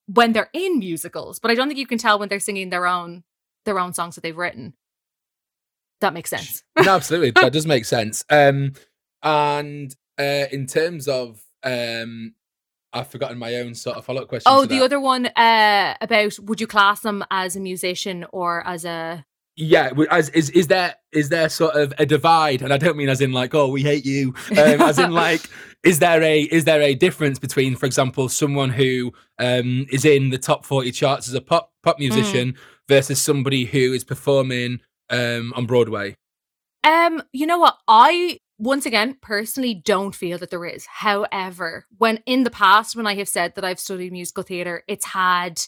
when 0.06 0.34
they're 0.34 0.50
in 0.54 0.78
musicals, 0.80 1.40
but 1.40 1.50
I 1.50 1.56
don't 1.56 1.68
think 1.68 1.80
you 1.80 1.88
can 1.88 1.98
tell 1.98 2.20
when 2.20 2.30
they're 2.30 2.40
singing 2.40 2.70
their 2.70 2.86
own 2.86 3.24
their 3.66 3.80
own 3.80 3.94
songs 3.94 4.16
that 4.16 4.22
they've 4.22 4.38
written. 4.38 4.74
That 6.02 6.14
makes 6.14 6.30
sense. 6.30 6.64
no, 6.78 6.96
absolutely. 6.96 7.32
That 7.32 7.52
does 7.52 7.66
make 7.66 7.86
sense. 7.98 8.24
Um, 8.30 8.74
and 9.22 9.94
uh, 10.18 10.46
in 10.52 10.66
terms 10.66 11.08
of, 11.08 11.42
um, 11.64 12.36
I've 12.94 13.08
forgotten 13.08 13.38
my 13.38 13.56
own 13.56 13.76
sort 13.76 13.98
of 13.98 14.06
follow 14.06 14.22
up 14.22 14.28
question. 14.28 14.52
Oh, 14.52 14.66
the 14.66 14.82
other 14.82 15.00
one 15.00 15.28
uh 15.28 15.96
about 16.02 16.40
would 16.40 16.60
you 16.60 16.68
class 16.68 17.02
them 17.02 17.24
as 17.32 17.56
a 17.56 17.60
musician 17.60 18.26
or 18.32 18.66
as 18.66 18.86
a 18.86 19.26
Yeah, 19.56 19.92
as, 20.10 20.30
is 20.30 20.50
is 20.52 20.68
there 20.68 20.96
is 21.12 21.30
there 21.30 21.50
sort 21.50 21.76
of 21.76 21.94
a 22.00 22.06
divide? 22.06 22.62
And 22.62 22.74
I 22.74 22.78
don't 22.78 22.98
mean 22.98 23.10
as 23.10 23.22
in 23.22 23.32
like, 23.32 23.54
oh, 23.54 23.68
we 23.68 23.84
hate 23.84 24.06
you. 24.06 24.34
Um, 24.52 24.82
as 24.82 25.00
in 25.00 25.12
like, 25.12 25.42
is 25.84 26.00
there 26.00 26.22
a 26.22 26.42
is 26.42 26.66
there 26.66 26.82
a 26.82 26.96
difference 26.96 27.40
between, 27.40 27.76
for 27.76 27.86
example, 27.86 28.30
someone 28.30 28.70
who 28.70 29.14
um, 29.38 29.86
is 29.92 30.06
in 30.06 30.30
the 30.30 30.38
top 30.38 30.66
forty 30.66 30.92
charts 30.92 31.28
as 31.28 31.34
a 31.34 31.42
pop 31.42 31.72
pop 31.84 32.00
musician 32.00 32.56
versus 32.88 33.22
somebody 33.22 33.66
who 33.66 33.94
is 33.94 34.04
performing 34.04 34.80
um, 35.10 35.54
on 35.56 35.66
Broadway? 35.66 36.16
Um, 36.84 37.22
you 37.34 37.46
know 37.46 37.60
what? 37.60 37.78
I 37.88 38.40
once 38.60 38.86
again 38.86 39.18
personally 39.22 39.74
don't 39.74 40.14
feel 40.14 40.38
that 40.38 40.52
there 40.52 40.66
is. 40.66 40.86
However, 40.86 41.86
when 41.98 42.18
in 42.26 42.44
the 42.44 42.52
past 42.52 42.96
when 42.96 43.08
I 43.08 43.16
have 43.16 43.30
said 43.30 43.56
that 43.56 43.66
I've 43.66 43.80
studied 43.80 44.12
musical 44.12 44.44
theater, 44.44 44.84
it's 44.88 45.06
had 45.06 45.62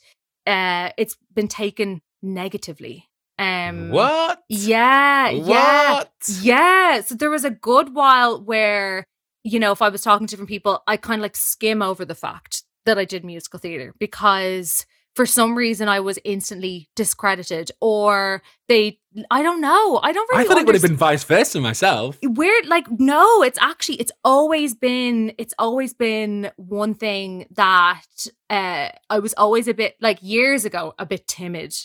uh 0.46 0.92
it's 0.98 1.18
been 1.34 1.48
taken 1.48 2.02
negatively. 2.22 3.10
Um 3.39 3.89
what? 3.89 4.44
Yeah, 4.50 5.30
yeah. 5.30 6.04
Yeah. 6.42 7.02
So 7.02 7.16
there 7.16 7.30
was 7.30 7.46
a 7.46 7.50
good 7.50 7.96
while 7.96 8.44
where, 8.44 9.06
you 9.44 9.60
know, 9.60 9.72
if 9.72 9.82
I 9.82 9.89
was 9.89 10.04
talking 10.04 10.28
to 10.28 10.32
different 10.32 10.50
people, 10.50 10.84
I 10.86 10.98
kind 10.98 11.22
of 11.22 11.24
like 11.24 11.38
skim 11.38 11.82
over 11.82 12.06
the 12.06 12.14
fact 12.16 12.64
that 12.86 12.98
I 12.98 13.06
did 13.06 13.24
musical 13.24 13.60
theater 13.60 13.94
because 14.00 14.86
for 15.16 15.26
some 15.26 15.55
reason 15.57 15.88
I 15.89 15.99
was 15.99 16.18
instantly 16.24 16.89
discredited 16.95 17.72
or 17.82 18.41
they 18.68 18.99
I 19.30 19.43
don't 19.43 19.59
know. 19.59 19.99
I 20.01 20.14
don't 20.14 20.30
really 20.32 20.45
I 20.45 20.47
thought 20.47 20.57
it 20.57 20.66
would 20.66 20.76
have 20.76 20.82
been 20.82 20.95
vice 20.95 21.26
versa 21.26 21.59
myself. 21.59 22.18
weird 22.24 22.66
like 22.68 22.88
no 22.89 23.43
it's 23.43 23.59
actually 23.62 23.95
it's 23.95 24.12
always 24.24 24.74
been 24.74 25.34
it's 25.38 25.53
always 25.59 25.93
been 25.93 26.49
one 26.55 26.93
thing 26.95 27.45
that 27.51 28.03
uh 28.49 28.88
i 29.09 29.20
was 29.20 29.34
always 29.36 29.68
a 29.68 29.74
bit 29.74 29.95
like 29.99 30.20
years 30.22 30.64
ago 30.66 30.93
a 30.97 31.05
bit 31.05 31.28
timid 31.28 31.76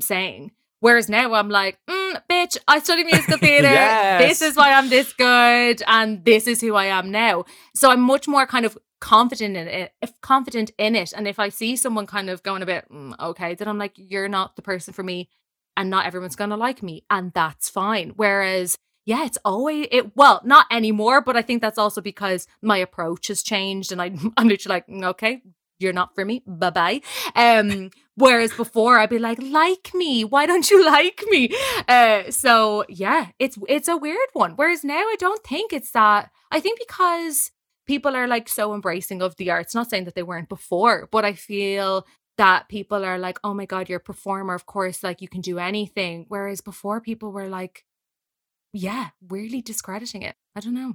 saying 0.00 0.50
whereas 0.80 1.08
now 1.08 1.32
i'm 1.34 1.48
like 1.48 1.78
mm, 1.88 2.22
bitch 2.30 2.58
i 2.68 2.78
studied 2.80 3.06
musical 3.06 3.38
theater 3.46 3.68
Yes. 3.68 4.20
this 4.28 4.42
is 4.50 4.56
why 4.56 4.72
i'm 4.72 4.88
this 4.90 5.12
good 5.14 5.82
and 5.86 6.24
this 6.24 6.46
is 6.46 6.60
who 6.60 6.74
i 6.74 6.86
am 6.86 7.10
now 7.10 7.44
so 7.74 7.90
i'm 7.90 8.00
much 8.00 8.26
more 8.28 8.46
kind 8.46 8.66
of 8.66 8.76
confident 9.00 9.56
in 9.56 9.68
it 9.68 9.92
if 10.00 10.18
confident 10.20 10.70
in 10.78 10.94
it 10.94 11.12
and 11.12 11.28
if 11.28 11.38
i 11.38 11.48
see 11.48 11.76
someone 11.76 12.06
kind 12.06 12.30
of 12.30 12.42
going 12.42 12.62
a 12.62 12.66
bit 12.66 12.84
mm, 12.90 13.14
okay 13.20 13.54
then 13.54 13.68
i'm 13.68 13.78
like 13.78 13.92
you're 13.96 14.28
not 14.28 14.56
the 14.56 14.62
person 14.62 14.94
for 14.94 15.02
me 15.02 15.28
and 15.76 15.90
not 15.90 16.06
everyone's 16.06 16.36
gonna 16.36 16.56
like 16.56 16.82
me 16.82 17.04
and 17.10 17.32
that's 17.32 17.68
fine 17.68 18.12
whereas 18.16 18.78
yeah, 19.06 19.26
it's 19.26 19.36
always 19.44 19.86
it. 19.90 20.16
Well, 20.16 20.40
not 20.44 20.64
anymore, 20.70 21.20
but 21.20 21.36
I 21.36 21.42
think 21.42 21.60
that's 21.60 21.76
also 21.76 22.00
because 22.00 22.46
my 22.62 22.78
approach 22.78 23.28
has 23.28 23.42
changed, 23.42 23.92
and 23.92 24.00
I, 24.00 24.16
I'm 24.38 24.48
literally 24.48 24.76
like, 24.76 24.86
"Mm, 24.86 25.04
okay, 25.10 25.42
you're 25.78 25.92
not 25.92 26.14
for 26.14 26.24
me, 26.24 26.42
bye 26.46 26.70
bye. 26.70 27.00
Um, 27.34 27.90
whereas 28.16 28.52
before 28.52 28.98
I'd 28.98 29.10
be 29.10 29.18
like, 29.18 29.40
like 29.42 29.90
me, 29.94 30.24
why 30.24 30.46
don't 30.46 30.70
you 30.70 30.84
like 30.86 31.22
me? 31.28 31.54
Uh, 31.88 32.30
so 32.30 32.84
yeah, 32.88 33.28
it's 33.38 33.58
it's 33.68 33.88
a 33.88 33.96
weird 33.96 34.30
one. 34.32 34.52
Whereas 34.52 34.84
now 34.84 34.94
I 34.94 35.16
don't 35.18 35.44
think 35.44 35.72
it's 35.72 35.90
that. 35.92 36.30
I 36.50 36.60
think 36.60 36.78
because 36.78 37.50
people 37.86 38.14
are 38.16 38.26
like 38.26 38.48
so 38.48 38.74
embracing 38.74 39.22
of 39.22 39.36
the 39.36 39.50
arts. 39.50 39.74
Not 39.74 39.90
saying 39.90 40.04
that 40.04 40.14
they 40.14 40.22
weren't 40.22 40.48
before, 40.48 41.08
but 41.10 41.24
I 41.24 41.32
feel 41.34 42.06
that 42.36 42.68
people 42.68 43.04
are 43.04 43.18
like, 43.18 43.38
oh 43.44 43.54
my 43.54 43.64
god, 43.66 43.88
you're 43.88 43.98
a 43.98 44.02
performer, 44.02 44.54
of 44.54 44.66
course, 44.66 45.02
like 45.02 45.20
you 45.22 45.28
can 45.28 45.40
do 45.40 45.58
anything. 45.58 46.26
Whereas 46.28 46.60
before 46.60 47.00
people 47.00 47.30
were 47.32 47.48
like 47.48 47.84
yeah, 48.76 49.10
weirdly 49.28 49.62
discrediting 49.62 50.22
it. 50.22 50.34
I 50.56 50.60
don't 50.60 50.74
know. 50.74 50.94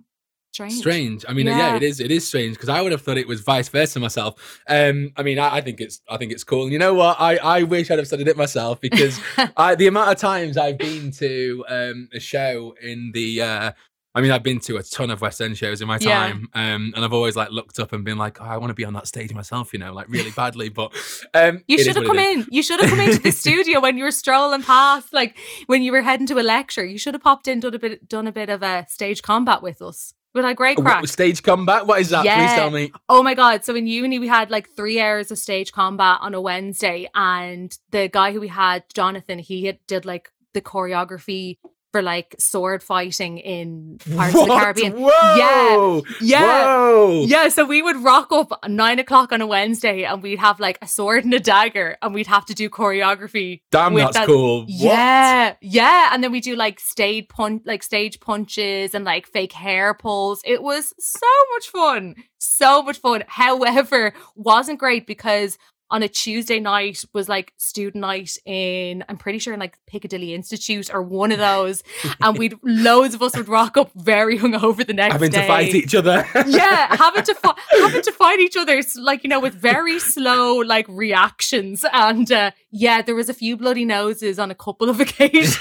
Strange. 0.52 0.74
Strange. 0.80 1.26
I 1.30 1.34
mean, 1.34 1.46
yeah, 1.46 1.58
Yeah. 1.58 1.76
it 1.78 1.84
is. 1.84 2.00
It 2.02 2.12
is 2.12 2.28
strange 2.28 2.56
because 2.56 2.68
I 2.68 2.82
would 2.82 2.92
have 2.92 3.02
thought 3.04 3.18
it 3.18 3.28
was 3.28 3.40
vice 3.40 3.70
versa 3.70 4.00
myself. 4.00 4.60
Um, 4.68 5.12
I 5.16 5.24
mean, 5.24 5.40
I, 5.40 5.58
I 5.58 5.62
think 5.62 5.80
it's. 5.80 6.02
I 6.10 6.18
think 6.18 6.32
it's 6.34 6.44
cool. 6.44 6.64
And 6.64 6.74
you 6.74 6.80
know 6.80 6.94
what? 6.96 7.16
I, 7.22 7.38
I 7.38 7.64
wish 7.64 7.90
I'd 7.90 8.00
have 8.00 8.08
studied 8.08 8.28
it 8.28 8.36
myself 8.36 8.82
because 8.82 9.18
I, 9.58 9.76
the 9.76 9.88
amount 9.88 10.12
of 10.12 10.18
times 10.18 10.58
I've 10.58 10.78
been 10.78 11.12
to 11.12 11.64
um, 11.70 12.10
a 12.14 12.20
show 12.20 12.76
in 12.82 13.12
the 13.14 13.42
uh, 13.44 13.72
I 14.16 14.22
mean, 14.22 14.32
I've 14.32 14.42
been 14.44 14.60
to 14.62 14.78
a 14.78 14.84
ton 14.84 15.12
of 15.12 15.22
West 15.22 15.40
End 15.40 15.56
shows 15.58 15.82
in 15.82 15.88
my 15.88 16.00
Yeah. 16.02 16.20
time, 16.20 16.50
um, 16.56 16.94
and 16.96 17.06
I've 17.06 17.14
always 17.14 17.36
like 17.36 17.52
looked 17.52 17.80
up 17.80 17.94
and 17.94 18.04
been 18.04 18.18
like, 18.18 18.42
oh, 18.42 18.46
I 18.46 18.58
want 18.58 18.72
to 18.72 18.74
be 18.74 18.84
on 18.84 18.94
that 18.94 19.08
stage 19.08 19.34
myself, 19.34 19.72
you 19.72 19.78
know, 19.80 19.94
like 19.94 20.10
really 20.10 20.32
badly. 20.32 20.70
But 20.70 20.92
um, 21.36 21.64
You 21.68 21.78
should 21.84 21.96
have 21.96 22.06
come 22.06 22.18
in. 22.18 22.48
You 22.50 22.64
should 22.64 22.80
have 22.82 22.90
come 22.90 23.00
into 23.00 23.20
the 23.20 23.32
studio 23.44 23.80
when 23.80 23.98
you 23.98 24.04
were 24.04 24.12
strolling 24.12 24.64
past, 24.64 25.14
like 25.14 25.38
when 25.68 25.84
you 25.84 25.92
were 25.92 26.02
heading 26.02 26.26
to 26.28 26.40
a 26.40 26.42
lecture. 26.42 26.84
You 26.84 26.98
should 26.98 27.14
have 27.14 27.22
popped 27.22 27.48
in, 27.48 27.60
done 27.60 27.76
a 27.76 27.80
bit, 27.80 28.10
done 28.10 28.26
a 28.28 28.32
bit 28.32 28.50
of 28.50 28.64
a 28.64 28.86
stage 28.90 29.22
combat 29.22 29.62
with 29.62 29.80
us. 29.82 30.14
But 30.34 30.46
a 30.46 30.54
great 30.54 30.78
What- 30.78 30.86
crack. 30.86 31.08
stage 31.08 31.42
combat? 31.44 31.88
What 31.88 32.02
is 32.02 32.10
that? 32.10 32.22
Please 32.24 32.54
tell 32.56 32.70
me. 32.72 32.92
Oh 33.10 33.24
my 33.24 33.34
god! 33.34 33.66
So 33.66 33.74
in 33.76 33.88
uni 33.88 34.20
we 34.20 34.28
had 34.28 34.52
like 34.52 34.70
three 34.76 35.00
hours 35.02 35.32
of 35.32 35.40
stage 35.40 35.72
combat 35.72 36.18
on 36.22 36.34
a 36.36 36.42
Wednesday, 36.42 37.10
and 37.16 37.76
the 37.92 38.10
guy 38.10 38.32
who 38.32 38.40
we 38.40 38.48
had, 38.48 38.84
Jonathan, 38.94 39.40
he 39.40 39.66
had, 39.66 39.80
did 39.88 40.06
like 40.06 40.32
the 40.54 40.62
choreography 40.62 41.58
for 41.92 42.02
like 42.02 42.36
sword 42.40 42.84
fighting 42.84 43.38
in 43.40 43.98
Pirates 44.16 44.36
of 44.38 44.48
the 44.48 44.54
Caribbean. 44.60 44.94
Whoa! 44.98 46.04
Yeah. 46.22 46.42
Whoa! 46.66 47.24
Yeah, 47.26 47.50
so 47.50 47.66
we 47.66 47.82
would 47.82 47.98
rock 47.98 48.32
up 48.32 48.52
nine 48.68 49.00
o'clock 49.00 49.32
on 49.32 49.42
a 49.42 49.48
Wednesday 49.48 50.04
and 50.04 50.22
we'd 50.22 50.40
have 50.40 50.60
like 50.60 50.78
a 50.82 50.88
sword 50.88 51.24
and 51.26 51.34
a 51.34 51.40
dagger 51.40 51.98
and 52.02 52.14
we'd 52.14 52.28
have 52.28 52.46
to 52.46 52.54
do 52.54 52.70
choreography. 52.70 53.62
Damn, 53.72 53.96
that's 53.96 54.18
that- 54.18 54.28
cool. 54.28 54.62
What? 54.62 54.70
Yeah, 54.70 55.56
yeah. 55.62 56.10
And 56.14 56.24
then 56.24 56.32
we 56.32 56.42
do 56.42 56.56
like 56.56 56.80
stage 56.80 57.28
punch 57.30 57.64
like 57.66 57.84
stage 57.84 58.20
punches 58.20 58.94
and 58.94 59.04
like 59.06 59.28
fake 59.28 59.54
hair 59.54 59.94
pulls. 59.94 60.42
It 60.46 60.62
was 60.64 60.94
so 61.00 61.28
much 61.54 61.68
fun. 61.70 62.16
So 62.38 62.84
much 62.84 63.00
fun. 63.00 63.24
However, 63.28 64.14
wasn't 64.36 64.80
great 64.80 65.06
because 65.08 65.58
on 65.92 66.04
a 66.04 66.08
Tuesday 66.08 66.60
night 66.60 67.04
was 67.14 67.28
like 67.28 67.54
student 67.58 68.02
night 68.02 68.38
in 68.46 69.04
I'm 69.10 69.18
pretty 69.18 69.40
sure 69.40 69.54
in 69.54 69.60
like 69.60 69.78
Piccadilly 69.88 70.34
Institute 70.34 70.94
or 70.94 71.02
one 71.02 71.32
of 71.32 71.40
those. 71.40 71.84
and 72.22 72.38
we'd 72.38 72.56
loads 72.64 73.14
of 73.14 73.22
us 73.22 73.36
would 73.36 73.48
rock 73.48 73.78
up 73.78 73.92
very 73.96 74.38
hungover 74.38 74.86
the 74.86 74.94
next 74.94 75.14
Having 75.14 75.32
day 75.32 75.42
to 75.42 75.48
fight 75.48 75.76
each 75.76 75.96
other. 75.96 76.26
yeah, 76.48 76.96
having 76.96 77.24
to 77.24 77.34
fi- 77.34 77.58
having 77.72 78.02
to 78.02 78.12
fight 78.12 78.40
each 78.40 78.58
other, 78.58 78.82
like 78.98 79.24
you 79.24 79.30
know, 79.30 79.40
with 79.40 79.54
very 79.54 80.00
slow 80.00 80.58
like 80.58 80.86
reactions, 80.88 81.86
and 81.94 82.32
uh, 82.32 82.52
yeah, 82.72 83.02
there 83.02 83.16
was 83.16 83.30
a 83.30 83.34
few 83.34 83.58
bloody 83.58 83.86
noses 83.86 84.40
on 84.40 84.52
a 84.52 84.56
couple 84.56 84.90
of 84.90 85.00
occasions, 85.00 85.58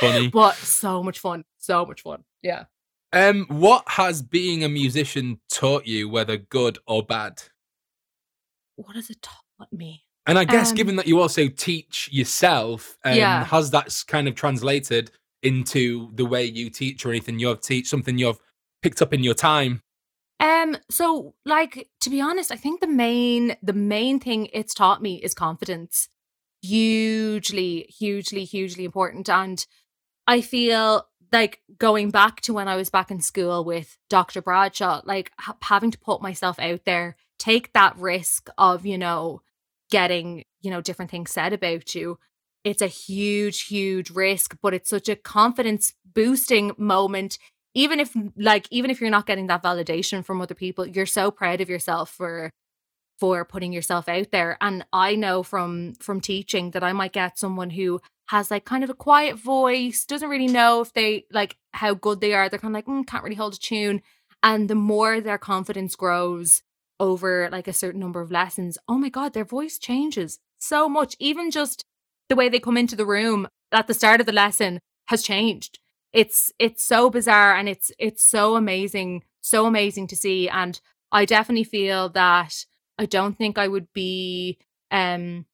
Funny. 0.00 0.28
but 0.28 0.54
so 0.56 1.02
much 1.02 1.18
fun, 1.18 1.44
so 1.58 1.84
much 1.84 2.02
fun. 2.02 2.24
Yeah. 2.42 2.64
Um, 3.12 3.46
what 3.48 3.82
has 3.88 4.22
being 4.22 4.62
a 4.62 4.68
musician 4.68 5.40
taught 5.50 5.86
you, 5.86 6.08
whether 6.08 6.36
good 6.36 6.78
or 6.86 7.02
bad? 7.02 7.42
What 8.86 8.96
has 8.96 9.10
it 9.10 9.22
taught 9.22 9.72
me? 9.72 10.04
And 10.26 10.38
I 10.38 10.44
guess, 10.44 10.70
Um, 10.70 10.76
given 10.76 10.96
that 10.96 11.06
you 11.06 11.20
also 11.20 11.48
teach 11.48 12.08
yourself, 12.12 12.96
um, 13.04 13.16
Yeah. 13.16 13.44
has 13.44 13.70
that 13.72 14.04
kind 14.06 14.28
of 14.28 14.34
translated 14.34 15.10
into 15.42 16.10
the 16.14 16.24
way 16.26 16.44
you 16.44 16.68
teach 16.70 17.04
or 17.04 17.10
anything 17.10 17.38
you've 17.38 17.60
teach, 17.62 17.88
something 17.88 18.18
you've 18.18 18.38
picked 18.82 19.00
up 19.02 19.12
in 19.12 19.24
your 19.24 19.34
time? 19.34 19.82
Um, 20.38 20.76
so 20.90 21.34
like 21.44 21.88
to 22.00 22.10
be 22.10 22.20
honest, 22.20 22.50
I 22.52 22.56
think 22.56 22.80
the 22.80 22.86
main 22.86 23.56
the 23.62 23.72
main 23.74 24.20
thing 24.20 24.48
it's 24.52 24.72
taught 24.74 25.02
me 25.02 25.16
is 25.16 25.34
confidence. 25.34 26.08
Hugely, 26.62 27.86
hugely, 27.98 28.44
hugely 28.44 28.84
important. 28.84 29.28
And 29.28 29.66
I 30.26 30.40
feel 30.40 31.08
like 31.32 31.62
going 31.78 32.10
back 32.10 32.40
to 32.42 32.52
when 32.54 32.68
I 32.68 32.76
was 32.76 32.90
back 32.90 33.10
in 33.10 33.20
school 33.20 33.64
with 33.64 33.98
Dr. 34.08 34.40
Bradshaw, 34.42 35.02
like 35.04 35.32
ha- 35.38 35.56
having 35.62 35.90
to 35.90 35.98
put 35.98 36.22
myself 36.22 36.58
out 36.58 36.84
there, 36.84 37.16
take 37.40 37.72
that 37.72 37.96
risk 37.96 38.48
of, 38.56 38.86
you 38.86 38.98
know, 38.98 39.40
getting, 39.90 40.44
you 40.60 40.70
know, 40.70 40.80
different 40.80 41.10
things 41.10 41.32
said 41.32 41.52
about 41.52 41.94
you. 41.94 42.18
It's 42.62 42.82
a 42.82 42.86
huge, 42.86 43.62
huge 43.62 44.10
risk, 44.10 44.56
but 44.62 44.74
it's 44.74 44.90
such 44.90 45.08
a 45.08 45.16
confidence 45.16 45.94
boosting 46.14 46.72
moment. 46.76 47.38
Even 47.74 47.98
if 47.98 48.14
like 48.36 48.66
even 48.70 48.90
if 48.90 49.00
you're 49.00 49.10
not 49.10 49.26
getting 49.26 49.46
that 49.46 49.62
validation 49.62 50.24
from 50.24 50.40
other 50.40 50.56
people 50.56 50.86
you're 50.86 51.06
so 51.06 51.30
proud 51.30 51.60
of 51.60 51.70
yourself 51.70 52.10
for 52.10 52.50
for 53.20 53.44
putting 53.44 53.72
yourself 53.72 54.08
out 54.08 54.32
there. 54.32 54.58
And 54.60 54.84
i 54.92 55.14
know 55.14 55.44
from 55.44 55.94
from 56.00 56.20
teaching 56.20 56.72
that 56.72 56.82
i 56.82 56.92
might 56.92 57.12
get 57.12 57.38
someone 57.38 57.70
who 57.70 58.00
has 58.30 58.50
like 58.50 58.64
kind 58.64 58.84
of 58.84 58.90
a 58.90 58.94
quiet 58.94 59.36
voice 59.36 60.04
doesn't 60.04 60.28
really 60.28 60.46
know 60.46 60.80
if 60.80 60.92
they 60.92 61.26
like 61.32 61.56
how 61.72 61.94
good 61.94 62.20
they 62.20 62.32
are. 62.32 62.48
They're 62.48 62.60
kind 62.60 62.74
of 62.74 62.78
like 62.78 62.86
mm, 62.86 63.06
can't 63.06 63.24
really 63.24 63.36
hold 63.36 63.54
a 63.54 63.58
tune. 63.58 64.02
And 64.42 64.70
the 64.70 64.74
more 64.74 65.20
their 65.20 65.38
confidence 65.38 65.96
grows 65.96 66.62
over 67.00 67.48
like 67.50 67.66
a 67.66 67.72
certain 67.72 67.98
number 67.98 68.20
of 68.20 68.30
lessons 68.30 68.78
oh 68.88 68.98
my 68.98 69.08
god 69.08 69.32
their 69.32 69.44
voice 69.44 69.78
changes 69.78 70.38
so 70.60 70.88
much. 70.88 71.16
Even 71.18 71.50
just 71.50 71.84
the 72.28 72.36
way 72.36 72.48
they 72.48 72.60
come 72.60 72.76
into 72.76 72.94
the 72.94 73.06
room 73.06 73.48
at 73.72 73.86
the 73.86 73.94
start 73.94 74.20
of 74.20 74.26
the 74.26 74.32
lesson 74.32 74.80
has 75.06 75.22
changed. 75.22 75.78
It's 76.12 76.52
it's 76.58 76.82
so 76.84 77.10
bizarre 77.10 77.54
and 77.54 77.68
it's 77.68 77.90
it's 77.98 78.22
so 78.22 78.56
amazing 78.56 79.24
so 79.40 79.66
amazing 79.66 80.06
to 80.08 80.16
see. 80.16 80.48
And 80.48 80.80
i 81.12 81.24
definitely 81.24 81.64
feel 81.64 82.08
that 82.10 82.64
i 82.98 83.06
don't 83.06 83.36
think 83.36 83.58
i 83.58 83.66
would 83.66 83.92
be 83.92 84.58
um 84.92 85.44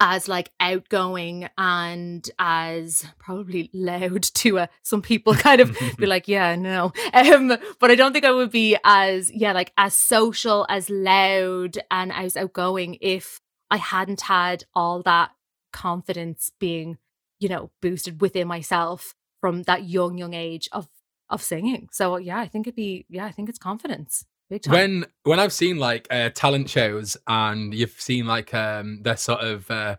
as 0.00 0.28
like 0.28 0.50
outgoing 0.60 1.48
and 1.56 2.30
as 2.38 3.04
probably 3.18 3.70
loud 3.72 4.22
to 4.34 4.60
uh, 4.60 4.66
some 4.82 5.02
people 5.02 5.34
kind 5.34 5.60
of. 5.60 5.76
Be 5.96 6.06
like 6.14 6.28
yeah 6.28 6.54
no. 6.54 6.92
Um 7.12 7.56
but 7.78 7.90
i 7.90 7.94
don't 7.94 8.12
think 8.12 8.24
i 8.24 8.30
would 8.30 8.50
be 8.50 8.76
as 8.84 9.30
yeah 9.32 9.52
like 9.52 9.72
as 9.76 9.94
social 9.94 10.66
as 10.68 10.90
loud 10.90 11.78
and 11.90 12.12
as 12.12 12.36
outgoing 12.36 12.98
if 13.00 13.40
i 13.70 13.76
hadn't 13.76 14.22
had 14.22 14.64
all 14.74 15.02
that 15.02 15.30
confidence 15.72 16.50
being 16.58 16.98
you 17.38 17.48
know 17.48 17.70
boosted 17.80 18.20
within 18.20 18.48
myself 18.48 19.14
from 19.40 19.62
that 19.64 19.88
young 19.88 20.18
young 20.18 20.34
age 20.34 20.68
of 20.72 20.88
of 21.30 21.42
singing. 21.42 21.88
So 21.92 22.16
yeah 22.16 22.38
i 22.38 22.48
think 22.48 22.66
it'd 22.66 22.76
be 22.76 23.06
yeah 23.08 23.26
i 23.26 23.30
think 23.30 23.48
it's 23.48 23.58
confidence 23.58 24.24
When 24.66 25.06
when 25.24 25.40
I've 25.40 25.52
seen 25.52 25.78
like 25.78 26.06
uh, 26.10 26.30
talent 26.30 26.70
shows 26.70 27.16
and 27.26 27.74
you've 27.74 28.00
seen 28.00 28.26
like 28.26 28.54
um 28.54 29.02
their 29.02 29.16
sort 29.16 29.40
of 29.40 29.70
uh, 29.70 29.96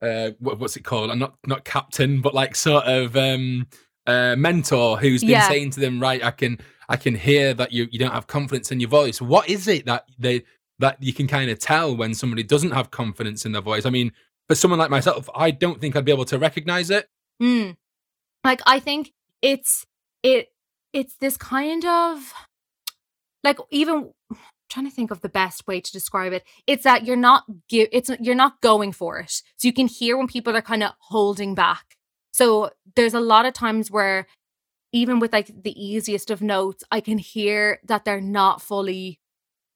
uh 0.00 0.30
what, 0.40 0.58
what's 0.58 0.76
it 0.76 0.82
called? 0.84 1.10
I'm 1.10 1.18
not 1.18 1.36
not 1.46 1.64
captain, 1.64 2.20
but 2.20 2.34
like 2.34 2.56
sort 2.56 2.84
of 2.84 3.16
um 3.16 3.66
uh 4.06 4.34
mentor 4.36 4.98
who's 4.98 5.20
been 5.20 5.30
Yeah. 5.30 5.48
saying 5.48 5.70
to 5.70 5.80
them, 5.80 6.00
right, 6.00 6.22
I 6.24 6.32
can 6.32 6.58
I 6.88 6.96
can 6.96 7.14
hear 7.14 7.54
that 7.54 7.72
you 7.72 7.88
you 7.90 7.98
don't 7.98 8.10
have 8.12 8.26
confidence 8.26 8.72
in 8.72 8.80
your 8.80 8.90
voice. 8.90 9.20
What 9.20 9.48
is 9.48 9.68
it 9.68 9.86
that 9.86 10.06
they 10.18 10.42
that 10.80 11.00
you 11.00 11.12
can 11.12 11.28
kind 11.28 11.48
of 11.50 11.58
tell 11.60 11.96
when 11.96 12.14
somebody 12.14 12.42
doesn't 12.42 12.72
have 12.72 12.90
confidence 12.90 13.46
in 13.46 13.52
their 13.52 13.62
voice? 13.62 13.86
I 13.86 13.90
mean, 13.90 14.10
for 14.48 14.56
someone 14.56 14.80
like 14.80 14.90
myself, 14.90 15.28
I 15.36 15.52
don't 15.52 15.80
think 15.80 15.94
I'd 15.94 16.04
be 16.04 16.12
able 16.12 16.24
to 16.26 16.38
recognize 16.38 16.90
it. 16.90 17.08
Mm. 17.40 17.76
Like 18.42 18.60
I 18.66 18.80
think 18.80 19.12
it's 19.40 19.86
it 20.24 20.48
it's 20.92 21.14
this 21.18 21.36
kind 21.36 21.84
of 21.84 22.32
like 23.44 23.58
even 23.70 24.12
trying 24.70 24.86
to 24.86 24.92
think 24.92 25.10
of 25.10 25.20
the 25.20 25.28
best 25.28 25.66
way 25.66 25.80
to 25.80 25.92
describe 25.92 26.32
it. 26.32 26.44
It's 26.66 26.84
that 26.84 27.04
you're 27.04 27.16
not 27.16 27.44
give 27.68 27.88
it's 27.92 28.10
you're 28.20 28.34
not 28.34 28.60
going 28.60 28.92
for 28.92 29.18
it. 29.18 29.42
So 29.56 29.68
you 29.68 29.72
can 29.72 29.86
hear 29.86 30.16
when 30.16 30.28
people 30.28 30.56
are 30.56 30.62
kind 30.62 30.82
of 30.82 30.92
holding 30.98 31.54
back. 31.54 31.96
So 32.32 32.70
there's 32.96 33.14
a 33.14 33.20
lot 33.20 33.44
of 33.44 33.52
times 33.52 33.90
where 33.90 34.26
even 34.92 35.18
with 35.18 35.32
like 35.32 35.50
the 35.62 35.82
easiest 35.82 36.30
of 36.30 36.42
notes, 36.42 36.84
I 36.90 37.00
can 37.00 37.18
hear 37.18 37.80
that 37.84 38.04
they're 38.04 38.20
not 38.20 38.62
fully 38.62 39.20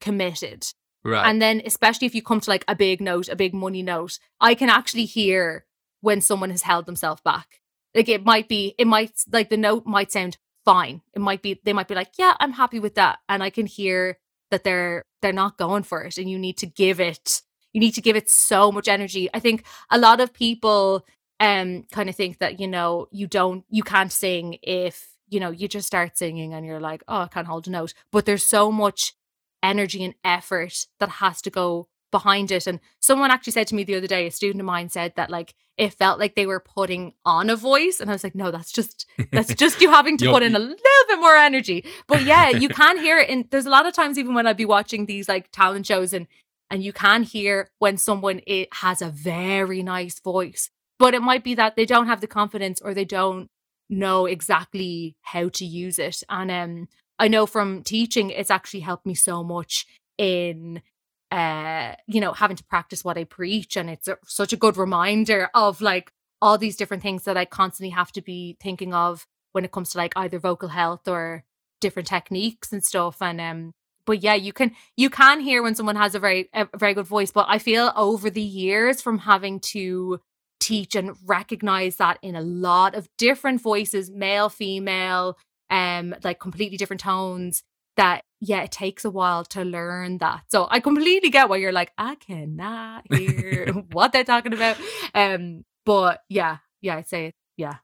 committed. 0.01 0.67
Right. 1.05 1.29
And 1.29 1.41
then, 1.41 1.63
especially 1.65 2.07
if 2.07 2.15
you 2.15 2.23
come 2.23 2.41
to 2.41 2.51
like 2.51 2.65
a 2.69 2.75
big 2.75 3.01
note, 3.01 3.29
a 3.29 3.37
big 3.37 3.55
money 3.55 3.83
note, 3.83 4.19
I 4.41 4.55
can 4.55 4.69
actually 4.69 5.05
hear 5.05 5.65
when 6.01 6.21
someone 6.21 6.51
has 6.51 6.63
held 6.63 6.87
themselves 6.87 7.23
back. 7.23 7.61
Like 7.95 8.09
it 8.09 8.25
might 8.25 8.49
be, 8.49 8.75
it 8.77 8.87
might, 8.87 9.13
like 9.33 9.49
the 9.49 9.57
note 9.57 9.87
might 9.87 10.13
sound 10.13 10.37
fine. 10.67 11.01
It 11.15 11.21
might 11.21 11.41
be, 11.41 11.61
they 11.65 11.73
might 11.73 11.89
be 11.89 11.95
like, 11.95 12.19
yeah, 12.19 12.35
I'm 12.39 12.53
happy 12.53 12.81
with 12.81 12.97
that. 12.97 13.21
And 13.29 13.43
I 13.43 13.49
can 13.49 13.65
hear 13.65 14.19
that 14.51 14.65
they're, 14.65 15.03
they're 15.23 15.33
not 15.33 15.57
going 15.57 15.85
for 15.85 16.03
it. 16.03 16.19
And 16.19 16.29
you 16.29 16.39
need 16.39 16.59
to 16.59 16.67
give 16.67 17.01
it, 17.01 17.41
you 17.73 17.81
need 17.81 17.95
to 17.95 18.03
give 18.03 18.17
it 18.17 18.29
so 18.29 18.71
much 18.71 18.89
energy. 18.89 19.31
I 19.33 19.41
think 19.41 19.65
a 19.91 19.99
lot 19.99 20.21
of 20.21 20.35
people 20.35 21.07
um 21.41 21.85
kind 21.93 22.09
of 22.09 22.17
think 22.17 22.39
that, 22.39 22.61
you 22.61 22.69
know, 22.69 23.09
you 23.11 23.27
don't, 23.27 23.65
you 23.71 23.83
can't 23.83 24.13
sing 24.13 24.59
if, 24.63 25.09
you 25.29 25.41
know, 25.41 25.51
you 25.51 25.69
just 25.69 25.87
start 25.87 26.19
singing 26.19 26.55
and 26.55 26.67
you're 26.67 26.81
like, 26.81 27.03
oh, 27.09 27.23
I 27.23 27.29
can't 27.29 27.47
hold 27.47 27.67
a 27.69 27.71
note. 27.71 27.95
But 28.11 28.25
there's 28.25 28.47
so 28.47 28.73
much 28.73 29.15
energy 29.63 30.05
and 30.05 30.15
effort 30.25 30.87
that 30.99 31.09
has 31.09 31.43
to 31.43 31.51
go 31.51 31.89
behind 32.11 32.51
it. 32.51 32.67
And 32.67 32.81
someone 33.01 33.31
actually 33.31 33.53
said 33.53 33.67
to 33.69 33.75
me 33.75 33.85
the 33.85 33.97
other 33.97 34.07
day, 34.07 34.27
a 34.27 34.31
student 34.31 34.61
of 34.61 34.67
mine 34.67 34.89
said 34.89 35.15
that 35.17 35.31
like 35.31 35.55
it 35.77 35.93
felt 35.93 36.19
like 36.19 36.35
they 36.35 36.47
were 36.47 36.61
putting 36.61 37.13
on 37.25 37.51
a 37.51 37.57
voice. 37.57 38.01
And 38.01 38.11
I 38.11 38.15
was 38.15 38.25
like, 38.25 38.35
no, 38.35 38.51
that's 38.51 38.73
just 38.73 39.07
that's 39.33 39.55
just 39.63 39.81
you 39.81 39.91
having 39.91 40.17
to 40.19 40.31
put 40.31 40.43
in 40.43 40.55
a 40.55 40.59
little 40.59 40.77
bit 41.09 41.21
more 41.21 41.37
energy. 41.37 41.85
But 42.07 42.23
yeah, 42.23 42.49
you 42.49 42.69
can 42.69 42.99
hear 42.99 43.19
it. 43.19 43.29
And 43.29 43.47
there's 43.51 43.67
a 43.67 43.71
lot 43.71 43.87
of 43.87 43.95
times 43.95 44.19
even 44.19 44.35
when 44.35 44.47
I'd 44.47 44.57
be 44.57 44.65
watching 44.65 45.07
these 45.07 45.29
like 45.29 45.51
talent 45.53 45.87
shows 45.87 46.13
and 46.13 46.27
and 46.71 46.83
you 46.83 46.93
can 46.93 47.23
hear 47.23 47.71
when 47.79 47.97
someone 47.97 48.41
it 48.47 48.69
has 48.75 49.03
a 49.03 49.09
very 49.09 49.83
nice 49.83 50.19
voice. 50.21 50.71
But 50.99 51.15
it 51.15 51.23
might 51.23 51.45
be 51.45 51.55
that 51.55 51.77
they 51.77 51.85
don't 51.85 52.07
have 52.07 52.21
the 52.21 52.27
confidence 52.27 52.81
or 52.81 52.95
they 52.95 53.05
don't 53.05 53.49
know 53.89 54.27
exactly 54.27 55.17
how 55.23 55.49
to 55.51 55.65
use 55.65 55.99
it. 55.99 56.23
And 56.29 56.51
um 56.51 56.89
I 57.19 57.29
know 57.29 57.47
from 57.47 57.83
teaching, 57.83 58.31
it's 58.31 58.51
actually 58.51 58.81
helped 58.81 59.07
me 59.07 59.15
so 59.15 59.43
much 59.43 59.87
in 60.19 60.83
uh 61.31 61.95
you 62.07 62.21
know 62.21 62.33
having 62.33 62.57
to 62.57 62.65
practice 62.65 63.05
what 63.05 63.19
i 63.19 63.25
preach 63.25 63.77
and 63.77 63.91
it's 63.91 64.07
a, 64.07 64.17
such 64.25 64.53
a 64.53 64.57
good 64.57 64.77
reminder 64.77 65.51
of 65.55 65.81
like 65.81 66.13
all 66.41 66.57
these 66.57 66.77
different 66.77 67.03
things 67.03 67.25
that 67.25 67.37
i 67.37 67.45
constantly 67.45 67.91
have 67.91 68.13
to 68.13 68.23
be 68.23 68.57
thinking 68.61 68.95
of 68.95 69.27
when 69.57 69.65
it 69.65 69.73
comes 69.73 69.91
to 69.91 69.99
like 69.99 70.13
either 70.17 70.39
vocal 70.39 70.69
health 70.69 71.09
or 71.09 71.43
different 71.81 72.09
techniques 72.09 72.73
and 72.73 72.85
stuff. 72.85 73.21
And 73.21 73.41
um, 73.41 73.73
but 74.05 74.23
yeah, 74.23 74.35
you 74.35 74.53
can 74.53 74.73
you 74.97 75.11
can 75.11 75.41
hear 75.41 75.63
when 75.63 75.75
someone 75.75 75.97
has 75.97 76.15
a 76.15 76.19
very 76.19 76.49
a 76.53 76.69
very 76.77 76.95
good 76.95 77.07
voice. 77.07 77.31
But 77.31 77.47
I 77.49 77.59
feel 77.59 77.93
over 77.97 78.31
the 78.31 78.43
years 78.43 79.01
from 79.01 79.19
having 79.19 79.61
to 79.61 80.21
teach 80.61 80.95
and 80.95 81.17
recognize 81.25 81.97
that 81.97 82.19
in 82.23 82.35
a 82.37 82.41
lot 82.41 82.95
of 82.95 83.09
different 83.17 83.61
voices, 83.61 84.11
male, 84.11 84.49
female, 84.49 85.39
um, 85.71 86.15
like 86.25 86.39
completely 86.39 86.77
different 86.77 87.01
tones, 87.01 87.63
that 87.97 88.23
yeah, 88.41 88.63
it 88.63 88.71
takes 88.71 89.05
a 89.05 89.11
while 89.11 89.45
to 89.47 89.65
learn 89.65 90.19
that. 90.19 90.43
So 90.49 90.69
I 90.71 90.81
completely 90.81 91.31
get 91.31 91.49
why 91.49 91.57
you're 91.57 91.73
like, 91.73 91.93
I 91.97 92.17
cannot 92.17 93.05
hear 93.13 93.73
what 93.93 94.13
they're 94.13 94.25
talking 94.25 94.53
about. 94.53 94.77
Um, 95.15 95.65
but 95.85 96.21
yeah, 96.29 96.59
yeah, 96.81 96.97
I'd 96.97 97.09
say 97.09 97.33
yeah. 97.57 97.77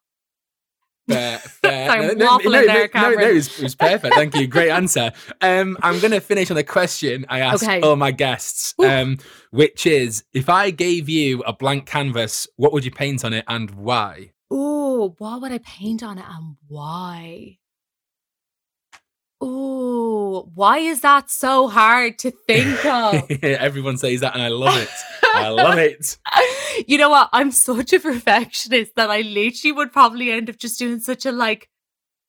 Fair, 1.09 1.39
fair. 1.39 1.89
Sorry, 1.91 2.15
no, 2.15 2.39
waffling 2.39 2.45
no, 2.45 2.67
there, 2.67 2.91
no, 2.95 3.01
no, 3.11 3.15
no, 3.15 3.21
it 3.29 3.35
was, 3.35 3.59
it 3.59 3.63
was 3.63 3.75
perfect. 3.75 4.15
Thank 4.15 4.37
you. 4.37 4.47
Great 4.47 4.71
answer. 4.81 5.13
Um, 5.41 5.77
I'm 5.83 5.99
going 5.99 6.13
to 6.13 6.21
finish 6.21 6.51
on 6.51 6.57
a 6.57 6.63
question 6.63 7.27
I 7.29 7.41
asked 7.41 7.65
Okay. 7.65 7.81
all 7.81 7.97
my 7.97 8.13
guests, 8.13 8.75
Ooh. 8.81 8.87
um, 8.87 9.19
which 9.51 9.85
is 9.87 10.23
if 10.33 10.49
I 10.49 10.71
gave 10.71 11.09
you 11.09 11.43
a 11.43 11.53
blank 11.53 11.87
canvas, 11.87 12.47
what 12.57 12.73
would 12.73 12.85
you 12.85 12.93
paint 12.93 13.25
on 13.25 13.33
it 13.33 13.45
and 13.49 13.71
why? 13.73 14.33
Oh, 14.51 15.15
what 15.19 15.41
would 15.41 15.51
I 15.51 15.59
paint 15.59 16.03
on 16.03 16.19
it 16.19 16.25
and 16.29 16.57
why? 16.69 17.59
Oh, 19.45 20.49
why 20.55 20.79
is 20.79 21.01
that 21.01 21.29
so 21.29 21.67
hard 21.67 22.17
to 22.21 22.31
think 22.47 22.87
of? 22.87 23.29
Everyone 23.43 23.97
says 23.97 24.21
that, 24.21 24.35
and 24.35 24.43
I 24.43 24.49
love 24.49 24.79
it. 24.79 24.89
I 25.35 25.49
love 25.49 25.79
it. 25.79 26.17
you 26.87 26.97
know 26.97 27.11
what? 27.11 27.29
I'm 27.33 27.51
such 27.51 27.93
a 27.93 27.99
perfectionist 27.99 28.93
that 28.95 29.11
I 29.11 29.23
literally 29.23 29.73
would 29.73 29.93
probably 29.93 30.31
end 30.31 30.49
up 30.49 30.59
just 30.59 30.79
doing 30.79 31.01
such 31.01 31.27
a 31.27 31.33
like. 31.33 31.69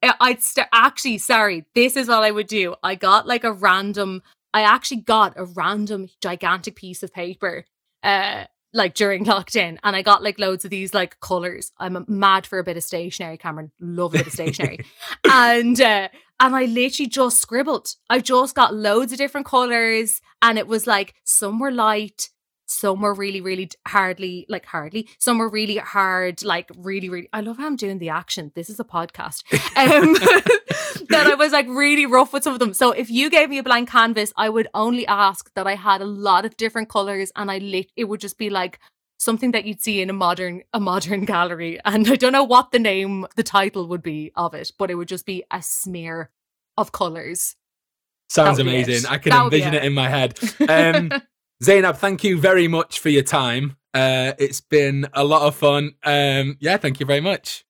I'd 0.01 0.41
st- 0.41 0.67
actually, 0.73 1.19
sorry, 1.19 1.65
this 1.75 1.95
is 1.95 2.07
what 2.07 2.23
I 2.23 2.31
would 2.31 2.47
do. 2.47 2.75
I 2.81 2.95
got 2.95 3.27
like 3.27 3.43
a 3.43 3.53
random, 3.53 4.23
I 4.51 4.63
actually 4.63 5.01
got 5.01 5.33
a 5.37 5.45
random 5.45 6.07
gigantic 6.19 6.75
piece 6.75 7.03
of 7.03 7.13
paper, 7.13 7.63
uh, 8.01 8.45
like 8.73 8.93
during 8.93 9.25
lockdown, 9.25 9.77
and 9.83 9.95
I 9.95 10.01
got 10.01 10.23
like 10.23 10.39
loads 10.39 10.65
of 10.65 10.71
these 10.71 10.93
like 10.93 11.19
colors. 11.19 11.71
I'm 11.77 12.05
mad 12.07 12.45
for 12.45 12.59
a 12.59 12.63
bit 12.63 12.77
of 12.77 12.83
stationery, 12.83 13.37
Cameron. 13.37 13.71
Love 13.79 14.13
a 14.15 14.17
bit 14.19 14.27
of 14.27 14.33
stationery, 14.33 14.79
and 15.29 15.79
uh, 15.79 16.09
and 16.39 16.55
I 16.55 16.65
literally 16.65 17.09
just 17.09 17.39
scribbled. 17.39 17.95
I 18.09 18.19
just 18.19 18.55
got 18.55 18.73
loads 18.73 19.11
of 19.11 19.17
different 19.17 19.45
colors, 19.45 20.21
and 20.41 20.57
it 20.57 20.67
was 20.67 20.87
like 20.87 21.13
some 21.23 21.59
were 21.59 21.71
light, 21.71 22.29
some 22.73 23.01
were 23.01 23.13
really, 23.13 23.41
really 23.41 23.69
hardly, 23.87 24.45
like 24.49 24.65
hardly. 24.65 25.07
Some 25.19 25.37
were 25.37 25.49
really 25.49 25.77
hard, 25.77 26.43
like 26.43 26.69
really, 26.75 27.09
really. 27.09 27.29
I 27.31 27.41
love 27.41 27.57
how 27.57 27.67
I'm 27.67 27.75
doing 27.75 27.99
the 27.99 28.09
action. 28.09 28.51
This 28.55 28.69
is 28.69 28.79
a 28.79 28.83
podcast. 28.83 29.43
Um, 29.75 30.13
that 31.09 31.27
I 31.27 31.35
was 31.35 31.51
like 31.51 31.67
really 31.67 32.05
rough 32.05 32.31
with 32.31 32.43
some 32.43 32.53
of 32.53 32.59
them. 32.59 32.73
So 32.73 32.91
if 32.91 33.09
you 33.09 33.29
gave 33.29 33.49
me 33.49 33.57
a 33.57 33.63
blank 33.63 33.89
canvas, 33.89 34.31
I 34.37 34.49
would 34.49 34.67
only 34.73 35.05
ask 35.07 35.51
that 35.55 35.67
I 35.67 35.75
had 35.75 36.01
a 36.01 36.05
lot 36.05 36.45
of 36.45 36.55
different 36.57 36.89
colors, 36.89 37.31
and 37.35 37.49
I 37.51 37.57
lit. 37.57 37.91
It 37.95 38.05
would 38.05 38.19
just 38.19 38.37
be 38.37 38.49
like 38.49 38.79
something 39.17 39.51
that 39.51 39.65
you'd 39.65 39.81
see 39.81 40.01
in 40.01 40.09
a 40.09 40.13
modern 40.13 40.63
a 40.73 40.79
modern 40.79 41.23
gallery 41.33 41.79
and 41.85 42.07
i 42.09 42.15
don't 42.15 42.33
know 42.33 42.43
what 42.43 42.71
the 42.71 42.79
name 42.79 43.25
the 43.37 43.43
title 43.43 43.87
would 43.87 44.03
be 44.03 44.31
of 44.35 44.53
it 44.53 44.69
but 44.77 44.91
it 44.91 44.95
would 44.95 45.07
just 45.07 45.25
be 45.25 45.41
a 45.49 45.61
smear 45.61 46.29
of 46.77 46.91
colors 46.91 47.55
Sounds 48.29 48.57
amazing. 48.57 49.07
I 49.07 49.19
can 49.19 49.29
That 49.29 49.43
envision 49.43 49.73
it. 49.75 49.83
it 49.83 49.85
in 49.85 49.93
my 49.93 50.09
head. 50.09 50.39
Um, 50.67 51.11
Zeinab, 51.63 51.95
thank 51.95 52.25
you 52.25 52.37
very 52.37 52.67
much 52.67 52.99
for 52.99 53.07
your 53.07 53.23
time. 53.23 53.77
Uh, 53.93 54.33
it's 54.37 54.59
been 54.59 55.07
a 55.13 55.23
lot 55.23 55.43
of 55.43 55.55
fun. 55.55 55.93
Um, 56.03 56.57
yeah, 56.59 56.75
thank 56.75 56.99
you 56.99 57.05
very 57.05 57.21
much. 57.21 57.63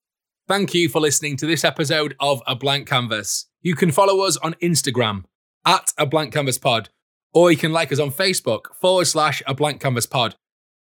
Thank 0.48 0.74
you 0.74 0.90
for 0.90 1.00
listening 1.00 1.38
to 1.38 1.46
this 1.46 1.64
episode 1.64 2.16
of 2.20 2.42
A 2.48 2.56
Blank 2.56 2.88
Canvas. 2.88 3.48
You 3.62 3.76
can 3.76 3.92
follow 3.92 4.22
us 4.22 4.36
on 4.38 4.56
Instagram 4.56 5.26
at 5.64 5.94
A 6.00 6.08
Blank 6.08 6.34
Canvas 6.34 6.58
Pod, 6.58 6.90
or 7.36 7.52
you 7.52 7.58
can 7.58 7.72
like 7.72 7.92
us 7.92 8.00
on 8.00 8.10
Facebook 8.10 8.76
forward 8.82 9.06
slash 9.06 9.44
A 9.46 9.54
Blank 9.54 9.80
Canvas 9.80 10.08
Pod. 10.08 10.36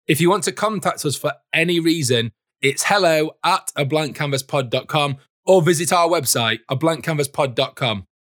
If 0.05 0.19
you 0.19 0.29
want 0.29 0.43
to 0.43 0.51
contact 0.51 1.05
us 1.05 1.15
for 1.15 1.31
any 1.53 1.79
reason, 1.79 2.33
it's 2.61 2.83
hello 2.83 3.37
at 3.41 3.71
a 3.77 3.85
blankcanvaspod.com 3.85 5.17
or 5.45 5.61
visit 5.61 5.93
our 5.93 6.09
website, 6.09 6.59
a 6.67 6.75
blankcanvaspod.com. 6.75 8.05